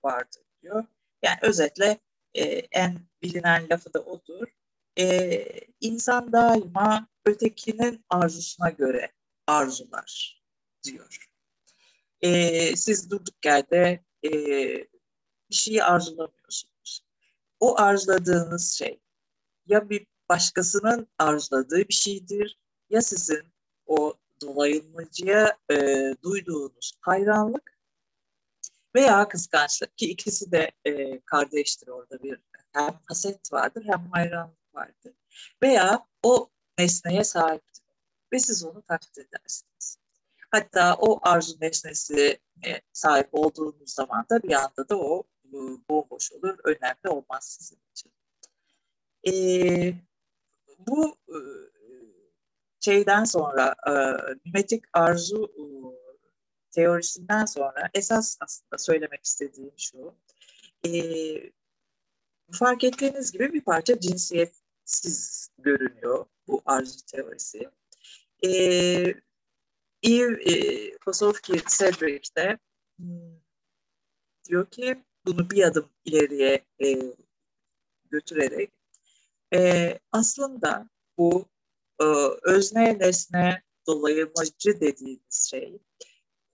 vardır 0.04 0.49
diyor. 0.62 0.86
Yani 1.24 1.38
özetle 1.42 2.00
e, 2.34 2.44
en 2.72 3.00
bilinen 3.22 3.70
lafı 3.70 3.94
da 3.94 4.00
odur. 4.00 4.48
E, 5.00 5.46
insan 5.82 6.32
daima 6.32 7.08
ötekinin 7.26 8.06
arzusuna 8.10 8.70
göre 8.70 9.12
arzular 9.48 10.42
diyor. 10.84 11.30
E, 12.22 12.76
siz 12.76 13.12
durduk 13.12 13.46
yerde 13.46 14.04
e, 14.24 14.32
bir 15.50 15.56
şeyi 15.56 15.84
arzulamıyorsunuz. 15.84 17.02
O 17.60 17.80
arzuladığınız 17.80 18.72
şey 18.72 19.00
ya 19.66 19.90
bir 19.90 20.08
başkasının 20.30 21.08
arzuladığı 21.18 21.88
bir 21.88 21.94
şeydir 21.94 22.60
ya 22.90 23.02
sizin 23.02 23.44
o 23.86 24.14
dolayımcıya 24.42 25.58
e, 25.72 25.76
duyduğunuz 26.24 26.94
hayranlık 27.02 27.79
veya 28.96 29.28
kıskançlık 29.28 29.98
ki 29.98 30.10
ikisi 30.10 30.52
de 30.52 30.72
e, 30.86 31.22
kardeştir 31.22 31.88
orada 31.88 32.24
bir 32.24 32.40
hem 32.74 33.00
haset 33.06 33.54
vardır 33.54 33.84
hem 33.86 34.12
hayranlık 34.12 34.76
vardır 34.76 35.14
veya 35.64 36.08
o 36.24 36.50
nesneye 36.80 37.24
sahiptir 37.24 37.84
ve 38.34 38.40
siz 38.40 38.64
onu 38.64 38.82
taklit 38.82 39.18
edersiniz. 39.18 39.98
Hatta 40.52 40.96
o 41.00 41.20
arzu 41.22 41.58
nesnesi 41.62 42.40
sahip 42.94 43.30
olduğunuz 43.32 43.94
zaman 43.94 44.26
da 44.30 44.44
bir 44.44 44.52
anda 44.52 44.90
da 44.90 44.98
o 44.98 45.24
bomboş 45.90 46.32
olur, 46.32 46.58
önemli 46.64 47.10
olmaz 47.10 47.58
sizin 47.60 47.80
için. 47.92 48.12
E, 49.28 49.34
bu 50.80 51.18
e, 51.28 51.38
şeyden 52.80 53.24
sonra 53.24 53.76
e, 53.88 53.94
mimetik 54.46 54.84
arzu 54.94 55.46
e, 55.46 55.64
teorisinden 56.72 57.46
sonra 57.46 57.90
esas 57.94 58.38
aslında 58.42 58.78
söylemek 58.78 59.26
istediğim 59.26 59.74
şu. 59.78 60.16
E, 60.86 60.92
fark 62.52 62.84
ettiğiniz 62.84 63.32
gibi 63.32 63.54
bir 63.54 63.62
parça 63.62 64.00
cinsiyetsiz 64.00 65.50
görünüyor 65.58 66.26
bu 66.48 66.62
arzu 66.66 67.06
teorisi. 67.06 67.70
E, 68.46 68.50
Eve 70.04 70.44
e, 70.44 70.98
Kosovki 70.98 71.54
Cedric'te 71.78 72.58
hmm, 73.00 73.40
diyor 74.50 74.66
ki 74.70 75.04
bunu 75.26 75.50
bir 75.50 75.64
adım 75.64 75.90
ileriye 76.06 76.66
e, 76.84 77.00
götürerek 78.10 78.72
e, 79.54 80.00
aslında 80.12 80.90
bu 81.18 81.46
e, 82.02 82.06
özne 82.44 83.00
nesne 83.00 83.64
dolayımacı 83.88 84.82
dediğimiz 84.82 85.50
şey 85.50 85.80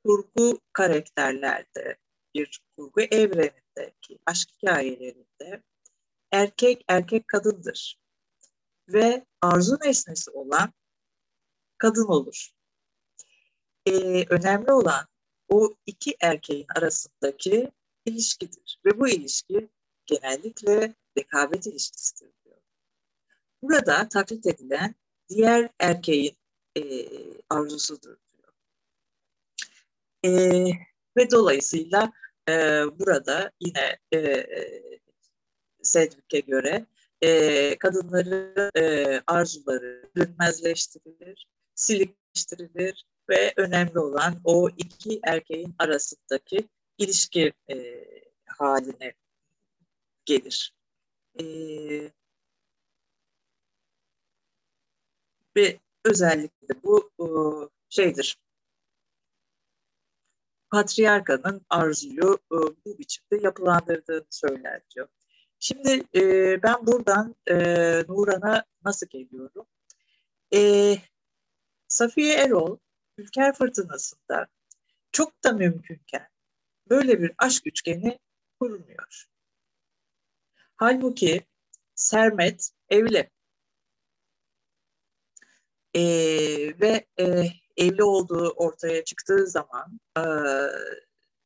kurgu 0.06 0.60
karakterlerde 0.74 1.98
bir 2.36 2.62
kurgu 2.78 3.02
evrenindeki 3.02 4.20
aşk 4.26 4.50
hikayelerinde 4.50 5.64
erkek 6.32 6.86
erkek 6.88 7.28
kadındır 7.28 8.00
ve 8.90 9.26
arzu 9.42 9.78
nesnesi 9.84 10.32
olan 10.32 10.74
kadın 11.78 12.08
olur. 12.08 12.50
Ee, 13.86 14.26
önemli 14.30 14.72
olan 14.72 15.08
o 15.50 15.76
iki 15.86 16.16
erkeğin 16.22 16.66
arasındaki 16.76 17.72
ilişkidir 18.06 18.80
ve 18.86 19.00
bu 19.00 19.08
ilişki 19.08 19.70
genellikle 20.06 20.96
rekabet 21.18 21.68
ilişkisidir 21.68 22.32
diyor. 22.46 22.58
Burada 23.62 24.10
taklit 24.10 24.46
edilen 24.46 24.96
diğer 25.30 25.70
erkeğin 25.80 26.38
e, 26.78 26.84
arzusudur. 27.50 28.25
E, 30.26 30.32
ve 31.18 31.32
dolayısıyla 31.32 32.12
e, 32.50 32.54
burada 33.00 33.52
yine 33.60 33.98
e, 34.14 34.46
Sedgwick'e 35.84 36.40
göre 36.40 36.86
e, 37.22 37.78
kadınların 37.80 38.72
e, 38.76 39.22
arzuları 39.28 40.10
görünmezleştirilir, 40.16 41.48
silikleştirilir 41.76 43.06
ve 43.30 43.54
önemli 43.58 44.00
olan 44.00 44.42
o 44.44 44.70
iki 44.78 45.20
erkeğin 45.24 45.76
arasındaki 45.80 46.70
ilişki 46.98 47.54
e, 47.70 47.76
haline 48.46 49.14
gelir. 50.26 50.74
E, 51.40 51.46
ve 55.58 55.80
özellikle 56.06 56.84
bu 56.84 57.12
e, 57.20 57.28
şeydir. 57.90 58.38
Patriarkanın 60.72 61.66
arzuyu 61.70 62.40
e, 62.52 62.56
bu 62.86 63.00
biçimde 63.00 63.38
yapılandırdığını 63.42 64.26
söyler 64.30 64.82
diyor. 64.96 65.08
Şimdi 65.60 66.04
e, 66.16 66.24
ben 66.64 66.88
buradan 66.88 67.36
e, 67.48 67.56
Nuran'a 68.08 68.66
nasıl 68.86 69.08
geliyorum? 69.08 69.66
E, 70.54 70.98
Safiye 71.88 72.34
Erol, 72.36 72.78
Ülker 73.18 73.54
Fırtınası'nda 73.56 74.48
çok 75.12 75.44
da 75.44 75.52
mümkünken 75.52 76.28
böyle 76.90 77.22
bir 77.22 77.32
aşk 77.38 77.68
üçgeni 77.68 78.20
kurmuyor. 78.60 79.26
Halbuki 80.76 81.46
Sermet 81.96 82.72
evli. 82.90 83.30
E, 85.94 86.02
ve 86.82 87.06
e, 87.20 87.46
evli 87.78 88.04
olduğu 88.04 88.50
ortaya 88.50 89.04
çıktığı 89.04 89.48
zaman 89.48 90.00
e, 90.18 90.22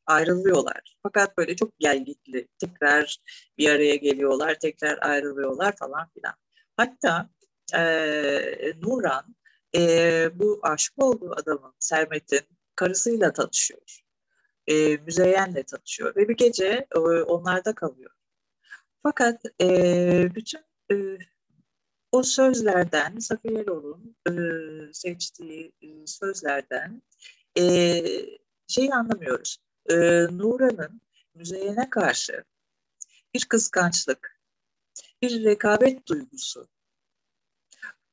ayrılıyorlar. 0.06 0.96
Fakat 1.02 1.38
böyle 1.38 1.56
çok 1.56 1.78
gelgitli. 1.78 2.48
Tekrar 2.58 3.18
bir 3.58 3.70
araya 3.70 3.96
geliyorlar, 3.96 4.58
tekrar 4.60 4.98
ayrılıyorlar 5.02 5.76
falan 5.76 6.08
filan. 6.14 6.34
Hatta 6.76 7.30
e, 7.74 7.80
Nuran 8.82 9.36
e, 9.76 10.30
bu 10.34 10.60
aşık 10.62 11.02
olduğu 11.02 11.32
adamın, 11.32 11.72
Sermet'in 11.78 12.40
karısıyla 12.74 13.32
tanışıyor. 13.32 14.00
E, 14.66 14.96
Müzeyyen'le 14.96 15.62
tanışıyor 15.62 16.16
ve 16.16 16.28
bir 16.28 16.36
gece 16.36 16.86
e, 16.94 16.98
onlarda 16.98 17.74
kalıyor. 17.74 18.10
Fakat 19.02 19.42
e, 19.60 20.34
bütün 20.34 20.60
e, 20.92 20.94
o 22.12 22.22
sözlerden, 22.22 23.18
Safiye 23.18 23.66
Lor'un 23.66 24.16
e, 24.28 24.32
seçtiği 24.92 25.72
e, 25.82 26.06
sözlerden 26.06 27.02
e, 27.58 27.62
şeyi 28.68 28.94
anlamıyoruz. 28.94 29.58
E, 29.90 29.96
Nuran'ın 30.30 31.00
Müzeyyen'e 31.34 31.90
karşı 31.90 32.44
bir 33.34 33.44
kıskançlık, 33.44 34.40
bir 35.22 35.44
rekabet 35.44 36.06
duygusu, 36.08 36.68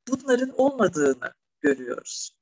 bunların 0.08 0.60
olmadığını 0.60 1.34
görüyoruz. 1.62 2.38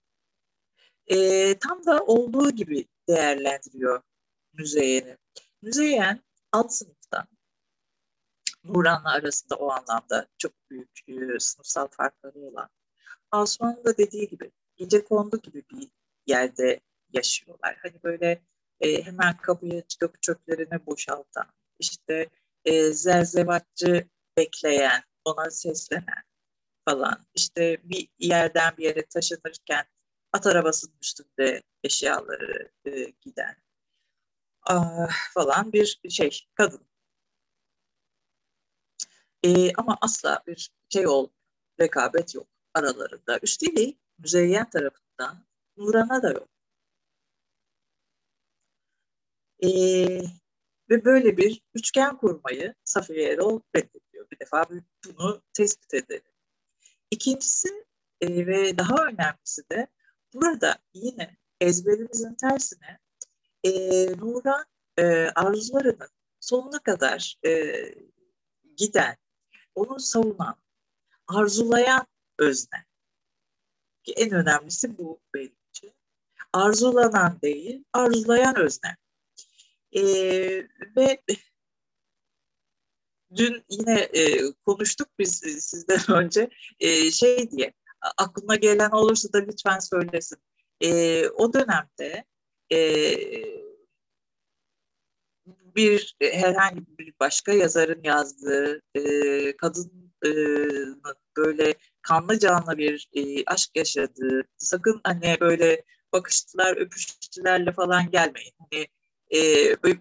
E, 1.07 1.59
tam 1.59 1.85
da 1.85 2.05
olduğu 2.05 2.51
gibi 2.51 2.87
değerlendiriyor 3.07 4.01
Müzeyyen'i. 4.53 5.17
Müzeyyen 5.61 6.23
alt 6.51 6.73
sınıftan 6.73 7.04
Nuran'la 8.67 9.11
arasında 9.11 9.55
o 9.55 9.71
anlamda 9.71 10.27
çok 10.37 10.51
büyük 10.69 11.09
e, 11.09 11.39
sınıfsal 11.39 11.87
farkları 11.87 12.39
olan. 12.39 12.69
Asuman'ın 13.31 13.85
da 13.85 13.97
dediği 13.97 14.27
gibi 14.27 14.51
gece 14.75 15.03
kondu 15.03 15.41
gibi 15.41 15.63
bir 15.71 15.89
yerde 16.27 16.79
yaşıyorlar. 17.13 17.77
Hani 17.81 18.03
böyle 18.03 18.41
e, 18.79 19.03
hemen 19.03 19.37
kapıya 19.37 19.81
çıkıp 19.81 20.21
çöplerini 20.21 20.85
boşaltan, 20.85 21.45
işte 21.79 22.29
e, 22.65 22.91
zerzevatçı 22.91 24.07
bekleyen, 24.37 25.03
ona 25.25 25.49
seslenen 25.49 26.23
falan. 26.85 27.25
İşte 27.35 27.77
bir 27.83 28.07
yerden 28.19 28.77
bir 28.77 28.83
yere 28.83 29.05
taşınırken 29.05 29.85
at 30.33 30.47
arabasının 30.47 30.95
üstünde 31.01 31.63
eşyaları 31.83 32.71
e, 32.85 32.91
giden 33.21 33.55
ah, 34.61 35.31
falan 35.33 35.73
bir 35.73 35.99
şey 36.09 36.47
kadın. 36.55 36.87
E, 39.45 39.73
ama 39.73 39.97
asla 40.01 40.43
bir 40.47 40.71
şey 40.89 41.07
ol, 41.07 41.29
rekabet 41.79 42.35
yok 42.35 42.47
aralarında. 42.73 43.39
Üstelik 43.41 43.99
müzeyyen 44.17 44.69
tarafından 44.69 45.45
Nuran'a 45.77 46.23
da 46.23 46.31
yok. 46.31 46.49
E, 49.63 49.69
ve 50.89 51.05
böyle 51.05 51.37
bir 51.37 51.61
üçgen 51.73 52.17
kurmayı 52.17 52.75
Safiye 52.83 53.33
Erol 53.33 53.61
reddediyor. 53.75 54.27
Bir 54.31 54.39
defa 54.39 54.65
bunu 55.05 55.41
tespit 55.53 55.93
edelim. 55.93 56.31
İkincisi 57.11 57.85
e, 58.21 58.47
ve 58.47 58.77
daha 58.77 59.05
önemlisi 59.07 59.69
de 59.71 59.87
burada 60.33 60.77
yine 60.93 61.37
ezberimizin 61.61 62.35
tersine 62.35 62.99
e, 63.63 63.71
Nuran 64.17 64.65
e, 64.97 65.03
arzularının 65.35 66.09
sonuna 66.39 66.79
kadar 66.79 67.37
e, 67.45 67.73
giden, 68.77 69.17
onu 69.75 69.99
savunan, 69.99 70.55
arzulayan 71.27 72.07
özne. 72.39 72.85
Ki 74.03 74.13
en 74.13 74.31
önemlisi 74.31 74.97
bu 74.97 75.19
benim 75.33 75.55
için. 75.69 75.93
Arzulanan 76.53 77.41
değil, 77.41 77.83
arzulayan 77.93 78.55
özne. 78.59 78.97
E, 79.91 80.03
ve 80.97 81.21
dün 83.35 83.63
yine 83.69 83.99
e, 83.99 84.53
konuştuk 84.65 85.07
biz 85.19 85.43
e, 85.43 85.49
sizden 85.49 86.11
önce 86.17 86.49
e, 86.79 87.11
şey 87.11 87.51
diye 87.51 87.73
aklına 88.17 88.55
gelen 88.55 88.91
olursa 88.91 89.33
da 89.33 89.37
lütfen 89.37 89.79
söylesin. 89.79 90.37
E, 90.81 91.27
o 91.29 91.53
dönemde 91.53 92.25
e, 92.71 92.77
bir 95.75 96.15
herhangi 96.21 96.97
bir 96.99 97.13
başka 97.19 97.53
yazarın 97.53 98.03
yazdığı 98.03 98.81
e, 98.95 99.57
kadın 99.57 100.13
e, 100.25 100.29
böyle 101.37 101.75
kanlı 102.01 102.39
canlı 102.39 102.77
bir 102.77 103.09
e, 103.13 103.45
aşk 103.45 103.69
yaşadığı 103.75 104.43
sakın 104.57 105.01
hani 105.03 105.37
böyle 105.39 105.83
bakıştılar 106.13 106.77
öpüştülerle 106.77 107.71
falan 107.71 108.11
gelmeyin. 108.11 108.53
Hani 108.59 108.87
e, 109.35 109.39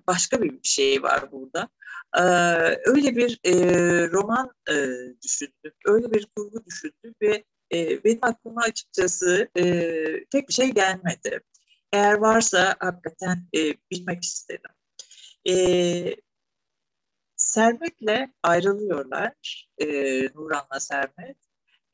başka 0.07 0.43
bir 0.43 0.59
şey 0.62 1.03
var 1.03 1.33
burada. 1.33 1.68
E, 2.16 2.22
öyle 2.91 3.16
bir 3.16 3.39
e, 3.45 3.53
roman 4.09 4.51
e, 4.70 4.75
düşündüm, 5.22 5.72
öyle 5.87 6.12
bir 6.12 6.27
kurgu 6.37 6.64
düşündüm 6.66 7.14
ve 7.22 7.45
e, 7.72 8.05
benim 8.05 8.18
aklıma 8.22 8.62
açıkçası 8.62 9.49
e, 9.59 9.64
tek 10.31 10.49
bir 10.49 10.55
şey 10.55 10.70
gelmedi. 10.70 11.41
Eğer 11.93 12.14
varsa 12.14 12.77
hakikaten 12.81 13.49
e, 13.57 13.75
bilmek 13.91 14.25
isterim. 14.25 14.70
E, 15.49 16.16
Sermet'le 17.36 18.30
ayrılıyorlar, 18.42 19.68
e, 19.78 19.86
Nuran'la 20.34 20.80
Sermet. 20.80 21.36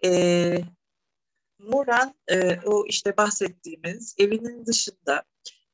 E, 0.05 0.61
Nuran 1.59 2.15
e, 2.29 2.61
o 2.65 2.87
işte 2.87 3.17
bahsettiğimiz 3.17 4.15
evinin 4.19 4.67
dışında 4.67 5.23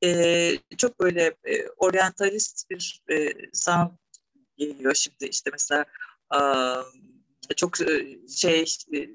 e, 0.05 0.53
çok 0.79 1.01
böyle 1.01 1.37
e, 1.45 1.69
oryantalist 1.69 2.71
bir 2.71 3.03
e, 3.11 3.33
sound 3.53 3.91
geliyor 4.57 4.95
şimdi 4.95 5.27
işte 5.27 5.51
mesela 5.53 5.85
e, 6.35 7.55
çok 7.57 7.77
şey 8.37 8.65
e, 8.95 9.09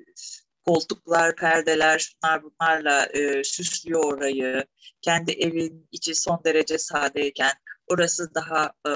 koltuklar, 0.65 1.35
perdeler, 1.35 1.99
şunlar 1.99 2.43
bunlarla 2.43 3.05
e, 3.05 3.43
süslüyor 3.43 4.13
orayı. 4.13 4.65
Kendi 5.01 5.31
evin 5.31 5.87
içi 5.91 6.15
son 6.15 6.41
derece 6.45 6.77
sadeyken 6.77 7.51
orası 7.91 8.35
daha 8.35 8.73
e, 8.87 8.91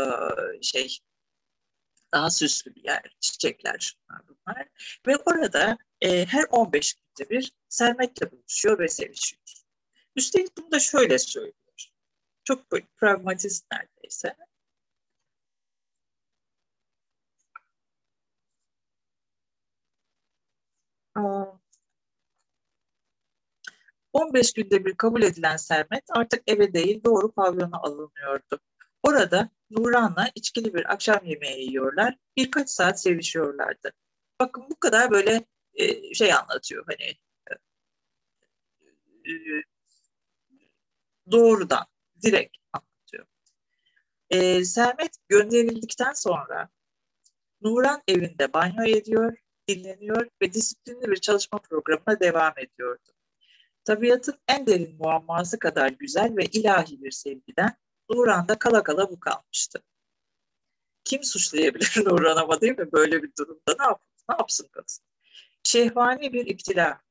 şey 0.62 1.00
daha 2.14 2.30
süslü 2.30 2.76
bir 2.76 2.84
yer, 2.84 3.16
çiçekler 3.20 3.98
bunlar. 4.10 4.68
Ve 5.08 5.18
orada 5.18 5.78
e, 6.02 6.26
her 6.26 6.46
15 6.52 6.94
günde 6.94 7.30
bir 7.30 7.54
Sermet'le 7.70 8.32
buluşuyor 8.32 8.80
ve 8.80 8.88
sevişiyor. 8.88 9.42
Üstelik 10.16 10.58
bunu 10.58 10.72
da 10.72 10.80
şöyle 10.80 11.20
söylüyor. 11.20 11.54
Çok 12.44 12.70
pragmatist 12.98 13.66
neredeyse. 13.72 14.36
15 24.14 24.54
günde 24.54 24.86
bir 24.86 24.96
kabul 24.98 25.22
edilen 25.22 25.58
Sermet 25.58 26.04
artık 26.10 26.44
eve 26.48 26.74
değil 26.74 27.04
doğru 27.04 27.32
pavyona 27.32 27.78
alınıyordu. 27.78 28.60
Orada 29.06 29.50
Nuran'la 29.70 30.32
içkili 30.36 30.74
bir 30.74 30.94
akşam 30.94 31.26
yemeği 31.26 31.70
yiyorlar. 31.70 32.18
Birkaç 32.38 32.70
saat 32.70 33.02
sevişiyorlardı. 33.02 33.94
Bakın 34.40 34.66
bu 34.70 34.80
kadar 34.80 35.12
böyle 35.12 35.46
e, 35.74 36.14
şey 36.14 36.34
anlatıyor 36.34 36.86
hani 36.88 37.18
e, 37.50 39.32
e, 39.32 39.64
doğrudan 41.32 41.86
direkt 42.22 42.58
anlatıyor. 42.74 43.26
E, 44.30 44.66
Sermet 44.66 45.18
gönderildikten 45.30 46.14
sonra 46.14 46.70
Nuran 47.62 48.02
evinde 48.08 48.54
banyo 48.54 48.84
ediyor, 48.84 49.38
dinleniyor 49.68 50.30
ve 50.42 50.54
disiplinli 50.54 51.12
bir 51.12 51.18
çalışma 51.18 51.60
programına 51.60 52.20
devam 52.20 52.54
ediyordu. 52.58 53.12
Tabiatın 53.84 54.40
en 54.48 54.68
derin 54.68 54.96
muamması 54.98 55.60
kadar 55.60 55.90
güzel 55.90 56.38
ve 56.38 56.46
ilahi 56.46 57.04
bir 57.04 57.12
sevgiden 57.12 57.78
Nuran'da 58.10 58.60
kala 58.60 58.84
kala 58.84 59.10
bu 59.10 59.20
kalmıştı. 59.20 59.84
Kim 61.04 61.24
suçlayabilir 61.24 61.94
Nuran 62.06 62.38
ama 62.38 62.62
değil 62.62 62.78
mi 62.78 62.92
böyle 62.92 63.24
bir 63.24 63.32
durumda 63.40 63.76
ne, 63.80 63.86
yap 63.86 64.02
ne 64.30 64.36
yapsın 64.36 64.68
kadın? 64.72 65.06
Şehvani 65.64 66.34
bir 66.34 66.46
iptila. 66.46 67.02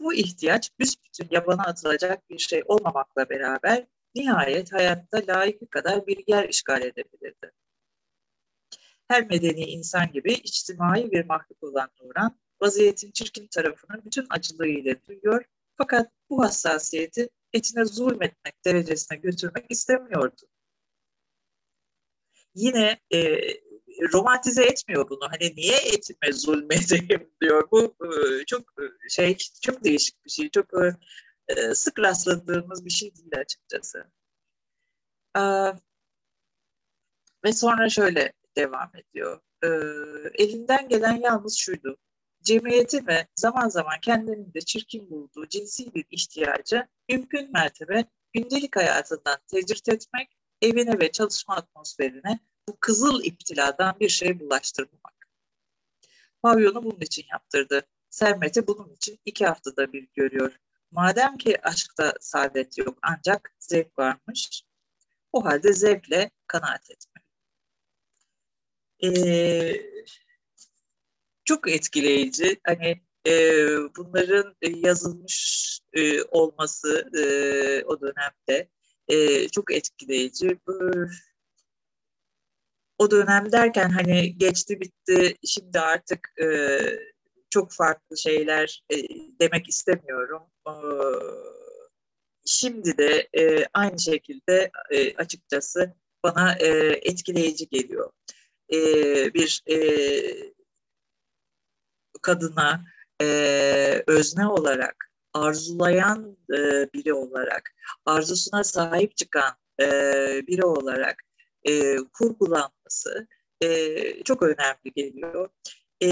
Bu 0.00 0.14
ihtiyaç 0.14 0.70
büsbütün 0.78 1.28
yabana 1.30 1.62
atılacak 1.62 2.30
bir 2.30 2.38
şey 2.38 2.62
olmamakla 2.66 3.28
beraber 3.28 3.86
nihayet 4.14 4.72
hayatta 4.72 5.22
layıkı 5.28 5.70
kadar 5.70 6.06
bir 6.06 6.24
yer 6.26 6.48
işgal 6.48 6.82
edebilirdi. 6.82 7.52
Her 9.08 9.26
medeni 9.26 9.64
insan 9.64 10.12
gibi 10.12 10.32
içtimai 10.32 11.10
bir 11.10 11.24
mahluk 11.24 11.62
olan 11.62 11.90
Nuran, 12.00 12.40
vaziyetin 12.60 13.10
çirkin 13.10 13.46
tarafını 13.46 14.04
bütün 14.04 14.26
acılığıyla 14.30 14.94
duyuyor 15.08 15.44
fakat 15.76 16.10
bu 16.30 16.42
hassasiyeti 16.42 17.28
etine 17.54 17.84
zulmetmek 17.84 18.64
derecesine 18.64 19.18
götürmek 19.18 19.66
istemiyordu. 19.70 20.42
Yine 22.54 23.00
e, 23.14 23.38
romantize 24.12 24.64
etmiyor 24.64 25.08
bunu. 25.10 25.28
Hani 25.30 25.56
niye 25.56 25.76
etime 25.76 26.32
zulmedeyim 26.32 27.30
diyor. 27.40 27.68
Bu 27.70 27.96
e, 28.04 28.44
çok 28.46 28.60
e, 28.60 29.08
şey 29.08 29.36
çok 29.62 29.84
değişik 29.84 30.24
bir 30.24 30.30
şey. 30.30 30.50
Çok 30.50 30.66
e, 31.48 31.74
sık 31.74 31.98
rastladığımız 31.98 32.84
bir 32.84 32.90
şey 32.90 33.16
değil 33.16 33.38
açıkçası. 33.38 34.04
E, 35.36 35.42
ve 37.44 37.52
sonra 37.52 37.88
şöyle 37.88 38.32
devam 38.56 38.90
ediyor. 38.96 39.40
E, 39.64 39.68
elinden 40.44 40.88
gelen 40.88 41.20
yalnız 41.20 41.56
şuydu 41.58 41.98
cemiyeti 42.44 43.06
ve 43.06 43.26
zaman 43.36 43.68
zaman 43.68 44.00
kendinin 44.02 44.54
de 44.54 44.60
çirkin 44.60 45.10
bulduğu 45.10 45.48
cinsi 45.48 45.94
bir 45.94 46.04
ihtiyacı 46.10 46.88
mümkün 47.08 47.52
mertebe 47.52 48.04
gündelik 48.32 48.76
hayatından 48.76 49.38
tecrit 49.46 49.88
etmek, 49.88 50.28
evine 50.62 51.00
ve 51.00 51.12
çalışma 51.12 51.56
atmosferine 51.56 52.38
bu 52.68 52.76
kızıl 52.80 53.24
iptiladan 53.24 53.96
bir 54.00 54.08
şey 54.08 54.40
bulaştırmamak. 54.40 55.28
Pavyonu 56.42 56.84
bunun 56.84 57.00
için 57.00 57.24
yaptırdı. 57.32 57.82
Sermet'i 58.10 58.66
bunun 58.66 58.94
için 58.94 59.20
iki 59.24 59.46
haftada 59.46 59.92
bir 59.92 60.08
görüyor. 60.14 60.56
Madem 60.90 61.36
ki 61.36 61.62
aşkta 61.62 62.12
saadet 62.20 62.78
yok 62.78 62.98
ancak 63.02 63.56
zevk 63.58 63.98
varmış, 63.98 64.64
o 65.32 65.44
halde 65.44 65.72
zevkle 65.72 66.30
kanaat 66.46 66.90
etmeli. 66.90 67.24
Ee, 69.02 70.04
çok 71.44 71.70
etkileyici. 71.70 72.60
Hani 72.66 73.00
e, 73.26 73.66
bunların 73.96 74.54
yazılmış 74.62 75.64
e, 75.92 76.22
olması 76.22 77.10
e, 77.18 77.24
o 77.84 78.00
dönemde 78.00 78.68
e, 79.08 79.48
çok 79.48 79.72
etkileyici. 79.72 80.58
O 82.98 83.10
dönem 83.10 83.52
derken 83.52 83.88
hani 83.90 84.38
geçti 84.38 84.80
bitti 84.80 85.36
şimdi 85.46 85.80
artık 85.80 86.32
e, 86.42 86.78
çok 87.50 87.72
farklı 87.72 88.18
şeyler 88.18 88.84
e, 88.90 88.96
demek 89.40 89.68
istemiyorum. 89.68 90.42
E, 90.68 90.74
şimdi 92.46 92.98
de 92.98 93.28
e, 93.38 93.66
aynı 93.74 94.00
şekilde 94.00 94.70
e, 94.90 95.16
açıkçası 95.16 95.94
bana 96.22 96.54
e, 96.60 96.68
etkileyici 97.02 97.68
geliyor. 97.68 98.10
E, 98.72 98.78
bir 99.34 99.62
e, 99.70 100.53
kadına 102.24 102.84
e, 103.20 104.02
özne 104.06 104.46
olarak, 104.46 105.10
arzulayan 105.32 106.36
e, 106.50 106.58
biri 106.94 107.14
olarak, 107.14 107.74
arzusuna 108.06 108.64
sahip 108.64 109.16
çıkan 109.16 109.52
e, 109.80 109.86
biri 110.46 110.64
olarak 110.64 111.22
e, 111.68 111.96
kurgulanması 112.12 113.28
e, 113.60 114.22
çok 114.22 114.42
önemli 114.42 114.92
geliyor. 114.96 115.48
E, 116.02 116.08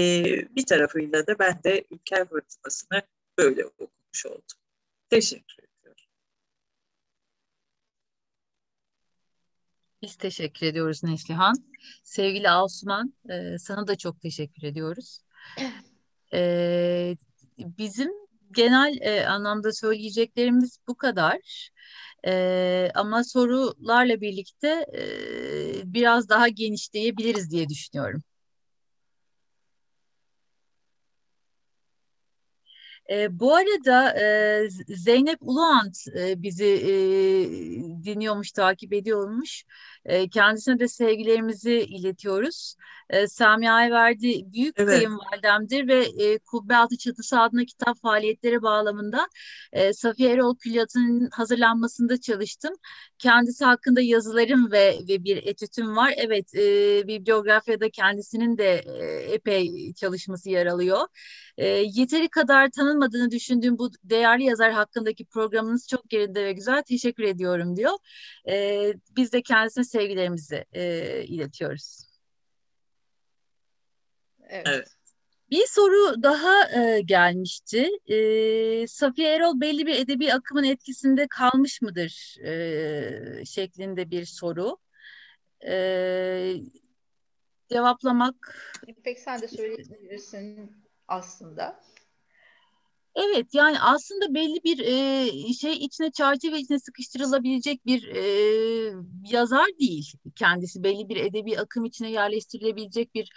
bir 0.55 0.65
tarafıyla 0.65 1.27
da 1.27 1.39
ben 1.39 1.63
de 1.63 1.85
Ülker 1.91 2.29
Fırtınası'nı 2.29 3.01
böyle 3.37 3.65
okumuş 3.65 4.25
oldum. 4.25 4.59
Teşekkür 5.09 5.63
ediyorum. 5.63 6.03
Biz 10.01 10.15
teşekkür 10.15 10.67
ediyoruz 10.67 11.03
Neslihan. 11.03 11.55
Sevgili 12.03 12.49
Asuman, 12.49 13.13
e, 13.29 13.57
sana 13.59 13.87
da 13.87 13.97
çok 13.97 14.21
teşekkür 14.21 14.63
ediyoruz. 14.67 15.19
E, 16.33 17.15
bizim 17.57 18.11
genel 18.51 18.97
e, 19.01 19.25
anlamda 19.27 19.73
söyleyeceklerimiz 19.73 20.77
bu 20.87 20.95
kadar. 20.95 21.69
E, 22.27 22.91
ama 22.95 23.23
sorularla 23.23 24.21
birlikte 24.21 24.85
e, 24.97 25.93
biraz 25.93 26.29
daha 26.29 26.47
genişleyebiliriz 26.47 27.51
diye 27.51 27.69
düşünüyorum. 27.69 28.23
E, 33.11 33.39
bu 33.39 33.55
arada 33.55 34.19
e, 34.19 34.69
Zeynep 34.87 35.37
Uluant 35.41 35.97
e, 36.19 36.41
bizi 36.43 36.65
e, 36.65 36.93
dinliyormuş, 38.03 38.51
takip 38.51 38.93
ediyormuş. 38.93 39.63
E, 40.05 40.29
kendisine 40.29 40.79
de 40.79 40.87
sevgilerimizi 40.87 41.73
iletiyoruz. 41.79 42.75
E, 43.13 43.27
Sami 43.27 43.71
Ayverdi 43.71 44.53
büyük 44.53 44.79
evet. 44.79 44.89
kayınvalidemdir 44.89 45.87
ve 45.87 46.05
e, 46.05 46.37
Kubbe 46.39 46.75
Altı 46.75 46.97
Çatısı 46.97 47.39
adına 47.39 47.65
kitap 47.65 48.01
faaliyetleri 48.01 48.61
bağlamında 48.61 49.27
e, 49.71 49.93
Safiye 49.93 50.31
Erol 50.31 50.55
Külliyatı'nın 50.57 51.29
hazırlanmasında 51.29 52.21
çalıştım. 52.21 52.73
Kendisi 53.19 53.65
hakkında 53.65 54.01
yazılarım 54.01 54.71
ve, 54.71 54.97
ve 55.07 55.23
bir 55.23 55.37
etütüm 55.37 55.95
var. 55.95 56.13
Evet, 56.17 56.55
e, 56.55 56.61
bibliografyada 57.07 57.89
kendisinin 57.89 58.57
de 58.57 58.83
e, 58.85 59.05
epey 59.33 59.93
çalışması 59.93 60.49
yer 60.49 60.65
alıyor. 60.65 61.07
E, 61.57 61.67
yeteri 61.67 62.29
kadar 62.29 62.69
tanınmadığını 62.71 63.31
düşündüğüm 63.31 63.77
bu 63.77 63.91
değerli 64.03 64.43
yazar 64.43 64.71
hakkındaki 64.71 65.25
programınız 65.25 65.87
çok 65.87 66.13
yerinde 66.13 66.45
ve 66.45 66.53
güzel. 66.53 66.83
Teşekkür 66.83 67.23
ediyorum 67.23 67.75
diyor. 67.75 67.93
E, 68.49 68.93
biz 69.17 69.33
de 69.33 69.41
kendisine 69.41 69.83
sevgilerimizi 69.83 70.65
e, 70.73 71.23
iletiyoruz. 71.27 72.12
Evet. 74.53 74.67
evet. 74.67 74.87
Bir 75.49 75.65
soru 75.67 76.23
daha 76.23 76.69
e, 76.71 77.01
gelmişti. 77.01 77.89
E, 78.07 78.87
Safiye 78.87 79.35
Erol 79.35 79.61
belli 79.61 79.85
bir 79.85 79.95
edebi 79.95 80.33
akımın 80.33 80.63
etkisinde 80.63 81.27
kalmış 81.27 81.81
mıdır 81.81 82.35
e, 82.45 83.45
şeklinde 83.45 84.11
bir 84.11 84.25
soru. 84.25 84.77
E, 85.67 86.55
cevaplamak... 87.69 88.35
İpek 88.87 89.19
sen 89.19 89.41
de 89.41 89.47
söyleyebilirsin 89.47 90.71
aslında. 91.07 91.79
Evet 93.15 93.47
yani 93.53 93.79
aslında 93.79 94.33
belli 94.33 94.63
bir 94.63 94.79
e, 94.79 95.53
şey 95.53 95.73
içine 95.73 96.11
çerçeve 96.11 96.59
içine 96.59 96.79
sıkıştırılabilecek 96.79 97.85
bir 97.85 98.07
e, 98.07 98.23
yazar 99.29 99.67
değil 99.79 100.13
kendisi 100.35 100.83
belli 100.83 101.09
bir 101.09 101.17
edebi 101.17 101.59
akım 101.59 101.85
içine 101.85 102.11
yerleştirilebilecek 102.11 103.15
bir 103.15 103.29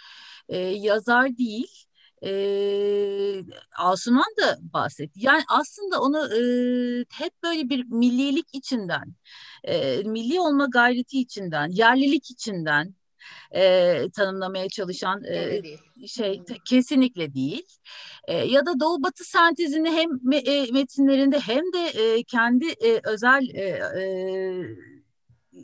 e, 0.49 0.57
yazar 0.57 1.37
değil. 1.37 1.83
E, 2.23 3.43
Asuman 3.77 4.33
da 4.41 4.57
bahsetti. 4.73 5.19
Yani 5.23 5.43
aslında 5.49 6.01
onu 6.01 6.17
e, 6.17 6.39
hep 7.13 7.43
böyle 7.43 7.69
bir 7.69 7.85
millilik 7.85 8.47
içinden, 8.53 9.15
e, 9.63 10.03
milli 10.03 10.39
olma 10.39 10.65
gayreti 10.65 11.19
içinden, 11.19 11.69
yerlilik 11.69 12.31
içinden 12.31 12.95
e, 13.55 14.09
tanımlamaya 14.15 14.69
çalışan 14.69 15.23
e, 15.23 15.61
şey 16.07 16.41
kesinlikle 16.69 17.33
değil. 17.33 17.65
E, 18.27 18.33
ya 18.37 18.65
da 18.65 18.79
Doğu 18.79 19.03
Batı 19.03 19.23
sentezini 19.23 19.91
hem 19.91 20.33
e, 20.33 20.71
metinlerinde 20.71 21.39
hem 21.39 21.73
de 21.73 21.87
e, 21.87 22.23
kendi 22.23 22.67
e, 22.67 23.01
özel 23.03 23.49
e, 23.53 23.61
e, 24.01 24.96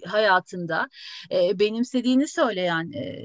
hayatında 0.06 0.90
e, 1.32 1.60
benimsediğini 1.60 2.28
söyleyen 2.28 2.92
e, 2.92 3.24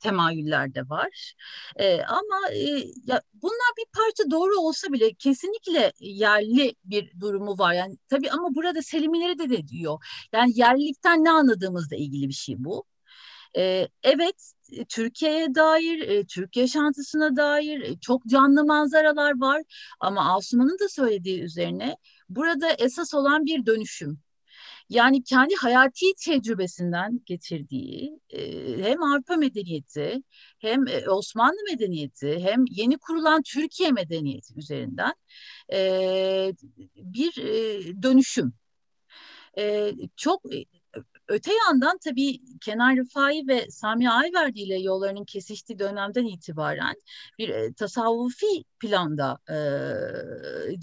temayüller 0.00 0.74
de 0.74 0.88
var. 0.88 1.34
E, 1.76 2.02
ama 2.02 2.50
e, 2.52 2.84
ya 3.06 3.22
bunlar 3.34 3.70
bir 3.78 3.86
parça 3.92 4.30
doğru 4.30 4.56
olsa 4.56 4.92
bile 4.92 5.14
kesinlikle 5.14 5.92
yerli 6.00 6.74
bir 6.84 7.20
durumu 7.20 7.58
var. 7.58 7.74
Yani 7.74 7.96
tabii 8.08 8.30
ama 8.30 8.54
burada 8.54 8.82
Selimileri 8.82 9.38
de, 9.38 9.50
de 9.50 9.68
diyor. 9.68 10.04
Yani 10.32 10.52
yerlilikten 10.54 11.24
ne 11.24 11.30
anladığımızla 11.30 11.96
ilgili 11.96 12.28
bir 12.28 12.34
şey 12.34 12.54
bu. 12.58 12.84
Ee, 13.56 13.88
evet, 14.02 14.52
Türkiye'ye 14.88 15.54
dair, 15.54 16.08
e, 16.08 16.24
Türk 16.26 16.56
yaşantısına 16.56 17.36
dair 17.36 17.80
e, 17.80 17.98
çok 18.00 18.26
canlı 18.26 18.64
manzaralar 18.64 19.40
var. 19.40 19.62
Ama 20.00 20.34
Asuman'ın 20.36 20.78
da 20.78 20.88
söylediği 20.88 21.42
üzerine 21.42 21.96
burada 22.28 22.70
esas 22.72 23.14
olan 23.14 23.46
bir 23.46 23.66
dönüşüm. 23.66 24.23
Yani 24.88 25.22
kendi 25.24 25.54
hayati 25.54 26.06
tecrübesinden 26.24 27.20
getirdiği 27.26 28.20
e, 28.30 28.42
hem 28.82 29.02
Avrupa 29.02 29.36
medeniyeti 29.36 30.22
hem 30.58 30.84
Osmanlı 31.08 31.56
medeniyeti 31.70 32.38
hem 32.40 32.64
yeni 32.70 32.98
kurulan 32.98 33.42
Türkiye 33.42 33.92
medeniyeti 33.92 34.54
üzerinden 34.58 35.12
bir 36.96 37.36
dönüşüm. 38.02 38.52
Çok 40.16 40.42
Öte 41.28 41.50
yandan 41.66 41.98
tabii 41.98 42.40
Kenan 42.60 42.96
Rıfai 42.96 43.48
ve 43.48 43.70
Sami 43.70 44.10
Ayverdi 44.10 44.60
ile 44.60 44.78
yollarının 44.80 45.24
kesiştiği 45.24 45.78
dönemden 45.78 46.24
itibaren 46.24 46.94
bir 47.38 47.48
e, 47.48 47.72
tasavvufi 47.72 48.64
planda 48.80 49.38
e, 49.50 49.54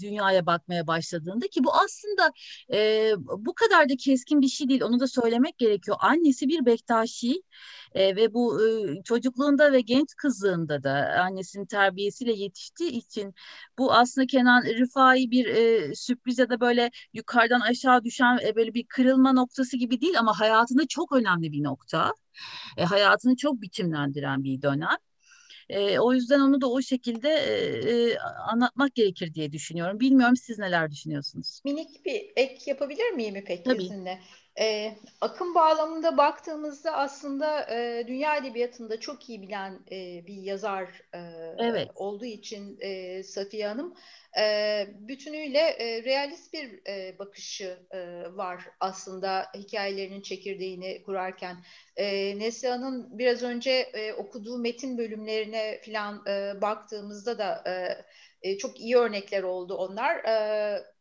dünyaya 0.00 0.46
bakmaya 0.46 0.86
başladığında 0.86 1.48
ki 1.48 1.64
bu 1.64 1.74
aslında 1.74 2.32
e, 2.72 3.12
bu 3.38 3.54
kadar 3.54 3.88
da 3.88 3.96
keskin 3.96 4.40
bir 4.40 4.48
şey 4.48 4.68
değil 4.68 4.82
onu 4.82 5.00
da 5.00 5.06
söylemek 5.06 5.58
gerekiyor. 5.58 5.96
Annesi 6.00 6.48
bir 6.48 6.66
Bektaşi 6.66 7.42
e, 7.94 8.16
ve 8.16 8.34
bu 8.34 8.68
e, 8.68 9.02
çocukluğunda 9.02 9.72
ve 9.72 9.80
genç 9.80 10.14
kızlığında 10.16 10.82
da 10.82 10.90
annesinin 11.20 11.66
terbiyesiyle 11.66 12.32
yetiştiği 12.32 12.90
için 12.90 13.34
bu 13.78 13.92
aslında 13.92 14.26
Kenan 14.26 14.62
Rıfai 14.62 15.30
bir 15.30 15.46
e, 15.46 15.94
sürpriz 15.94 16.38
ya 16.38 16.50
da 16.50 16.60
böyle 16.60 16.90
yukarıdan 17.12 17.60
aşağı 17.60 18.04
düşen 18.04 18.38
e, 18.46 18.56
böyle 18.56 18.74
bir 18.74 18.84
kırılma 18.88 19.32
noktası 19.32 19.76
gibi 19.76 20.00
değil 20.00 20.18
ama 20.18 20.40
hayatında 20.40 20.86
çok 20.86 21.12
önemli 21.12 21.52
bir 21.52 21.62
nokta. 21.62 22.14
E, 22.76 22.84
hayatını 22.84 23.36
çok 23.36 23.62
biçimlendiren 23.62 24.44
bir 24.44 24.62
dönem. 24.62 24.96
E, 25.68 25.98
o 25.98 26.12
yüzden 26.12 26.40
onu 26.40 26.60
da 26.60 26.70
o 26.70 26.82
şekilde 26.82 27.28
e, 27.28 28.18
anlatmak 28.52 28.94
gerekir 28.94 29.34
diye 29.34 29.52
düşünüyorum. 29.52 30.00
Bilmiyorum 30.00 30.36
siz 30.36 30.58
neler 30.58 30.90
düşünüyorsunuz? 30.90 31.60
Minik 31.64 32.04
bir 32.04 32.32
ek 32.36 32.58
yapabilir 32.66 33.10
miyim 33.10 33.36
İpek 33.36 33.64
Tabii. 33.64 33.82
Sizinle? 33.82 34.18
E, 34.58 34.96
akım 35.20 35.54
bağlamında 35.54 36.16
baktığımızda 36.16 36.92
aslında 36.92 37.66
e, 37.70 38.04
dünya 38.06 38.36
edebiyatında 38.36 39.00
çok 39.00 39.28
iyi 39.28 39.42
bilen 39.42 39.80
e, 39.90 40.26
bir 40.26 40.42
yazar 40.42 41.02
e, 41.14 41.18
evet. 41.58 41.88
olduğu 41.94 42.24
için 42.24 42.78
e, 42.80 43.22
Safiye 43.22 43.68
Hanım 43.68 43.94
e, 44.38 44.86
bütünüyle 44.94 45.58
e, 45.58 46.04
realist 46.04 46.52
bir 46.52 46.80
e, 46.86 47.18
bakışı 47.18 47.78
e, 47.90 48.22
var 48.36 48.64
aslında 48.80 49.46
hikayelerinin 49.54 50.22
çekirdeğini 50.22 51.02
kurarken. 51.02 51.56
E, 51.96 52.38
Neslihan'ın 52.38 53.18
biraz 53.18 53.42
önce 53.42 53.70
e, 53.70 54.12
okuduğu 54.12 54.58
metin 54.58 54.98
bölümlerine 54.98 55.80
falan 55.86 56.22
e, 56.26 56.60
baktığımızda 56.60 57.38
da 57.38 57.64
e, 57.66 58.04
e, 58.42 58.58
çok 58.58 58.80
iyi 58.80 58.96
örnekler 58.96 59.42
oldu 59.42 59.74
onlar. 59.74 60.16
E, 60.16 60.91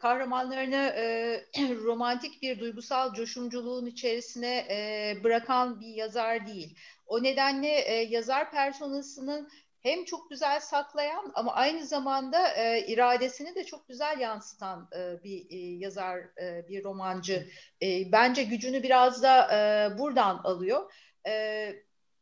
kahramanlarını 0.00 0.92
e, 0.96 1.44
romantik 1.84 2.42
bir 2.42 2.60
duygusal 2.60 3.14
coşumculuğun 3.14 3.86
içerisine 3.86 4.66
e, 4.70 5.16
bırakan 5.24 5.80
bir 5.80 5.94
yazar 5.94 6.46
değil. 6.46 6.76
O 7.06 7.22
nedenle 7.22 7.68
e, 7.68 7.94
yazar 7.94 8.50
personasının 8.50 9.48
hem 9.80 10.04
çok 10.04 10.30
güzel 10.30 10.60
saklayan 10.60 11.32
ama 11.34 11.52
aynı 11.52 11.86
zamanda 11.86 12.48
e, 12.48 12.86
iradesini 12.86 13.54
de 13.54 13.64
çok 13.64 13.88
güzel 13.88 14.20
yansıtan 14.20 14.88
e, 14.96 15.24
bir 15.24 15.46
e, 15.50 15.56
yazar, 15.56 16.18
e, 16.18 16.68
bir 16.68 16.84
romancı. 16.84 17.48
E, 17.82 18.12
bence 18.12 18.42
gücünü 18.42 18.82
biraz 18.82 19.22
da 19.22 19.48
e, 19.52 19.98
buradan 19.98 20.40
alıyor. 20.44 20.92
E, 21.26 21.72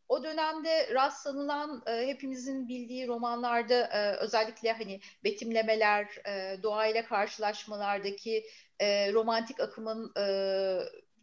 o 0.08 0.22
dönemde 0.22 0.94
rastlanılan 0.94 1.82
e, 1.86 2.06
hepimizin 2.06 2.68
bildiği 2.68 3.08
romanlarda 3.08 3.74
e, 3.74 4.16
özellikle 4.16 4.72
hani 4.72 5.00
betimlemeler, 5.24 6.06
e, 6.26 6.62
doğayla 6.62 7.04
karşılaşmalardaki 7.04 8.44
e, 8.78 9.12
romantik 9.12 9.60
akımın 9.60 10.12
e, 10.18 10.26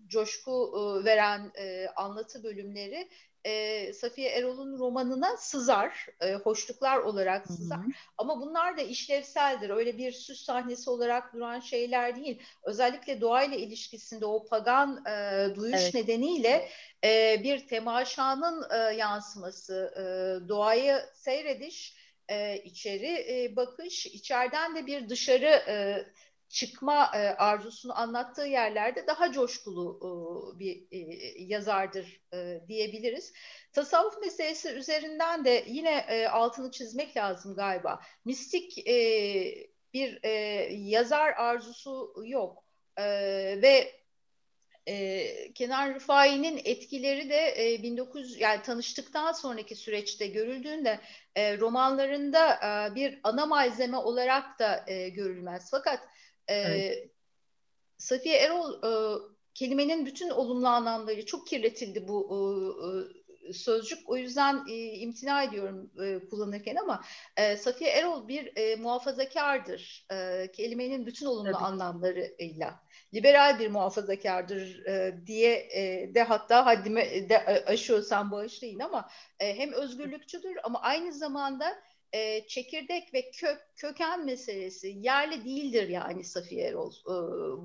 coşku 0.07 0.73
e, 0.75 1.05
veren 1.05 1.51
e, 1.57 1.87
anlatı 1.95 2.43
bölümleri 2.43 3.09
e, 3.45 3.93
Safiye 3.93 4.29
Erol'un 4.29 4.79
romanına 4.79 5.37
sızar, 5.37 6.07
e, 6.21 6.33
hoşluklar 6.33 6.97
olarak 6.97 7.47
sızar. 7.47 7.77
Hı 7.77 7.81
hı. 7.81 7.91
Ama 8.17 8.41
bunlar 8.41 8.77
da 8.77 8.81
işlevseldir. 8.81 9.69
Öyle 9.69 9.97
bir 9.97 10.11
süs 10.11 10.43
sahnesi 10.43 10.89
olarak 10.89 11.33
duran 11.33 11.59
şeyler 11.59 12.15
değil. 12.15 12.41
Özellikle 12.63 13.21
doğayla 13.21 13.57
ilişkisinde 13.57 14.25
o 14.25 14.45
pagan 14.45 15.05
e, 15.05 15.47
duyuş 15.55 15.81
evet. 15.81 15.93
nedeniyle 15.93 16.69
e, 17.03 17.41
bir 17.43 17.67
temaşanın 17.67 18.65
e, 18.71 18.95
yansıması, 18.95 19.93
e, 19.97 20.03
doğayı 20.49 21.01
seyrediş, 21.13 21.95
e, 22.29 22.57
içeri 22.57 23.25
e, 23.29 23.55
bakış, 23.55 24.05
içeriden 24.05 24.75
de 24.75 24.85
bir 24.85 25.09
dışarı 25.09 25.63
e, 25.67 26.05
çıkma 26.55 27.11
e, 27.15 27.17
arzusunu 27.17 27.99
anlattığı 27.99 28.45
yerlerde 28.45 29.07
daha 29.07 29.31
coşkulu 29.31 29.99
e, 30.55 30.59
bir 30.59 30.87
e, 30.91 30.97
yazardır 31.43 32.21
e, 32.33 32.59
diyebiliriz. 32.67 33.33
Tasavvuf 33.73 34.21
meselesi 34.21 34.69
üzerinden 34.69 35.45
de 35.45 35.63
yine 35.67 36.05
e, 36.09 36.27
altını 36.27 36.71
çizmek 36.71 37.17
lazım 37.17 37.55
galiba. 37.55 38.01
Mistik 38.25 38.87
e, 38.87 38.95
bir 39.93 40.19
e, 40.23 40.29
yazar 40.71 41.33
arzusu 41.33 42.13
yok 42.25 42.63
e, 42.97 43.03
ve 43.61 43.91
e, 44.87 45.53
Kenan 45.53 45.95
Rıfai'nin 45.95 46.61
etkileri 46.65 47.29
de 47.29 47.73
e, 47.73 47.83
1900 47.83 48.39
yani 48.39 48.61
tanıştıktan 48.61 49.31
sonraki 49.31 49.75
süreçte 49.75 50.27
görüldüğünde 50.27 50.99
e, 51.35 51.57
romanlarında 51.57 52.53
e, 52.53 52.95
bir 52.95 53.19
ana 53.23 53.45
malzeme 53.45 53.97
olarak 53.97 54.59
da 54.59 54.85
e, 54.87 55.09
görülmez. 55.09 55.71
Fakat 55.71 55.99
Evet. 56.47 57.11
Safiye 57.97 58.37
Erol 58.37 58.73
e, 58.83 58.91
kelimenin 59.53 60.05
bütün 60.05 60.29
olumlu 60.29 60.67
anlamları 60.67 61.25
çok 61.25 61.47
kirletildi 61.47 62.07
bu 62.07 62.29
e, 63.49 63.53
sözcük. 63.53 64.09
O 64.09 64.17
yüzden 64.17 64.65
e, 64.69 64.75
imtina 64.75 65.43
ediyorum 65.43 65.91
e, 66.03 66.29
kullanırken 66.29 66.75
ama 66.75 67.03
e, 67.37 67.57
Safiye 67.57 67.89
Erol 67.89 68.27
bir 68.27 68.57
e, 68.57 68.75
muhafazakardır. 68.75 70.05
E, 70.11 70.47
kelimenin 70.51 71.05
bütün 71.05 71.25
olumlu 71.25 71.51
Tabii. 71.51 71.63
anlamlarıyla. 71.63 72.79
Liberal 73.13 73.59
bir 73.59 73.69
muhafazakardır 73.69 74.85
e, 74.85 75.19
diye 75.25 75.55
e, 75.55 76.11
de 76.15 76.23
hatta 76.23 76.65
haddime 76.65 77.29
de 77.29 77.45
aşıyorsam 77.65 78.31
bağışlayın 78.31 78.79
ama 78.79 79.09
e, 79.39 79.57
hem 79.57 79.73
özgürlükçüdür 79.73 80.57
ama 80.63 80.81
aynı 80.81 81.13
zamanda 81.13 81.75
e, 82.13 82.47
çekirdek 82.47 83.13
ve 83.13 83.31
kök 83.31 83.57
köken 83.75 84.25
meselesi 84.25 84.87
yerli 84.87 85.45
değildir 85.45 85.89
yani 85.89 86.23
Safiye 86.23 86.67
Erol 86.67 86.91
e, 86.91 87.13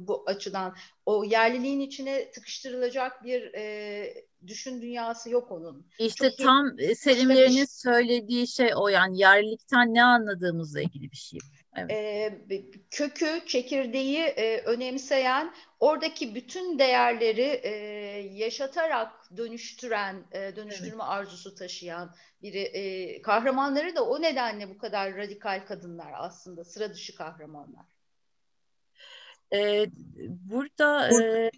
bu 0.06 0.24
açıdan. 0.26 0.76
O 1.06 1.24
yerliliğin 1.24 1.80
içine 1.80 2.30
tıkıştırılacak 2.30 3.24
bir 3.24 3.54
e, 3.54 4.24
düşün 4.46 4.82
dünyası 4.82 5.30
yok 5.30 5.50
onun. 5.50 5.86
İşte 5.98 6.30
Çok 6.30 6.46
tam 6.46 6.78
iyi, 6.78 6.96
Selimlerinin 6.96 7.64
söylediği 7.64 8.48
şey 8.48 8.70
o 8.76 8.88
yani 8.88 9.20
yerlilikten 9.20 9.94
ne 9.94 10.04
anladığımızla 10.04 10.80
ilgili 10.80 11.10
bir 11.10 11.16
şey. 11.16 11.40
Evet. 11.76 11.90
E, 12.50 12.70
kökü, 12.90 13.46
çekirdeği 13.46 14.18
e, 14.18 14.60
önemseyen, 14.60 15.54
oradaki 15.80 16.34
bütün 16.34 16.78
değerleri 16.78 17.60
e, 17.62 17.70
yaşatarak 18.32 19.12
dönüştüren, 19.36 20.24
e, 20.32 20.56
dönüştürme 20.56 20.90
evet. 20.90 21.00
arzusu 21.00 21.54
taşıyan 21.54 22.14
biri. 22.42 22.60
E, 22.60 23.22
kahramanları 23.22 23.96
da 23.96 24.06
o 24.06 24.22
nedenle 24.22 24.70
bu 24.70 24.78
kadar 24.78 25.16
radikal 25.16 25.66
kadınlar 25.66 26.12
aslında, 26.14 26.64
sıra 26.64 26.94
dışı 26.94 27.14
kahramanlar. 27.14 27.86
E, 29.52 29.86
burada 30.28 31.22
e, 31.22 31.50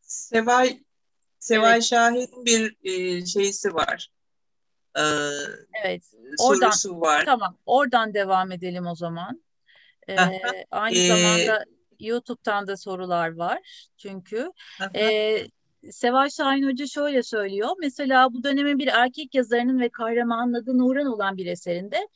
Sevay 0.00 0.80
Sevay 1.38 1.72
evet. 1.72 1.84
Şahin'in 1.84 2.44
bir 2.44 2.76
e, 2.84 3.26
şeysi 3.26 3.74
var. 3.74 4.10
Evet. 5.84 6.02
Oradan, 6.38 6.70
sorusu 6.70 7.00
var. 7.00 7.24
Tamam. 7.26 7.56
Oradan 7.66 8.14
devam 8.14 8.52
edelim 8.52 8.86
o 8.86 8.94
zaman. 8.94 9.42
Ee, 10.08 10.16
aynı 10.70 10.96
ee, 10.96 11.08
zamanda 11.08 11.64
YouTube'dan 12.00 12.66
da 12.66 12.76
sorular 12.76 13.36
var. 13.36 13.88
Çünkü 13.96 14.52
e, 14.94 15.36
Seval 15.90 16.28
Şahin 16.28 16.70
Hoca 16.70 16.86
şöyle 16.86 17.22
söylüyor. 17.22 17.70
Mesela 17.80 18.32
bu 18.32 18.44
dönemin 18.44 18.78
bir 18.78 18.86
erkek 18.86 19.34
yazarının 19.34 19.80
ve 19.80 19.88
kahramanın 19.88 20.54
adı 20.54 20.78
Nuran 20.78 21.06
olan 21.06 21.36
bir 21.36 21.46
eserinde 21.46 22.08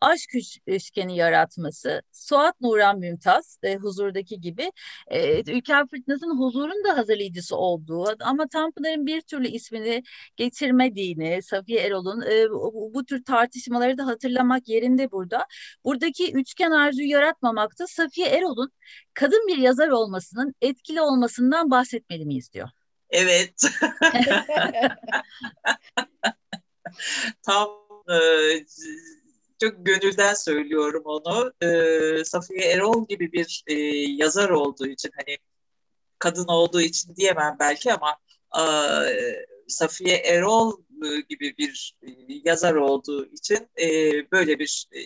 aşk 0.00 0.30
üçgeni 0.66 1.16
yaratması, 1.16 2.02
Suat 2.12 2.60
Nuran 2.60 2.98
Mümtaz, 2.98 3.58
e, 3.62 3.76
huzurdaki 3.76 4.40
gibi, 4.40 4.72
e, 5.06 5.40
Ülker 5.52 5.86
Fırtınası'nın 5.88 6.38
huzurun 6.38 6.84
da 6.84 6.96
hazırlayıcısı 6.96 7.56
olduğu 7.56 8.16
ama 8.20 8.48
Tanpınar'ın 8.48 9.06
bir 9.06 9.20
türlü 9.20 9.48
ismini 9.48 10.02
getirmediğini, 10.36 11.42
Safiye 11.42 11.80
Erol'un 11.80 12.22
e, 12.22 12.50
bu, 12.50 12.90
bu 12.94 13.04
tür 13.04 13.24
tartışmaları 13.24 13.98
da 13.98 14.06
hatırlamak 14.06 14.68
yerinde 14.68 15.10
burada. 15.10 15.46
Buradaki 15.84 16.32
üçgen 16.32 16.70
arzuyu 16.70 17.10
yaratmamakta 17.10 17.86
Safiye 17.86 18.28
Erol'un 18.28 18.72
kadın 19.14 19.46
bir 19.48 19.56
yazar 19.56 19.88
olmasının 19.88 20.54
etkili 20.62 21.00
olmasından 21.00 21.70
bahsetmeli 21.70 22.24
miyiz 22.24 22.52
diyor. 22.52 22.68
Evet. 23.10 23.62
Tam 27.42 27.68
e, 28.08 28.18
çok 29.60 29.86
gönülden 29.86 30.34
söylüyorum 30.34 31.02
onu. 31.04 31.52
E, 31.62 32.24
Safiye 32.24 32.60
Erol 32.60 33.08
gibi 33.08 33.32
bir 33.32 33.64
e, 33.66 33.74
yazar 33.94 34.50
olduğu 34.50 34.86
için 34.86 35.10
hani 35.16 35.38
kadın 36.18 36.46
olduğu 36.48 36.80
için 36.80 37.16
diyemem 37.16 37.56
belki 37.60 37.92
ama 37.92 38.16
e, 38.58 38.62
Safiye 39.68 40.16
Erol 40.16 40.82
gibi 41.28 41.58
bir 41.58 41.96
yazar 42.44 42.74
olduğu 42.74 43.26
için 43.26 43.68
e, 43.80 43.86
böyle 44.32 44.58
bir 44.58 44.86
e, 44.92 45.02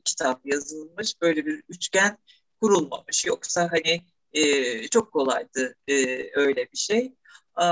kitap 0.00 0.46
yazılmış, 0.46 1.20
böyle 1.20 1.46
bir 1.46 1.62
üçgen 1.68 2.18
kurulmamış. 2.60 3.26
Yoksa 3.26 3.68
hani 3.72 4.02
e, 4.32 4.88
çok 4.88 5.12
kolaydı 5.12 5.76
e, 5.88 5.94
öyle 6.40 6.68
bir 6.72 6.78
şey. 6.78 7.14
E, 7.62 7.66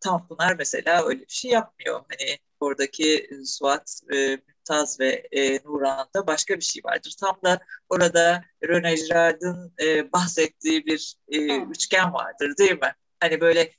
Tanpınar 0.00 0.54
mesela 0.58 1.06
öyle 1.06 1.20
bir 1.20 1.32
şey 1.32 1.50
yapmıyor. 1.50 2.04
Hani 2.08 2.38
oradaki 2.60 3.30
Suat 3.44 4.00
e, 4.14 4.38
Taz 4.64 5.00
ve 5.00 5.28
e, 5.32 5.58
Nuran'da 5.64 6.26
başka 6.26 6.56
bir 6.56 6.64
şey 6.64 6.84
vardır. 6.84 7.14
Tam 7.20 7.38
da 7.44 7.60
orada 7.88 8.44
Rene 8.64 8.94
Girard'ın 8.94 9.74
e, 9.82 10.12
bahsettiği 10.12 10.86
bir 10.86 11.16
e, 11.28 11.56
üçgen 11.56 12.12
vardır 12.12 12.56
değil 12.58 12.80
mi? 12.80 12.94
Hani 13.20 13.40
böyle 13.40 13.72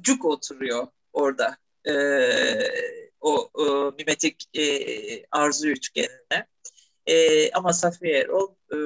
cuk 0.00 0.24
oturuyor 0.24 0.86
orada 1.12 1.56
e, 1.88 1.92
o, 3.20 3.50
o 3.54 3.94
mimetik 3.98 4.44
e, 4.54 5.26
arzu 5.30 5.68
üçgenine. 5.68 6.46
E, 7.06 7.50
ama 7.50 7.72
Safiye 7.72 8.18
Erol 8.18 8.54
e, 8.72 8.76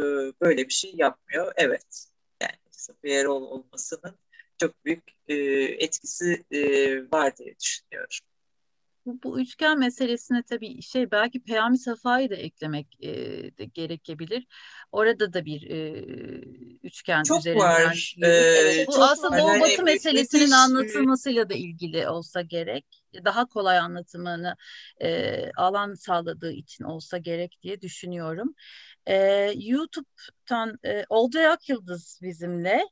böyle 0.41 0.69
bir 0.69 0.73
şey 0.73 0.93
yapmıyor. 0.95 1.53
Evet. 1.57 2.07
Yani 2.43 2.59
Safiye 2.71 3.21
Erol 3.21 3.43
olmasının 3.43 4.19
çok 4.61 4.85
büyük 4.85 5.05
e, 5.29 5.35
etkisi 5.85 6.45
e, 6.51 6.61
var 7.13 7.37
diye 7.37 7.57
düşünüyorum 7.61 8.34
bu, 9.07 9.23
bu 9.23 9.41
üçgen 9.41 9.79
meselesine 9.79 10.43
tabii 10.43 10.83
şey 10.83 11.11
belki 11.11 11.43
Peyami 11.43 11.79
Safa'yı 11.79 12.31
da 12.31 12.35
eklemek 12.35 12.87
e, 13.01 13.11
de 13.59 13.65
gerekebilir. 13.65 14.47
Orada 14.93 15.33
da 15.33 15.45
bir 15.45 15.71
e, 15.71 16.05
üçgen 16.83 17.23
çok 17.23 17.41
üzerinden. 17.41 17.65
Var. 17.65 18.15
Ee, 18.23 18.27
evet, 18.27 18.89
bu 18.89 18.93
çok 18.93 19.03
aslında 19.03 19.39
Doğu 19.39 19.61
Batı 19.61 19.71
yani, 19.71 19.83
meselesinin 19.83 20.43
müthiş, 20.43 20.59
anlatılmasıyla 20.59 21.49
da 21.49 21.55
ilgili 21.55 22.09
olsa 22.09 22.43
gerek. 22.43 22.87
Daha 23.25 23.47
kolay 23.47 23.79
anlatımını 23.79 24.57
e, 25.03 25.51
alan 25.57 25.95
sağladığı 25.95 26.53
için 26.53 26.85
olsa 26.85 27.19
gerek 27.19 27.59
diye 27.63 27.81
düşünüyorum. 27.81 28.55
E, 29.07 29.17
YouTube'dan 29.57 30.79
e, 30.85 31.05
Olcay 31.09 31.47
Akyıldız 31.47 32.19
bizimle. 32.23 32.89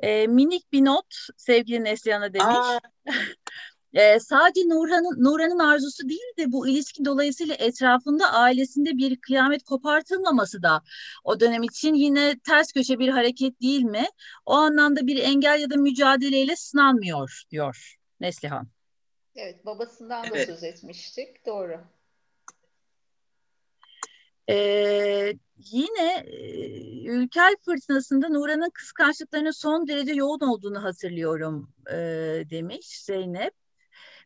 E, 0.00 0.26
minik 0.26 0.72
bir 0.72 0.84
not 0.84 1.14
sevgili 1.36 1.84
Neslihan'a 1.84 2.34
demiş. 2.34 2.82
Ee, 3.96 4.20
sadece 4.20 4.60
Nurhan'ın 4.68 5.24
Nurhan'ın 5.24 5.58
arzusu 5.58 6.08
değil 6.08 6.36
de 6.38 6.52
bu 6.52 6.68
ilişki 6.68 7.04
dolayısıyla 7.04 7.54
etrafında 7.54 8.32
ailesinde 8.32 8.96
bir 8.96 9.16
kıyamet 9.16 9.62
kopartılmaması 9.62 10.62
da 10.62 10.82
o 11.24 11.40
dönem 11.40 11.62
için 11.62 11.94
yine 11.94 12.38
ters 12.38 12.72
köşe 12.72 12.98
bir 12.98 13.08
hareket 13.08 13.60
değil 13.60 13.82
mi? 13.82 14.04
O 14.46 14.52
anlamda 14.52 15.06
bir 15.06 15.16
engel 15.16 15.60
ya 15.60 15.70
da 15.70 15.76
mücadeleyle 15.76 16.56
sınanmıyor 16.56 17.42
diyor 17.50 17.96
Neslihan. 18.20 18.68
Evet 19.36 19.66
babasından 19.66 20.24
evet. 20.32 20.48
da 20.48 20.52
söz 20.52 20.64
etmiştik 20.64 21.46
doğru. 21.46 21.80
Ee, 24.48 25.32
yine 25.58 26.24
e, 26.26 27.04
Ülker 27.04 27.54
Fırtınası'nda 27.64 28.28
Nuran'ın 28.28 28.70
kıskançlıklarının 28.70 29.50
son 29.50 29.88
derece 29.88 30.12
yoğun 30.12 30.40
olduğunu 30.40 30.84
hatırlıyorum 30.84 31.72
e, 31.90 31.96
demiş 32.50 33.00
Zeynep. 33.00 33.65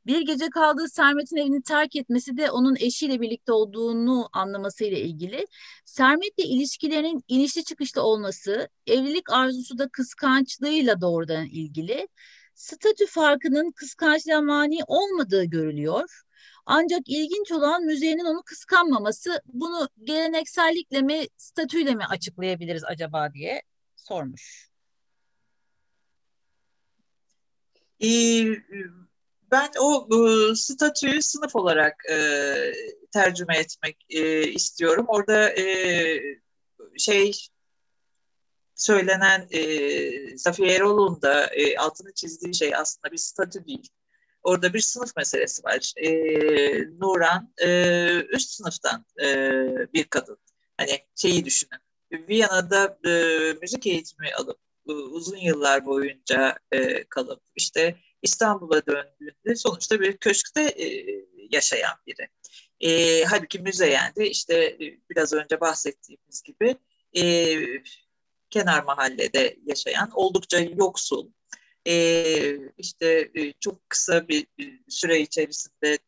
Bir 0.06 0.20
gece 0.20 0.51
kaldığı 0.51 0.89
Sermet'in 0.89 1.36
evini 1.36 1.62
terk 1.62 1.97
etmesi 1.97 2.36
de 2.36 2.51
onun 2.51 2.77
eşiyle 2.81 3.20
birlikte 3.20 3.52
olduğunu 3.52 4.28
anlamasıyla 4.32 4.98
ilgili. 4.98 5.47
Sermet'le 5.85 6.44
ilişkilerinin 6.44 7.24
inişli 7.28 7.64
çıkışlı 7.64 8.02
olması, 8.02 8.68
evlilik 8.86 9.31
arzusu 9.32 9.78
da 9.78 9.89
kıskançlığıyla 9.89 11.01
doğrudan 11.01 11.47
ilgili. 11.47 12.09
Statü 12.55 13.06
farkının 13.06 13.70
kıskançlığa 13.70 14.43
mani 14.43 14.78
olmadığı 14.86 15.44
görülüyor. 15.44 16.22
Ancak 16.66 17.01
ilginç 17.06 17.52
olan 17.52 17.85
müzenin 17.85 18.24
onu 18.24 18.43
kıskanmaması. 18.43 19.43
Bunu 19.47 19.89
geleneksellikle 20.05 21.02
mi, 21.02 21.27
statüyle 21.36 21.94
mi 21.94 22.05
açıklayabiliriz 22.05 22.85
acaba 22.85 23.32
diye 23.32 23.62
sormuş. 23.97 24.70
Ee, 28.01 28.06
ben 29.51 29.70
o 29.81 30.09
e, 30.12 30.55
statüyü 30.55 31.22
sınıf 31.22 31.56
olarak 31.56 31.94
e, 32.10 32.16
tercüme 33.12 33.59
etmek 33.59 33.97
e, 34.10 34.43
istiyorum. 34.43 35.05
Orada 35.09 35.51
e, 35.51 36.20
şey 36.98 37.32
söylenen 38.74 39.48
e, 39.51 40.39
Safiye 40.39 40.74
Erol'un 40.74 41.22
da 41.22 41.47
e, 41.47 41.77
altını 41.77 42.12
çizdiği 42.14 42.55
şey 42.55 42.77
aslında 42.77 43.12
bir 43.12 43.18
statü 43.18 43.66
değil. 43.66 43.89
Orada 44.43 44.74
bir 44.74 44.81
sınıf 44.81 45.16
meselesi 45.16 45.64
var. 45.64 45.93
E, 45.97 46.10
Nuran 46.98 47.52
e, 47.62 48.22
üst 48.22 48.51
sınıftan 48.51 49.05
e, 49.22 49.27
bir 49.94 50.05
kadın. 50.05 50.39
Hani 50.77 50.98
şeyi 51.16 51.44
düşünün. 51.44 51.81
Viyana'da 52.12 52.98
e, 53.09 53.12
müzik 53.60 53.86
eğitimi 53.86 54.35
alıp 54.39 54.59
e, 54.89 54.93
uzun 54.93 55.36
yıllar 55.36 55.86
boyunca 55.86 56.59
e, 56.72 57.05
kalıp 57.05 57.43
işte 57.56 57.97
İstanbul'a 58.22 58.86
döndüğünde 58.86 59.56
sonuçta 59.56 60.01
bir 60.01 60.16
köşkte 60.16 60.62
e, 60.62 60.86
yaşayan 61.51 61.97
biri. 62.06 62.28
E, 62.80 63.24
halbuki 63.24 63.59
Müzeyyen 63.59 64.14
de 64.16 64.30
işte 64.30 64.55
e, 64.64 64.98
biraz 65.10 65.32
önce 65.32 65.60
bahsettiğimiz 65.60 66.42
gibi 66.42 66.76
e, 67.16 67.56
kenar 68.51 68.82
mahallede 68.82 69.56
yaşayan 69.66 70.10
oldukça 70.14 70.60
yoksul 70.60 71.30
e, 71.86 71.94
işte 72.78 73.30
e, 73.34 73.52
çok 73.60 73.90
kısa 73.90 74.28
bir 74.28 74.47
süre 74.88 75.20
içerisinde 75.20 75.98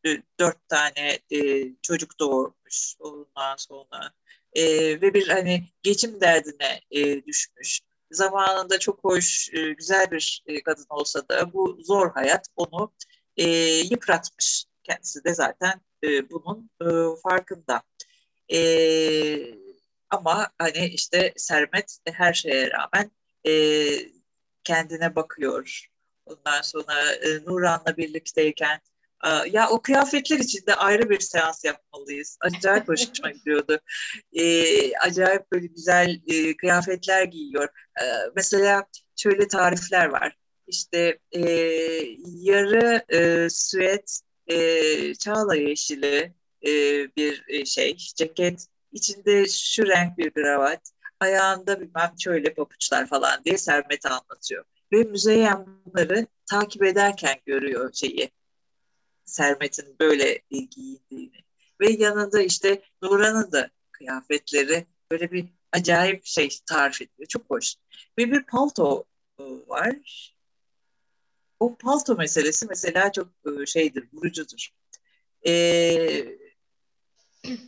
dört 0.41 0.69
tane 0.69 1.19
e, 1.33 1.69
çocuk 1.83 2.19
doğurmuş 2.21 2.97
ondan 3.01 3.57
sonra 3.57 4.13
e, 4.53 4.65
ve 5.01 5.15
bir 5.15 5.29
hani 5.29 5.65
geçim 5.83 6.21
derdine 6.21 6.81
e, 6.91 7.25
düşmüş. 7.27 7.81
Zamanında 8.13 8.79
çok 8.79 9.05
hoş, 9.05 9.51
e, 9.53 9.73
güzel 9.73 10.11
bir 10.11 10.43
e, 10.47 10.63
kadın 10.63 10.87
olsa 10.89 11.29
da 11.29 11.53
bu 11.53 11.79
zor 11.81 12.13
hayat 12.13 12.47
onu 12.57 12.93
e, 13.37 13.47
yıpratmış. 13.91 14.65
Kendisi 14.85 15.25
de 15.25 15.35
zaten 15.35 15.81
e, 16.05 16.31
bunun 16.31 16.71
e, 16.81 16.87
farkında. 17.23 17.83
E, 18.53 18.59
ama 20.11 20.51
hani 20.59 20.87
işte 20.87 21.33
Sermet 21.37 21.99
her 22.07 22.33
şeye 22.33 22.71
rağmen 22.71 23.11
e, 23.47 23.53
kendine 24.65 25.17
bakıyor. 25.17 25.87
Ondan 26.27 26.63
sonra 26.63 27.13
e, 27.13 27.45
Nuran'la 27.45 27.97
birlikteyken 27.97 28.81
ya 29.53 29.69
o 29.71 29.83
kıyafetler 29.83 30.39
için 30.39 30.67
de 30.67 30.75
ayrı 30.75 31.11
bir 31.11 31.21
seans 31.21 31.65
yapmalıyız. 31.65 32.39
Acayip 32.41 32.89
hoşuma 32.89 33.31
gidiyordu. 33.39 33.81
E, 34.33 34.97
acayip 34.97 35.53
böyle 35.53 35.67
güzel 35.67 36.21
e, 36.27 36.57
kıyafetler 36.57 37.25
giyiyor. 37.25 37.69
E, 38.01 38.05
mesela 38.37 38.85
şöyle 39.17 39.49
tarifler 39.49 40.07
var. 40.07 40.37
İşte 40.67 41.19
e, 41.33 41.41
yarı 42.25 43.03
e, 43.09 43.51
süet 43.51 44.21
e, 44.47 45.15
çağla 45.15 45.57
yeşili 45.57 46.35
e, 46.67 46.71
bir 47.17 47.45
e, 47.49 47.65
şey, 47.65 47.97
ceket, 47.97 48.67
içinde 48.93 49.49
şu 49.49 49.87
renk 49.87 50.19
bir 50.19 50.31
kravat, 50.31 50.81
ayağında 51.21 51.81
bilmem 51.81 52.13
şöyle 52.19 52.55
papuçlar 52.55 53.07
falan 53.07 53.45
diye 53.45 53.59
Sermet 53.59 54.07
anlatıyor. 54.07 54.65
Ve 54.93 55.05
Müzeyyen 55.05 55.67
bunları 55.87 56.27
takip 56.51 56.83
ederken 56.85 57.37
görüyor 57.47 57.93
şeyi. 57.93 58.31
Sermet'in 59.25 59.97
böyle 60.01 60.43
giyindiğini. 60.51 61.43
Ve 61.81 61.91
yanında 61.91 62.43
işte 62.43 62.83
Nuran'ın 63.03 63.53
da 63.53 63.71
kıyafetleri 63.93 64.87
böyle 65.11 65.33
bir 65.33 65.49
acayip 65.73 66.27
şey 66.27 66.49
tarif 66.67 67.03
ediyor. 67.03 67.27
Çok 67.29 67.51
hoş. 67.51 67.75
Ve 68.19 68.33
bir 68.33 68.43
palto 68.43 69.05
e, 69.39 69.43
var. 69.43 69.97
O 71.61 71.77
palto 71.77 72.15
meselesi 72.15 72.67
mesela 72.67 73.13
çok 73.13 73.29
e, 73.47 73.67
şeydir, 73.67 74.09
vurucudur. 74.13 74.69
Ee, 75.47 76.39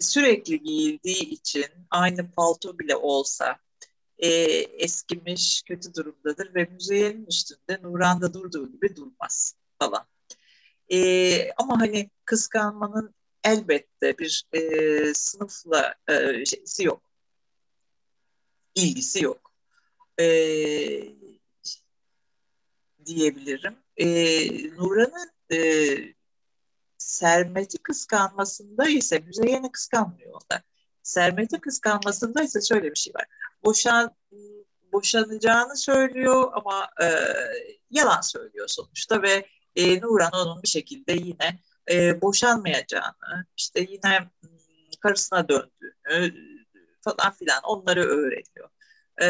sürekli 0.00 0.62
giyildiği 0.62 1.30
için 1.30 1.66
aynı 1.90 2.30
palto 2.30 2.78
bile 2.78 2.96
olsa 2.96 3.56
e, 4.18 4.28
eskimiş, 4.78 5.62
kötü 5.66 5.94
durumdadır 5.94 6.54
ve 6.54 6.64
müzeyenin 6.64 7.26
üstünde 7.26 7.82
Nuran'da 7.82 8.34
durduğu 8.34 8.72
gibi 8.72 8.96
durmaz 8.96 9.56
falan. 9.78 10.06
E, 10.92 11.52
ama 11.52 11.80
hani 11.80 12.10
kıskanmanın 12.24 13.14
elbette 13.44 14.18
bir 14.18 14.44
e, 14.52 15.14
sınıfla 15.14 15.94
e, 16.08 16.44
şeysi 16.44 16.84
yok. 16.84 17.02
ilgisi 18.74 19.24
yok. 19.24 19.52
E, 20.20 20.26
diyebilirim. 23.06 23.76
E, 23.96 24.06
Nuran'ın 24.76 25.30
e, 25.52 25.58
Sermet'i 26.98 27.78
kıskanmasında 27.78 28.88
ise 28.88 29.18
Müzeyyen'i 29.18 29.72
kıskanmıyor 29.72 30.32
onda. 30.32 30.62
Sermet'i 31.02 31.60
kıskanmasında 31.60 32.42
ise 32.42 32.60
şöyle 32.60 32.90
bir 32.90 32.96
şey 32.96 33.14
var. 33.14 33.26
Boşan 33.64 34.16
boşanacağını 34.92 35.76
söylüyor 35.76 36.52
ama 36.54 36.88
e, 37.02 37.06
yalan 37.90 38.20
söylüyor 38.20 38.68
sonuçta 38.68 39.22
ve 39.22 39.46
e, 39.76 40.00
Nuran 40.00 40.32
onun 40.32 40.62
bir 40.62 40.68
şekilde 40.68 41.12
yine 41.12 41.60
e, 41.90 42.20
boşanmayacağını, 42.20 43.46
işte 43.56 43.80
yine 43.80 44.18
hmm, 44.18 44.50
karısına 45.00 45.48
döndüğünü 45.48 46.34
falan 47.00 47.32
filan 47.32 47.62
onları 47.62 48.00
öğreniyor. 48.00 48.68
E, 49.22 49.28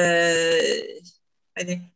hani 1.54 1.94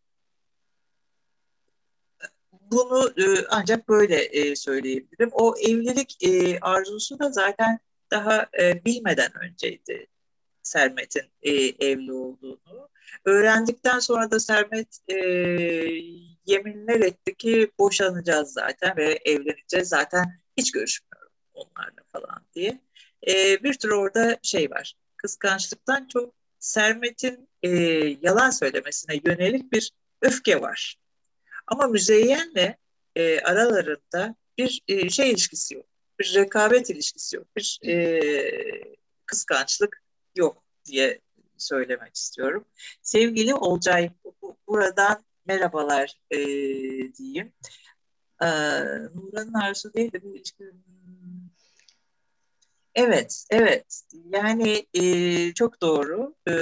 bunu 2.70 3.12
e, 3.16 3.46
ancak 3.50 3.88
böyle 3.88 4.16
e, 4.16 4.56
söyleyebilirim. 4.56 5.30
O 5.32 5.54
evlilik 5.58 6.16
e, 6.22 6.58
arzusu 6.60 7.18
da 7.18 7.30
zaten 7.30 7.78
daha 8.10 8.46
e, 8.60 8.84
bilmeden 8.84 9.30
önceydi 9.44 10.06
Sermet'in 10.62 11.30
e, 11.42 11.52
evli 11.86 12.12
olduğunu. 12.12 12.88
Öğrendikten 13.24 13.98
sonra 13.98 14.30
da 14.30 14.40
Sermet 14.40 14.98
e, 15.08 15.16
yeminler 16.48 17.00
etti 17.00 17.34
ki 17.34 17.70
boşanacağız 17.78 18.52
zaten 18.52 18.96
ve 18.96 19.18
evleneceğiz 19.24 19.88
zaten 19.88 20.40
hiç 20.56 20.72
görüşmüyorum 20.72 21.32
onlarla 21.54 22.02
falan 22.12 22.46
diye. 22.54 22.80
E, 23.28 23.62
bir 23.62 23.74
tür 23.74 23.90
orada 23.90 24.38
şey 24.42 24.70
var 24.70 24.94
kıskançlıktan 25.18 26.08
çok 26.08 26.34
Sermet'in 26.58 27.48
e, 27.62 27.68
yalan 28.22 28.50
söylemesine 28.50 29.20
yönelik 29.24 29.72
bir 29.72 29.92
öfke 30.22 30.60
var. 30.60 30.96
Ama 31.66 31.86
müzeyyenle 31.86 32.76
e, 33.16 33.40
aralarında 33.40 34.34
bir 34.58 34.82
e, 34.88 35.10
şey 35.10 35.30
ilişkisi 35.30 35.74
yok. 35.74 35.86
Bir 36.20 36.34
rekabet 36.34 36.90
ilişkisi 36.90 37.36
yok. 37.36 37.46
Bir 37.56 37.80
e, 37.86 38.94
kıskançlık 39.26 40.02
yok 40.36 40.62
diye 40.84 41.20
söylemek 41.56 42.16
istiyorum. 42.16 42.64
Sevgili 43.02 43.54
Olcay, 43.54 44.10
buradan 44.68 45.24
merhabalar 45.48 46.20
e, 46.30 46.38
diyeyim. 47.14 47.52
E, 48.42 48.46
Nuran'ın 49.14 49.54
arzusu 49.54 49.94
değil 49.94 50.12
de 50.12 50.22
bu 50.22 50.36
ilişki... 50.36 50.64
Evet, 52.94 53.44
evet. 53.50 54.02
Yani 54.32 54.86
e, 54.94 55.54
çok 55.54 55.82
doğru. 55.82 56.34
E, 56.48 56.52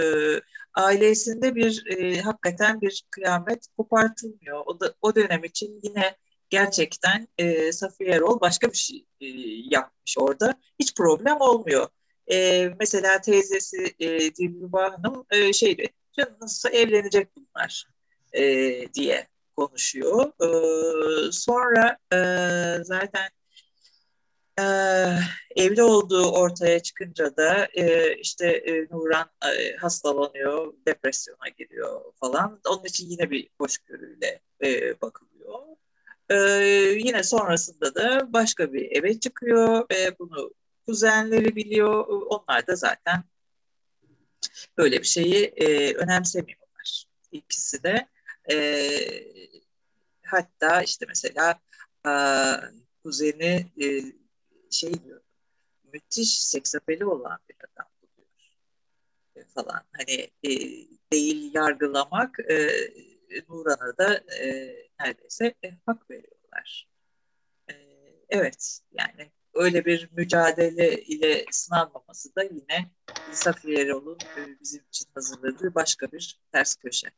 ailesinde 0.75 1.55
bir 1.55 1.85
e, 1.87 2.21
hakikaten 2.21 2.81
bir 2.81 3.05
kıyamet 3.11 3.67
kopartılmıyor. 3.77 4.63
O, 4.67 4.81
da, 4.81 4.95
o 5.03 5.15
dönem 5.15 5.45
için 5.45 5.81
yine 5.83 6.17
gerçekten 6.51 7.29
e, 7.39 7.73
Safiye 7.73 8.11
Erol 8.11 8.41
başka 8.41 8.69
bir 8.73 8.77
şey 8.77 9.07
e, 9.21 9.27
yapmış 9.71 10.19
orada. 10.19 10.55
Hiç 10.81 10.95
problem 10.95 11.41
olmuyor. 11.41 11.89
E, 12.33 12.69
mesela 12.81 13.21
teyzesi 13.21 13.95
e, 13.99 14.35
Dilruba 14.35 14.93
Hanım 14.93 15.27
e, 15.31 15.53
şeydi, 15.53 15.89
nasılsa 16.41 16.71
evlenecek 16.71 17.29
bunlar 17.37 17.96
e, 18.37 18.45
diye 18.95 19.27
konuşuyor. 19.57 20.33
E, 20.43 21.33
sonra 21.33 21.99
e, 22.13 22.19
zaten 22.85 23.29
e, 24.61 24.65
evli 25.57 25.83
olduğu 25.83 26.31
ortaya 26.33 26.81
çıkınca 26.83 27.37
da 27.37 27.69
e, 27.75 28.15
işte 28.17 28.47
e, 28.49 28.87
Nuran 28.91 29.31
e, 29.59 29.77
hastalanıyor, 29.77 30.75
depresyona 30.87 31.49
giriyor 31.59 32.01
falan. 32.21 32.61
Onun 32.69 32.85
için 32.85 33.09
yine 33.09 33.31
bir 33.31 33.49
hoşgörüyle 33.59 34.41
e, 34.65 35.01
bakılıyor. 35.01 35.61
E, 36.31 36.37
yine 36.99 37.23
sonrasında 37.23 37.95
da 37.95 38.33
başka 38.33 38.73
bir 38.73 38.91
eve 38.91 39.21
çıkıyor 39.21 39.87
ve 39.91 40.19
bunu 40.19 40.51
kuzenleri 40.87 41.57
biliyor. 41.57 42.07
Onlar 42.09 42.67
da 42.67 42.77
zaten 42.77 43.25
böyle 44.79 44.99
bir 45.01 45.07
şeyi 45.07 45.45
e, 45.45 45.95
önemsemiyorlar. 45.95 47.07
İkisi 47.33 47.83
de. 47.83 48.09
E, 48.51 48.57
hatta 50.23 50.83
işte 50.83 51.07
mesela 51.09 51.61
e, 52.07 52.13
kuzeni 53.03 53.67
e, 53.83 53.87
şey 54.71 55.05
diyor, 55.05 55.21
müthiş 55.93 56.41
seksapeli 56.41 57.05
olan 57.05 57.39
bir 57.49 57.57
adam 57.57 57.91
buluyor 58.03 58.29
e, 59.37 59.45
falan. 59.45 59.83
Hani 59.93 60.31
e, 60.43 60.51
değil 61.13 61.55
yargılamak 61.55 62.41
e, 62.51 62.71
Nuran'a 63.49 63.99
da 63.99 64.15
e, 64.35 64.77
neredeyse 65.01 65.55
e, 65.65 65.71
hak 65.87 66.11
veriyorlar. 66.11 66.89
E, 67.71 67.75
evet 68.29 68.81
yani 68.93 69.33
öyle 69.55 69.85
bir 69.85 70.09
mücadele 70.13 71.03
ile 71.03 71.45
sınanmaması 71.51 72.37
da 72.37 72.43
yine 72.43 72.91
Safiye 73.33 73.83
Erol'un 73.83 74.19
e, 74.37 74.61
bizim 74.61 74.85
için 74.89 75.07
hazırladığı 75.15 75.75
başka 75.75 76.13
bir 76.13 76.41
ters 76.53 76.77
köşe. 76.77 77.09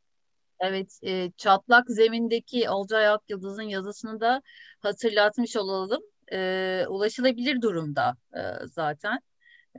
Evet, 0.59 0.99
e, 1.03 1.31
Çatlak 1.37 1.89
Zemin'deki 1.89 2.69
Olcay 2.69 3.07
Akyıldız'ın 3.07 3.63
yazısını 3.63 4.19
da 4.21 4.41
hatırlatmış 4.79 5.55
olalım 5.57 6.01
e, 6.31 6.85
ulaşılabilir 6.89 7.61
durumda 7.61 8.17
e, 8.35 8.39
zaten. 8.65 9.19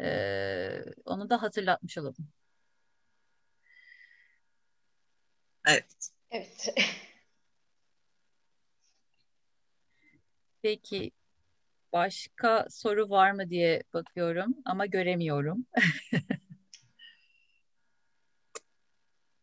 E, 0.01 0.85
onu 1.05 1.31
da 1.31 1.43
hatırlatmış 1.43 1.99
olalım. 1.99 2.29
Evet. 5.67 6.11
Evet. 6.31 6.75
Peki 10.63 11.11
başka 11.93 12.67
soru 12.71 13.11
var 13.11 13.33
mı 13.33 13.51
diye 13.51 13.83
bakıyorum 13.95 14.55
ama 14.65 14.87
göremiyorum. 14.87 15.67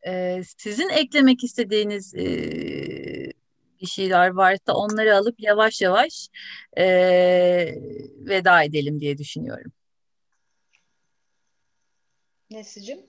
ee, 0.08 0.42
sizin 0.58 0.90
eklemek 0.90 1.44
istediğiniz 1.44 2.16
e, 2.16 2.28
bir 3.82 3.88
şeyler 3.88 4.30
varsa 4.30 4.74
onları 4.74 5.16
alıp 5.16 5.40
yavaş 5.40 5.82
yavaş 5.82 6.30
e, 6.78 6.86
veda 8.18 8.64
edelim 8.64 9.00
diye 9.00 9.18
düşünüyorum. 9.18 9.72
Nesicim? 12.50 13.00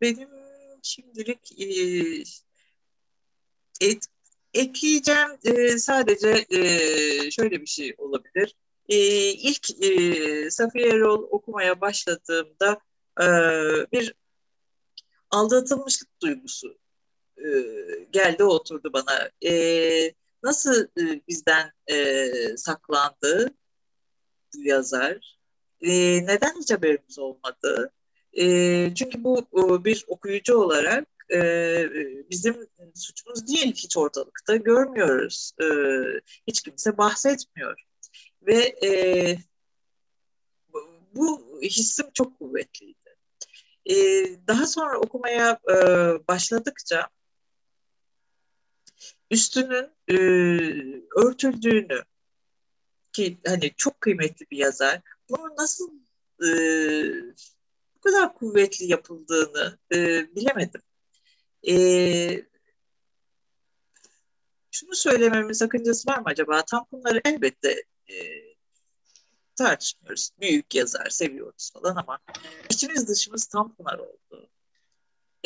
Benim 0.00 0.28
şimdilik 0.82 1.60
e, 1.60 1.68
et, 3.80 4.06
ekleyeceğim 4.54 5.28
e, 5.44 5.78
sadece 5.78 6.46
e, 6.50 7.30
şöyle 7.30 7.60
bir 7.60 7.66
şey 7.66 7.94
olabilir. 7.98 8.54
E, 8.88 8.96
ilk 9.32 9.82
e, 9.84 10.50
Safiye 10.50 10.88
Erol 10.88 11.22
okumaya 11.30 11.80
başladığımda 11.80 12.80
e, 13.20 13.26
bir 13.92 14.14
aldatılmışlık 15.30 16.20
duygusu 16.22 16.78
e, 17.38 17.48
geldi 18.10 18.44
oturdu 18.44 18.92
bana. 18.92 19.30
E, 19.46 20.14
nasıl 20.42 20.84
e, 20.84 21.20
bizden 21.28 21.72
e, 21.90 22.56
saklandı 22.56 23.54
bu 24.54 24.62
yazar? 24.62 25.38
E, 25.80 25.90
neden 26.26 26.60
hiç 26.60 26.70
haberimiz 26.70 27.18
olmadı? 27.18 27.92
E, 28.32 28.44
çünkü 28.94 29.24
bu 29.24 29.46
bir 29.84 30.04
okuyucu 30.08 30.56
olarak 30.56 31.08
e, 31.32 31.88
bizim 32.30 32.56
suçumuz 32.94 33.46
değil 33.46 33.72
hiç 33.72 33.96
ortalıkta 33.96 34.56
görmüyoruz. 34.56 35.52
E, 35.62 35.66
hiç 36.46 36.62
kimse 36.62 36.98
bahsetmiyor. 36.98 37.84
Ve 38.46 38.76
e, 38.86 38.90
bu 41.14 41.60
hissim 41.62 42.06
çok 42.14 42.38
kuvvetliydi. 42.38 43.16
E, 43.86 43.94
daha 44.46 44.66
sonra 44.66 44.98
okumaya 44.98 45.60
e, 45.70 45.76
başladıkça 46.28 47.08
üstünün 49.30 49.90
e, 50.08 50.14
örtüldüğünü 51.16 52.02
ki 53.12 53.38
hani 53.46 53.72
çok 53.76 54.00
kıymetli 54.00 54.46
bir 54.50 54.56
yazar 54.56 55.00
bunu 55.30 55.54
nasıl 55.58 55.90
e, 56.44 56.48
bu 57.96 58.00
kadar 58.00 58.34
kuvvetli 58.34 58.86
yapıldığını 58.86 59.78
e, 59.92 59.96
bilemedim. 60.36 60.82
E, 61.68 61.74
şunu 64.70 64.94
söylememin 64.94 65.52
sakıncası 65.52 66.10
var 66.10 66.18
mı 66.18 66.24
acaba? 66.26 66.64
Tam 66.64 66.86
bunları 66.92 67.20
elbette 67.24 67.84
e, 68.10 68.14
tartışmıyoruz. 69.56 70.30
Büyük 70.40 70.74
yazar, 70.74 71.10
seviyoruz 71.10 71.70
falan 71.72 71.96
ama 71.96 72.18
içimiz 72.70 73.08
dışımız 73.08 73.46
tam 73.46 73.74
pınar 73.74 73.98
oldu. 73.98 74.50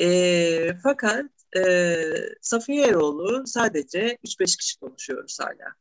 E, 0.01 0.75
fakat 0.83 1.31
e, 1.57 2.05
Safiye 2.41 2.87
Eroğlu 2.87 3.47
sadece 3.47 4.19
3-5 4.25 4.59
kişi 4.59 4.79
konuşuyoruz 4.79 5.41
hala. 5.41 5.75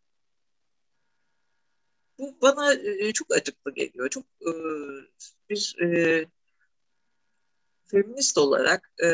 Bu 2.19 2.37
bana 2.41 2.73
e, 2.73 3.13
çok 3.13 3.35
acıklı 3.35 3.73
geliyor. 3.73 4.09
Çok 4.09 4.25
e, 4.25 4.51
bir 5.49 5.75
e, 5.81 6.25
feminist 7.85 8.37
olarak 8.37 8.91
e, 9.03 9.09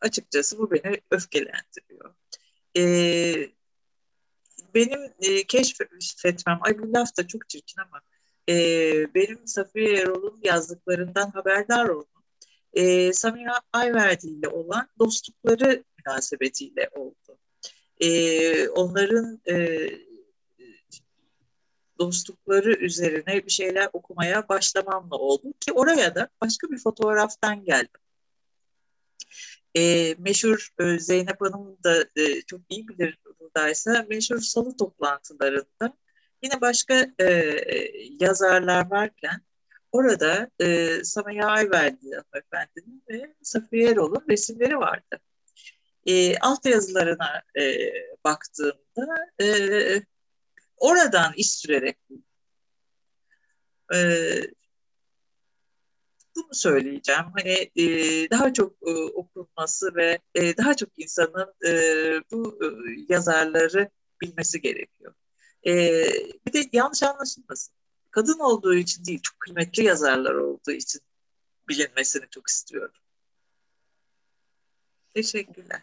açıkçası 0.00 0.58
bu 0.58 0.70
beni 0.70 1.00
öfkelendiriyor. 1.10 2.14
E, 2.76 2.82
benim 4.74 5.00
e, 5.20 5.44
keşfetmem, 5.46 6.58
ay 6.60 6.78
bu 6.78 6.92
laf 6.92 7.16
da 7.16 7.26
çok 7.26 7.48
çirkin 7.48 7.80
ama 7.80 8.00
e, 8.48 8.54
benim 9.14 9.46
Safiye 9.46 9.96
Erol'un 9.96 10.40
yazdıklarından 10.42 11.30
haberdar 11.30 11.88
oldum. 11.88 12.22
E, 12.72 13.12
Samira 13.12 13.60
Ayverdi 13.72 14.26
ile 14.26 14.48
olan 14.48 14.88
dostlukları 14.98 15.84
münasebetiyle 15.98 16.90
oldu. 16.94 17.38
E, 18.00 18.68
onların 18.68 19.40
e, 19.48 19.88
dostlukları 21.98 22.72
üzerine 22.72 23.46
bir 23.46 23.50
şeyler 23.50 23.88
okumaya 23.92 24.48
başlamamla 24.48 25.16
oldu 25.16 25.52
ki 25.60 25.72
oraya 25.72 26.14
da 26.14 26.28
başka 26.40 26.70
bir 26.70 26.78
fotoğraftan 26.78 27.64
geldim. 27.64 28.00
E, 29.76 30.14
meşhur 30.18 30.68
e, 30.80 30.98
Zeynep 30.98 31.40
Hanım 31.40 31.76
da 31.84 32.04
e, 32.16 32.42
çok 32.42 32.60
iyi 32.68 32.88
bilir 32.88 33.18
buradaysa 33.40 34.06
meşhur 34.08 34.40
salı 34.40 34.76
toplantılarında 34.76 35.96
yine 36.42 36.60
başka 36.60 37.06
e, 37.20 37.56
yazarlar 38.20 38.90
varken 38.90 39.40
orada 39.92 40.50
e, 40.60 40.98
Samaya 41.04 41.46
Ayverdi 41.46 42.10
hanımefendinin 42.10 43.02
ve 43.10 43.34
Safiye 43.42 43.90
Erol'un 43.90 44.24
resimleri 44.28 44.78
vardı. 44.78 45.20
E, 46.06 46.38
alt 46.38 46.66
yazılarına 46.66 47.42
e, 47.60 47.92
baktığımda 48.24 49.16
e, 49.42 49.46
oradan 50.76 51.32
iş 51.36 51.50
sürerek 51.50 51.98
e, 53.94 53.98
bunu 56.42 56.54
söyleyeceğim. 56.54 57.24
Hani 57.36 57.70
e, 57.76 57.84
daha 58.30 58.52
çok 58.52 58.72
e, 58.86 58.90
okunması 58.90 59.94
ve 59.94 60.18
e, 60.34 60.56
daha 60.56 60.76
çok 60.76 60.88
insanın 60.96 61.54
e, 61.66 61.72
bu 62.32 62.58
e, 62.64 62.66
yazarları 63.08 63.90
bilmesi 64.20 64.60
gerekiyor. 64.60 65.14
E, 65.66 65.72
bir 66.46 66.52
de 66.52 66.68
yanlış 66.72 67.02
anlaşılmasın. 67.02 67.74
Kadın 68.10 68.38
olduğu 68.38 68.74
için 68.74 69.04
değil, 69.04 69.20
çok 69.22 69.40
kıymetli 69.40 69.84
yazarlar 69.84 70.34
olduğu 70.34 70.70
için 70.70 71.00
bilinmesini 71.68 72.24
çok 72.30 72.48
istiyorum. 72.48 72.94
Teşekkürler. 75.14 75.82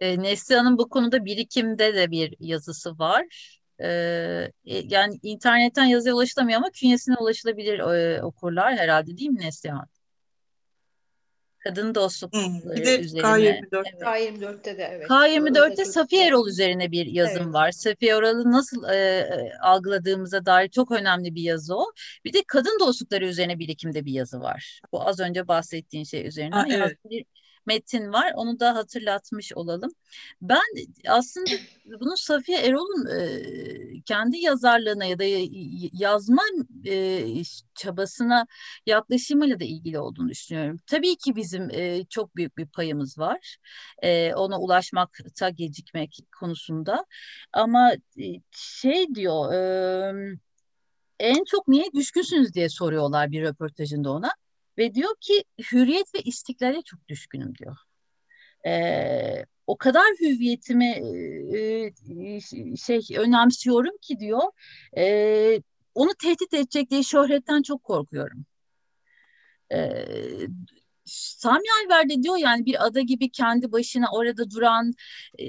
E, 0.00 0.22
Neslihan'ın 0.22 0.78
bu 0.78 0.88
konuda 0.88 1.24
birikimde 1.24 1.94
de 1.94 2.10
bir 2.10 2.36
yazısı 2.40 2.98
var. 2.98 3.61
Ee, 3.82 4.52
yani 4.64 5.18
internetten 5.22 5.84
yazıya 5.84 6.14
ulaşılamıyor 6.14 6.58
ama 6.58 6.70
künyesine 6.70 7.16
ulaşılabilir 7.16 7.78
e, 7.78 8.22
okurlar 8.22 8.76
herhalde 8.76 9.16
değil 9.16 9.30
mi 9.30 9.40
Neslihan? 9.40 9.86
Kadın 11.64 11.94
dostlukları 11.94 12.76
bir 12.76 12.86
de 12.86 13.00
üzerine. 13.00 13.26
K24. 13.26 13.84
Evet. 13.92 14.02
K24'te 14.02 14.78
de 14.78 14.88
evet. 14.92 15.06
K24'te 15.06 15.84
Safiye 15.84 16.26
Erol 16.26 16.48
üzerine 16.48 16.90
bir 16.90 17.06
yazım 17.06 17.42
evet. 17.42 17.54
var. 17.54 17.70
Safiye 17.70 18.12
Erol'u 18.12 18.52
nasıl 18.52 18.84
e, 18.84 18.96
e, 18.96 19.52
algıladığımıza 19.62 20.46
dair 20.46 20.68
çok 20.68 20.90
önemli 20.90 21.34
bir 21.34 21.42
yazı 21.42 21.76
o. 21.76 21.92
Bir 22.24 22.32
de 22.32 22.42
kadın 22.46 22.78
dostlukları 22.80 23.26
üzerine 23.26 23.58
birikimde 23.58 24.04
bir 24.04 24.12
yazı 24.12 24.40
var. 24.40 24.80
Bu 24.92 25.08
az 25.08 25.20
önce 25.20 25.48
bahsettiğin 25.48 26.04
şey 26.04 26.26
üzerine. 26.26 26.54
Ha, 26.54 26.66
evet. 26.70 26.98
bir 27.10 27.24
metin 27.66 28.12
var. 28.12 28.32
Onu 28.34 28.60
da 28.60 28.74
hatırlatmış 28.74 29.52
olalım. 29.52 29.90
Ben 30.42 30.60
aslında 31.08 31.50
bunu 32.00 32.16
Safiye 32.16 32.58
Erol'un 32.58 33.06
e, 33.06 34.02
kendi 34.06 34.38
yazarlığına 34.38 35.04
ya 35.04 35.18
da 35.18 35.24
yazma 35.92 36.42
e, 36.86 37.24
çabasına 37.74 38.46
yaklaşımıyla 38.86 39.60
da 39.60 39.64
ilgili 39.64 39.98
olduğunu 39.98 40.28
düşünüyorum. 40.28 40.76
Tabii 40.86 41.16
ki 41.16 41.36
bizim 41.36 41.70
e, 41.70 42.04
çok 42.10 42.36
büyük 42.36 42.56
bir 42.58 42.66
payımız 42.66 43.18
var. 43.18 43.56
Ona 44.34 44.60
ulaşmakta 44.60 45.48
gecikmek 45.50 46.18
konusunda. 46.40 47.06
Ama 47.52 47.92
şey 48.50 49.14
diyor... 49.14 49.52
En 51.20 51.44
çok 51.44 51.68
niye 51.68 51.84
düşkünsünüz 51.94 52.54
diye 52.54 52.68
soruyorlar 52.68 53.30
bir 53.30 53.42
röportajında 53.42 54.10
ona. 54.10 54.30
Ve 54.78 54.94
diyor 54.94 55.14
ki 55.20 55.44
hürriyet 55.72 56.14
ve 56.14 56.18
istiklale 56.20 56.82
çok 56.82 57.08
düşkünüm 57.08 57.54
diyor. 57.54 57.76
Ee, 58.66 59.44
o 59.66 59.76
kadar 59.76 60.04
hüviyetimi 60.20 60.90
e, 61.56 62.40
şey 62.76 63.00
önemsiyorum 63.18 63.96
ki 64.02 64.18
diyor. 64.20 64.42
E, 64.96 65.60
onu 65.94 66.10
tehdit 66.22 66.54
edecek 66.54 66.90
diye 66.90 67.02
şöhretten 67.02 67.62
çok 67.62 67.82
korkuyorum. 67.82 68.46
E, 69.72 69.78
Sami 71.04 71.64
Alver 71.84 72.08
diyor 72.22 72.36
yani 72.36 72.66
bir 72.66 72.86
ada 72.86 73.00
gibi 73.00 73.30
kendi 73.30 73.72
başına 73.72 74.06
orada 74.12 74.50
duran 74.50 74.92
e, 75.38 75.46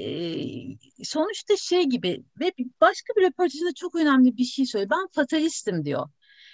sonuçta 1.04 1.58
şey 1.58 1.84
gibi 1.84 2.24
ve 2.40 2.52
başka 2.82 3.14
bir 3.18 3.22
röportajında 3.22 3.74
çok 3.74 3.96
önemli 3.96 4.38
bir 4.38 4.44
şey 4.44 4.66
söylüyor. 4.66 4.90
Ben 4.92 5.08
fatalistim 5.12 5.86
diyor. 5.86 6.10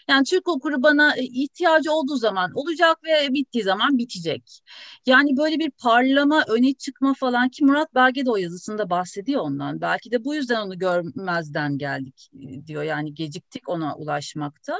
Yani 0.09 0.23
Türk 0.23 0.47
okuru 0.47 0.83
bana 0.83 1.15
e, 1.15 1.23
ihtiyacı 1.23 1.91
olduğu 1.91 2.15
zaman 2.15 2.51
olacak 2.53 2.97
ve 3.03 3.33
bittiği 3.33 3.63
zaman 3.63 3.97
bitecek. 3.97 4.61
Yani 5.05 5.37
böyle 5.37 5.59
bir 5.59 5.71
parlama, 5.71 6.43
öne 6.47 6.73
çıkma 6.73 7.13
falan 7.13 7.49
ki 7.49 7.65
Murat 7.65 7.95
Belge 7.95 8.25
de 8.25 8.31
o 8.31 8.35
yazısında 8.35 8.89
bahsediyor 8.89 9.41
ondan. 9.41 9.81
Belki 9.81 10.11
de 10.11 10.23
bu 10.23 10.35
yüzden 10.35 10.61
onu 10.61 10.79
görmezden 10.79 11.77
geldik 11.77 12.29
e, 12.33 12.67
diyor. 12.67 12.83
Yani 12.83 13.13
geciktik 13.13 13.69
ona 13.69 13.95
ulaşmakta. 13.95 14.77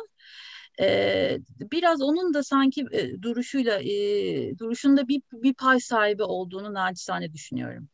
Ee, 0.82 1.38
biraz 1.72 2.02
onun 2.02 2.34
da 2.34 2.44
sanki 2.44 2.86
e, 2.92 3.22
duruşuyla 3.22 3.80
e, 3.80 4.58
duruşunda 4.58 5.08
bir, 5.08 5.22
bir 5.34 5.54
pay 5.54 5.80
sahibi 5.80 6.24
olduğunu 6.24 6.74
naçizane 6.74 7.34
düşünüyorum. 7.34 7.90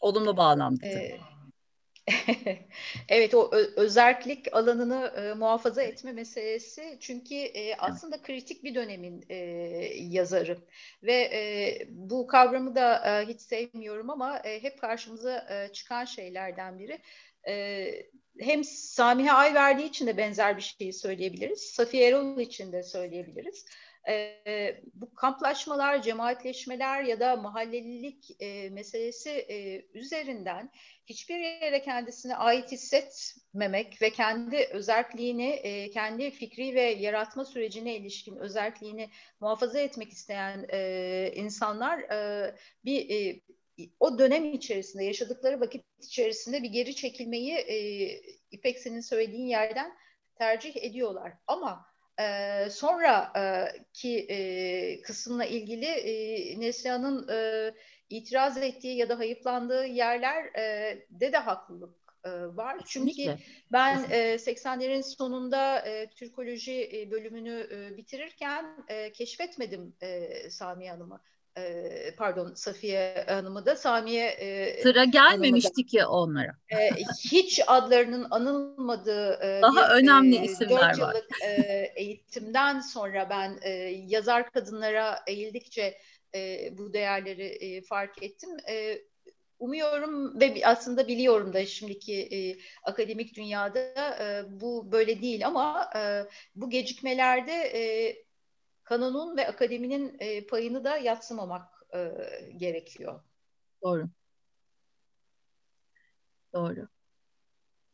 Olumlu 0.00 0.36
bağlamda. 0.36 0.86
Ee, 0.86 1.20
evet 3.08 3.34
o 3.34 3.50
özerklik 3.76 4.54
alanını 4.54 5.12
e, 5.16 5.34
muhafaza 5.34 5.82
etme 5.82 6.12
meselesi 6.12 6.96
çünkü 7.00 7.34
e, 7.34 7.76
aslında 7.76 8.22
kritik 8.22 8.64
bir 8.64 8.74
dönemin 8.74 9.24
e, 9.28 9.36
yazarı 9.96 10.58
ve 11.02 11.14
e, 11.14 11.78
bu 11.88 12.26
kavramı 12.26 12.74
da 12.74 13.20
e, 13.20 13.26
hiç 13.26 13.40
sevmiyorum 13.40 14.10
ama 14.10 14.38
e, 14.38 14.62
hep 14.62 14.80
karşımıza 14.80 15.46
e, 15.50 15.72
çıkan 15.72 16.04
şeylerden 16.04 16.78
biri. 16.78 16.98
E, 17.48 17.86
hem 18.40 18.64
Samiha 18.64 19.36
Ayverdi 19.36 19.82
için 19.82 20.06
de 20.06 20.16
benzer 20.16 20.56
bir 20.56 20.62
şeyi 20.62 20.92
söyleyebiliriz. 20.92 21.60
Safiye 21.60 22.08
Erol 22.08 22.38
için 22.38 22.72
de 22.72 22.82
söyleyebiliriz 22.82 23.64
e, 24.08 24.80
bu 24.94 25.14
kamplaşmalar, 25.14 26.02
cemaatleşmeler 26.02 27.02
ya 27.02 27.20
da 27.20 27.36
mahallelilik 27.36 28.30
e, 28.40 28.70
meselesi 28.70 29.30
e, 29.30 29.84
üzerinden 29.94 30.70
hiçbir 31.10 31.38
yere 31.38 31.82
kendisine 31.82 32.36
ait 32.36 32.72
hissetmemek 32.72 34.02
ve 34.02 34.10
kendi 34.10 34.56
özelliğini, 34.56 35.50
e, 35.50 35.90
kendi 35.90 36.30
fikri 36.30 36.74
ve 36.74 36.82
yaratma 36.82 37.44
sürecine 37.44 37.96
ilişkin 37.96 38.36
özelliğini 38.36 39.10
muhafaza 39.40 39.78
etmek 39.78 40.12
isteyen 40.12 40.66
e, 40.72 41.32
insanlar 41.34 41.98
e, 41.98 42.54
bir 42.84 43.10
e, 43.10 43.40
o 44.00 44.18
dönem 44.18 44.54
içerisinde 44.54 45.04
yaşadıkları 45.04 45.60
vakit 45.60 45.84
içerisinde 46.02 46.62
bir 46.62 46.68
geri 46.68 46.94
çekilmeyi 46.94 47.54
e, 47.54 47.76
İpek 48.50 48.78
senin 48.78 49.00
söylediğin 49.00 49.46
yerden 49.46 49.92
tercih 50.38 50.76
ediyorlar. 50.76 51.32
Ama 51.46 51.86
e, 52.20 52.70
sonraki 52.70 54.26
e, 54.30 55.02
kısımla 55.02 55.44
ilgili 55.44 55.86
e, 55.86 56.60
Neslihan'ın 56.60 57.28
e, 57.28 57.70
itiraz 58.10 58.56
ettiği 58.56 58.96
ya 58.96 59.08
da 59.08 59.18
hayıflandığı 59.18 59.86
yerler 59.86 60.44
e, 61.20 61.32
de 61.32 61.38
haklılık 61.38 61.94
e, 62.24 62.30
var. 62.56 62.78
Kesinlikle. 62.78 63.24
Çünkü 63.24 63.42
ben 63.72 64.04
e, 64.10 64.34
80'lerin 64.34 65.02
sonunda 65.02 65.78
e, 65.78 66.10
Türkoloji 66.10 67.08
bölümünü 67.10 67.68
e, 67.72 67.96
bitirirken 67.96 68.84
e, 68.88 69.12
keşfetmedim 69.12 69.94
e, 70.02 70.50
Sami 70.50 70.90
Hanım'ı 70.90 71.20
e, 71.56 72.14
pardon 72.16 72.54
Safiye 72.54 73.24
Hanım'ı 73.28 73.66
da 73.66 73.76
Samiye 73.76 74.26
e, 74.26 74.82
sıra 74.82 75.04
gelmemişti 75.04 75.86
ki 75.86 76.04
onlara. 76.04 76.52
E, 76.68 76.90
hiç 77.30 77.60
adlarının 77.66 78.26
anılmadığı 78.30 79.38
e, 79.42 79.62
daha 79.62 79.88
bir, 79.88 79.94
önemli 79.94 80.36
e, 80.36 80.44
isimler 80.44 80.90
4 80.90 80.98
yıllık 80.98 81.14
var. 81.14 81.48
e, 81.48 81.92
eğitimden 81.96 82.80
sonra 82.80 83.30
ben 83.30 83.58
e, 83.62 83.70
yazar 84.08 84.50
kadınlara 84.50 85.18
eğildikçe 85.26 85.98
e, 86.34 86.70
bu 86.78 86.92
değerleri 86.92 87.46
e, 87.46 87.82
fark 87.82 88.22
ettim. 88.22 88.50
E, 88.68 89.02
umuyorum 89.58 90.40
ve 90.40 90.62
aslında 90.64 91.08
biliyorum 91.08 91.52
da 91.52 91.66
şimdiki 91.66 92.14
e, 92.14 92.38
akademik 92.82 93.36
dünyada 93.36 93.80
e, 94.20 94.44
bu 94.60 94.92
böyle 94.92 95.22
değil 95.22 95.46
ama 95.46 95.90
e, 95.96 96.00
bu 96.54 96.70
gecikmelerde 96.70 97.52
e, 97.52 98.16
kanonun 98.84 99.36
ve 99.36 99.48
akademinin 99.48 100.16
e, 100.18 100.46
payını 100.46 100.84
da 100.84 100.96
yatsımamak 100.96 101.86
e, 101.94 102.10
gerekiyor. 102.56 103.20
Doğru. 103.82 104.08
Doğru. 106.52 106.88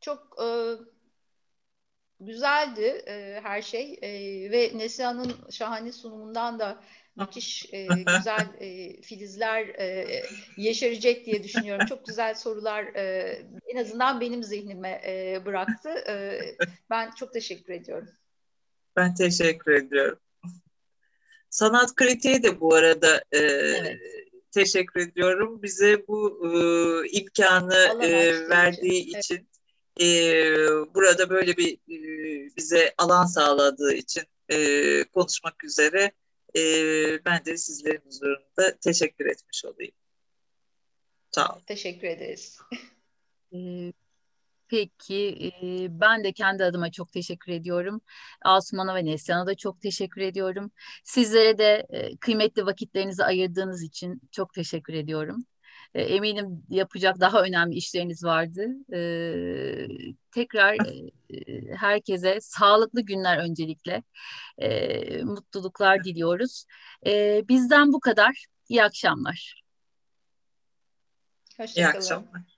Çok 0.01 0.43
e, 0.43 0.47
güzeldi 2.21 3.05
e, 3.07 3.41
her 3.43 3.63
şey 3.63 3.99
e, 4.03 4.11
ve 4.51 4.79
Neslihan'ın 4.79 5.51
şahane 5.51 5.93
sunumundan 5.93 6.59
da 6.59 6.83
müthiş 7.17 7.67
e, 7.73 7.87
güzel 7.87 8.49
e, 8.61 9.01
filizler 9.03 9.67
e, 9.67 10.23
yeşerecek 10.57 11.27
diye 11.27 11.45
düşünüyorum. 11.45 11.87
Çok 11.87 12.07
güzel 12.07 12.35
sorular 12.35 12.85
e, 12.85 13.39
en 13.67 13.77
azından 13.77 14.21
benim 14.21 14.43
zihnime 14.43 15.03
e, 15.07 15.43
bıraktı. 15.47 15.89
E, 16.09 16.41
ben 16.91 17.11
çok 17.11 17.33
teşekkür 17.33 17.73
ediyorum. 17.73 18.09
Ben 18.97 19.15
teşekkür 19.15 19.73
ediyorum. 19.73 20.19
Sanat 21.51 21.95
kritiği 21.95 22.43
de 22.43 22.61
bu 22.61 22.75
arada 22.75 23.17
e, 23.33 23.39
evet. 23.39 23.97
teşekkür 24.51 25.01
ediyorum. 25.01 25.63
Bize 25.63 26.09
bu 26.09 26.43
e, 26.47 27.09
imkanı 27.09 28.05
e, 28.05 28.49
verdiği 28.49 29.01
için, 29.03 29.19
için 29.19 29.49
evet. 30.01 30.59
e, 30.59 30.95
burada 30.95 31.31
böyle 31.31 31.57
bir 31.57 31.75
e, 31.75 31.97
bize 32.57 32.95
alan 32.99 33.27
sağladığı 33.27 33.95
için 33.95 34.23
e, 34.49 35.05
konuşmak 35.05 35.65
üzere 35.65 36.13
e, 36.57 36.61
ben 37.25 37.45
de 37.45 37.57
sizlerin 37.57 38.03
huzurunda 38.07 38.77
teşekkür 38.81 39.27
etmiş 39.27 39.65
olayım. 39.65 39.93
Sağ 41.31 41.53
olun. 41.53 41.63
Teşekkür 41.67 42.09
ederiz. 42.09 42.59
Peki 44.69 45.53
ben 45.91 46.25
de 46.25 46.33
kendi 46.33 46.65
adıma 46.65 46.91
çok 46.91 47.13
teşekkür 47.13 47.53
ediyorum. 47.53 48.01
Asuman'a 48.43 48.95
ve 48.95 49.05
Neslihan'a 49.05 49.47
da 49.47 49.55
çok 49.55 49.81
teşekkür 49.81 50.21
ediyorum. 50.21 50.71
Sizlere 51.05 51.59
de 51.59 51.87
kıymetli 52.21 52.67
vakitlerinizi 52.67 53.25
ayırdığınız 53.25 53.83
için 53.83 54.21
çok 54.33 54.55
teşekkür 54.55 54.95
ediyorum. 54.95 55.47
Eminim 55.97 56.63
yapacak 56.69 57.21
daha 57.21 57.43
önemli 57.43 57.75
işleriniz 57.75 58.25
vardı. 58.25 58.69
Tekrar 60.31 60.77
herkese 61.77 62.39
sağlıklı 62.41 63.01
günler 63.01 63.39
öncelikle. 63.39 64.03
Mutluluklar 65.25 66.05
diliyoruz. 66.05 66.65
Bizden 67.49 67.93
bu 67.93 68.01
kadar. 68.01 68.47
İyi 68.69 68.85
akşamlar. 68.85 69.63
Hoşçakalın. 71.57 71.87
İyi 71.87 71.97
akşamlar. 71.97 72.56